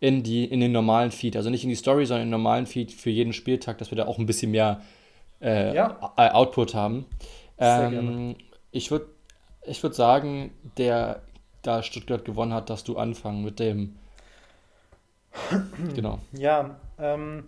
[0.00, 1.36] in, die, in den normalen Feed.
[1.36, 3.96] Also nicht in die Story, sondern in den normalen Feed für jeden Spieltag, dass wir
[3.96, 4.82] da auch ein bisschen mehr
[5.40, 5.98] äh, ja.
[6.16, 7.06] Output haben.
[7.58, 8.36] Ähm,
[8.72, 9.06] ich würde
[9.66, 11.22] ich würd sagen, der
[11.62, 13.96] da Stuttgart gewonnen hat, dass du anfangen mit dem.
[15.94, 16.20] genau.
[16.32, 17.44] Ja, ähm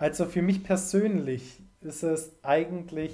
[0.00, 3.12] also für mich persönlich ist es eigentlich,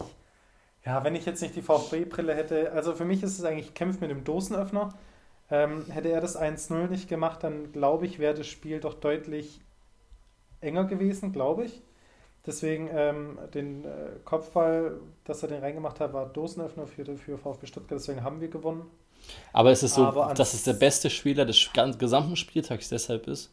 [0.84, 4.00] ja, wenn ich jetzt nicht die VfB-Brille hätte, also für mich ist es eigentlich Kämpf
[4.00, 4.94] mit dem Dosenöffner.
[5.50, 9.60] Ähm, hätte er das 1-0 nicht gemacht, dann glaube ich, wäre das Spiel doch deutlich
[10.60, 11.82] enger gewesen, glaube ich.
[12.46, 13.88] Deswegen ähm, den äh,
[14.24, 18.48] Kopfball, dass er den reingemacht hat, war Dosenöffner für, für VfB Stuttgart, deswegen haben wir
[18.48, 18.88] gewonnen.
[19.52, 21.68] Aber ist es so, dass es der beste Spieler des
[21.98, 23.52] gesamten Spieltags deshalb ist?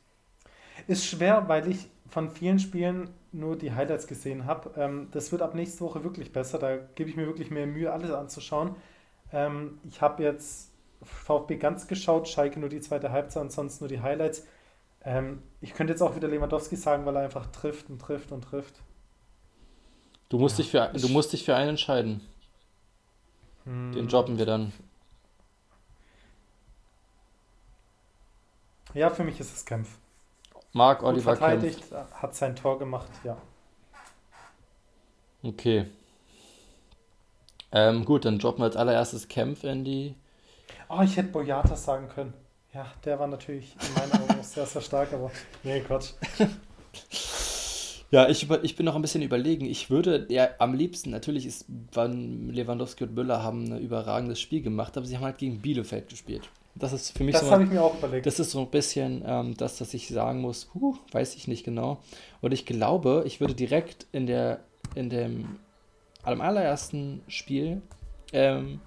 [0.88, 4.70] Ist schwer, weil ich von vielen Spielen nur die Highlights gesehen habe.
[4.78, 6.60] Ähm, das wird ab nächste Woche wirklich besser.
[6.60, 8.76] Da gebe ich mir wirklich mehr Mühe, alles anzuschauen.
[9.32, 10.70] Ähm, ich habe jetzt
[11.02, 14.46] VfB ganz geschaut, Schalke nur die zweite Halbzeit, ansonsten nur die Highlights.
[15.04, 18.44] Ähm, ich könnte jetzt auch wieder Lewandowski sagen, weil er einfach trifft und trifft und
[18.44, 18.76] trifft.
[20.30, 22.22] Du musst, ja, dich, für, du musst dich für einen entscheiden.
[23.64, 23.92] Hm.
[23.92, 24.72] Den droppen wir dann.
[28.94, 29.98] Ja, für mich ist es Kampf.
[30.74, 32.14] Marc Gut Oliver verteidigt, Kempf.
[32.16, 33.38] hat sein Tor gemacht, ja.
[35.44, 35.86] Okay.
[37.72, 40.16] Ähm, gut, dann droppen wir als allererstes Kempf in die.
[40.90, 42.34] Oh, ich hätte Boyata sagen können.
[42.74, 45.32] Ja, der war natürlich in meinen Augen sehr, sehr stark, aber
[45.64, 46.14] nee, Quatsch.
[48.10, 49.66] Ja, ich, ich bin noch ein bisschen überlegen.
[49.66, 54.62] Ich würde ja am liebsten, natürlich ist Van Lewandowski und Müller haben ein überragendes Spiel
[54.62, 56.48] gemacht, aber sie haben halt gegen Bielefeld gespielt.
[56.76, 57.48] Das ist für mich das so.
[57.48, 58.26] Das habe ich mir auch überlegt.
[58.26, 61.64] Das ist so ein bisschen ähm, das, dass ich sagen muss, huh, weiß ich nicht
[61.64, 62.00] genau.
[62.42, 64.62] Und ich glaube, ich würde direkt in der,
[64.96, 65.60] in dem
[66.24, 67.82] am allerersten Spiel,
[68.32, 68.80] ähm,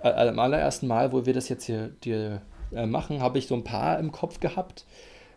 [0.00, 2.42] am allerersten Mal, wo wir das jetzt hier, hier
[2.72, 4.84] äh, machen, habe ich so ein paar im Kopf gehabt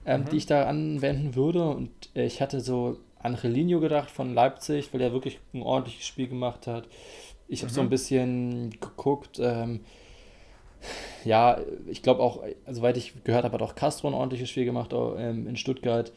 [0.05, 0.30] ähm, mhm.
[0.30, 1.64] die ich da anwenden würde.
[1.70, 6.05] Und äh, ich hatte so an Relinho gedacht von Leipzig, weil er wirklich ein ordentliches
[6.05, 6.88] Spiel gemacht hat.
[7.47, 7.76] Ich habe mhm.
[7.76, 9.39] so ein bisschen geguckt.
[9.39, 9.82] Ähm,
[11.26, 14.94] ja, ich glaube auch, soweit ich gehört habe, hat auch Castro ein ordentliches Spiel gemacht
[14.94, 16.12] ähm, in Stuttgart.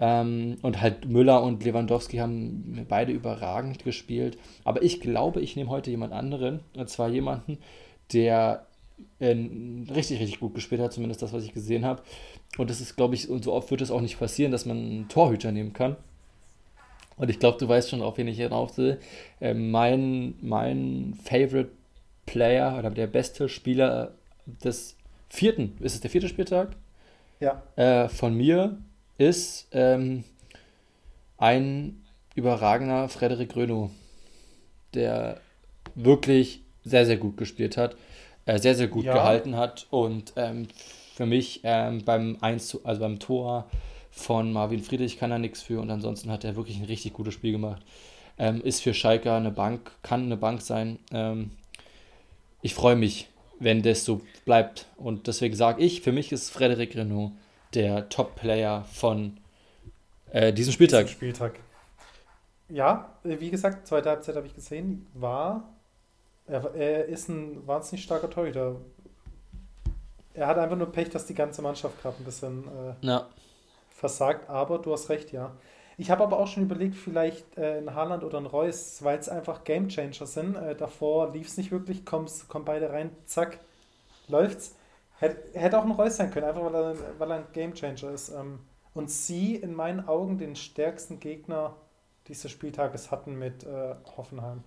[0.00, 4.38] Ähm, und halt Müller und Lewandowski haben beide überragend gespielt.
[4.64, 6.60] Aber ich glaube, ich nehme heute jemand anderen.
[6.74, 7.58] Und zwar jemanden,
[8.12, 8.66] der
[9.18, 9.36] äh,
[9.94, 12.02] richtig, richtig gut gespielt hat, zumindest das, was ich gesehen habe.
[12.56, 14.78] Und das ist, glaube ich, und so oft wird es auch nicht passieren, dass man
[14.78, 15.96] einen Torhüter nehmen kann.
[17.16, 18.98] Und ich glaube, du weißt schon, auf wen ich hinauf will.
[19.40, 21.70] Äh, mein, mein Favorite
[22.30, 24.12] Player oder der beste Spieler
[24.46, 24.96] des
[25.28, 26.76] vierten, ist es der vierte Spieltag?
[27.40, 27.60] Ja.
[27.74, 28.78] Äh, von mir
[29.18, 30.22] ist ähm,
[31.38, 32.00] ein
[32.36, 33.90] überragender Frederik Grönow,
[34.94, 35.40] der
[35.96, 37.96] wirklich sehr, sehr gut gespielt hat,
[38.46, 39.12] äh, sehr, sehr gut ja.
[39.12, 40.68] gehalten hat und ähm,
[41.16, 43.68] für mich ähm, beim 1 also beim Tor
[44.12, 47.34] von Marvin Friedrich kann er nichts für und ansonsten hat er wirklich ein richtig gutes
[47.34, 47.82] Spiel gemacht.
[48.38, 51.00] Ähm, ist für Schalke eine Bank, kann eine Bank sein.
[51.12, 51.50] Ähm,
[52.62, 54.86] ich freue mich, wenn das so bleibt.
[54.96, 57.32] Und deswegen sage ich, für mich ist Frederik Renault
[57.74, 59.38] der Top-Player von
[60.30, 61.06] äh, diesem Spieltag.
[61.06, 61.60] Diesen Spieltag.
[62.68, 65.72] Ja, äh, wie gesagt, zweite Halbzeit habe ich gesehen, war.
[66.46, 68.76] Er, er ist ein wahnsinnig starker Torhüter
[70.34, 73.26] er hat einfach nur Pech, dass die ganze Mannschaft gerade ein bisschen äh, ja.
[73.90, 74.48] versagt.
[74.48, 75.52] Aber du hast recht, ja.
[76.00, 79.28] Ich habe aber auch schon überlegt, vielleicht äh, ein Haaland oder ein Reus, weil es
[79.28, 80.56] einfach Gamechanger sind.
[80.56, 83.58] Äh, davor lief es nicht wirklich, kommst, kommen beide rein, zack,
[84.26, 84.76] läuft's.
[85.18, 88.30] Hätte, hätte auch ein Reus sein können, einfach weil er, weil er ein Gamechanger ist.
[88.30, 88.60] Ähm,
[88.94, 91.76] und sie in meinen Augen den stärksten Gegner
[92.28, 94.64] dieses Spieltages hatten mit äh, Hoffenheim.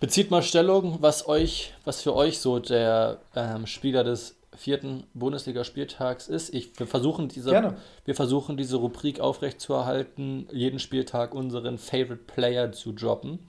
[0.00, 6.28] Bezieht mal Stellung, was euch, was für euch so der ähm, Spieler des vierten Bundesligaspieltags
[6.28, 6.54] ist.
[6.54, 12.92] Ich, wir, versuchen diese, wir versuchen diese Rubrik aufrechtzuerhalten, jeden Spieltag unseren Favorite Player zu
[12.92, 13.48] droppen.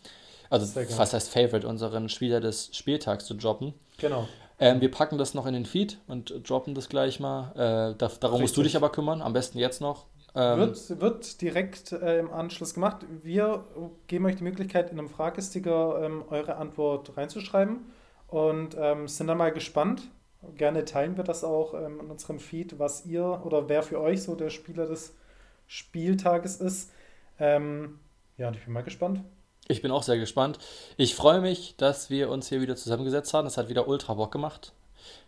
[0.50, 3.74] Also was heißt Favorite, unseren Spieler des Spieltags zu droppen.
[3.98, 4.28] Genau.
[4.60, 7.52] Ähm, wir packen das noch in den Feed und droppen das gleich mal.
[7.54, 8.42] Äh, da, darum Richtig.
[8.42, 10.06] musst du dich aber kümmern, am besten jetzt noch.
[10.36, 13.06] Ähm, wird, wird direkt äh, im Anschluss gemacht.
[13.24, 13.66] Wir
[14.08, 17.86] geben euch die Möglichkeit, in einem Fragesticker ähm, eure Antwort reinzuschreiben
[18.28, 20.04] und ähm, sind dann mal gespannt,
[20.58, 24.24] Gerne teilen wir das auch ähm, in unserem Feed, was ihr oder wer für euch
[24.24, 25.16] so der Spieler des
[25.68, 26.92] Spieltages ist.
[27.40, 28.00] Ähm,
[28.38, 29.22] ja, und ich bin mal gespannt.
[29.68, 30.60] Ich bin auch sehr gespannt.
[30.98, 33.46] Ich freue mich, dass wir uns hier wieder zusammengesetzt haben.
[33.46, 34.74] Das hat wieder ultra Bock gemacht.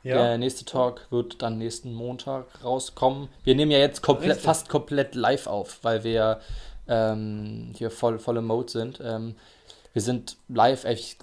[0.04, 0.16] Ja.
[0.16, 3.30] Der nächste Talk wird dann nächsten Montag rauskommen.
[3.44, 6.42] Wir nehmen ja jetzt komplett, fast komplett live auf, weil wir
[6.88, 9.02] ähm, hier voll, voll im Mode sind.
[9.04, 9.36] Ähm,
[9.94, 11.18] wir sind live, ich,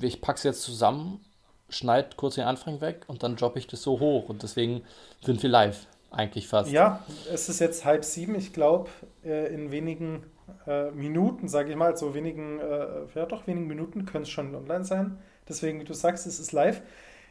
[0.00, 1.24] ich pack's jetzt zusammen
[1.70, 4.28] schneid kurz den Anfang weg und dann droppe ich das so hoch.
[4.28, 4.82] Und deswegen
[5.22, 6.70] sind wir live, eigentlich fast.
[6.70, 8.34] Ja, es ist jetzt halb sieben.
[8.34, 8.90] Ich glaube,
[9.24, 10.24] äh, in wenigen
[10.66, 14.54] äh, Minuten, sage ich mal, so wenigen, äh, ja doch, wenigen Minuten können es schon
[14.54, 15.18] online sein.
[15.48, 16.82] Deswegen, wie du sagst, es ist live.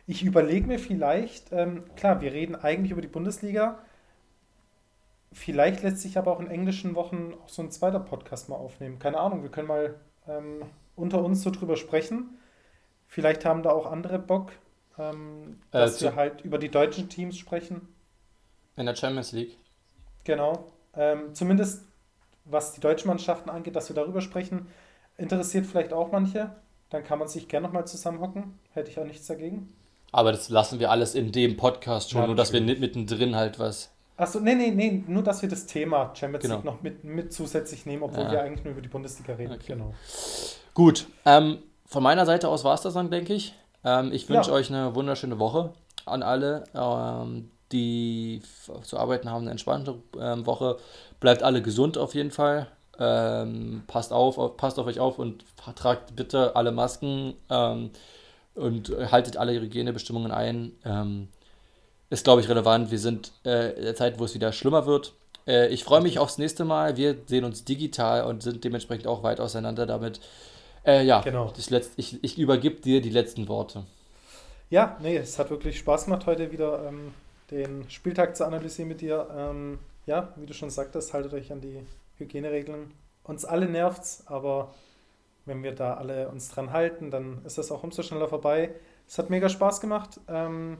[0.07, 3.79] Ich überlege mir vielleicht, ähm, klar, wir reden eigentlich über die Bundesliga.
[5.31, 8.97] Vielleicht lässt sich aber auch in englischen Wochen auch so ein zweiter Podcast mal aufnehmen.
[8.97, 9.95] Keine Ahnung, wir können mal
[10.27, 10.63] ähm,
[10.95, 12.38] unter uns so drüber sprechen
[13.09, 14.51] Vielleicht haben da auch andere Bock,
[14.99, 17.87] ähm, äh, dass äh, wir halt über die deutschen Teams sprechen.
[18.77, 19.57] In der Champions League.
[20.23, 20.71] Genau.
[20.95, 21.83] Ähm, zumindest
[22.45, 24.67] was die deutschen Mannschaften angeht, dass wir darüber sprechen,
[25.17, 26.51] interessiert vielleicht auch manche.
[26.91, 28.59] Dann kann man sich gerne nochmal zusammenhocken.
[28.73, 29.73] Hätte ich auch nichts dagegen.
[30.11, 33.35] Aber das lassen wir alles in dem Podcast schon, ja, nur dass wir nicht mittendrin
[33.35, 33.91] halt was.
[34.17, 36.55] Achso, nee, nee, nee, nur dass wir das Thema Champions genau.
[36.55, 38.31] League noch mit, mit zusätzlich nehmen, obwohl ja.
[38.31, 39.53] wir eigentlich nur über die Bundesliga reden.
[39.53, 39.73] Okay.
[39.73, 39.93] Genau.
[40.73, 41.59] Gut, ähm,
[41.89, 43.53] von meiner Seite aus war es das dann, denke ich.
[43.83, 44.55] Ähm, ich wünsche ja.
[44.55, 45.73] euch eine wunderschöne Woche
[46.05, 48.41] an alle, ähm, die
[48.83, 50.77] zu arbeiten haben, eine entspannte ähm, Woche.
[51.19, 52.67] Bleibt alle gesund auf jeden Fall.
[52.97, 55.43] Ähm, passt auf, auf, passt auf euch auf und
[55.75, 57.91] tragt bitte alle Masken ähm,
[58.55, 61.27] und haltet alle Hygienebestimmungen ein
[62.09, 62.91] ist, glaube ich, relevant.
[62.91, 65.13] Wir sind äh, in der Zeit, wo es wieder schlimmer wird.
[65.47, 66.97] Äh, ich freue mich aufs nächste Mal.
[66.97, 70.19] Wir sehen uns digital und sind dementsprechend auch weit auseinander damit.
[70.89, 71.51] Äh, ja, genau.
[71.55, 73.83] das Letz ich, ich übergib dir die letzten Worte.
[74.71, 77.13] Ja, nee, es hat wirklich Spaß gemacht, heute wieder ähm,
[77.51, 79.27] den Spieltag zu analysieren mit dir.
[79.35, 81.79] Ähm, ja, wie du schon sagtest, haltet euch an die
[82.17, 82.91] Hygieneregeln.
[83.23, 84.73] Uns alle nervt's, aber
[85.45, 88.71] wenn wir da alle uns dran halten, dann ist das auch umso schneller vorbei.
[89.07, 90.19] Es hat mega Spaß gemacht.
[90.27, 90.79] Ähm,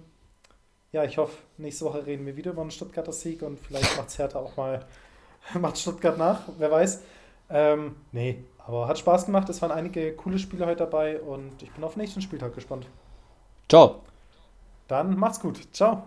[0.92, 4.10] ja, ich hoffe, nächste Woche reden wir wieder über einen Stuttgarter Sieg und vielleicht macht
[4.10, 4.88] es Hertha auch mal,
[5.54, 7.04] macht Stuttgart nach, wer weiß.
[7.52, 9.50] Ähm, nee, aber hat Spaß gemacht.
[9.50, 12.86] Es waren einige coole Spiele heute dabei und ich bin auf den nächsten Spieltag gespannt.
[13.68, 14.02] Ciao.
[14.88, 15.74] Dann macht's gut.
[15.74, 16.04] Ciao.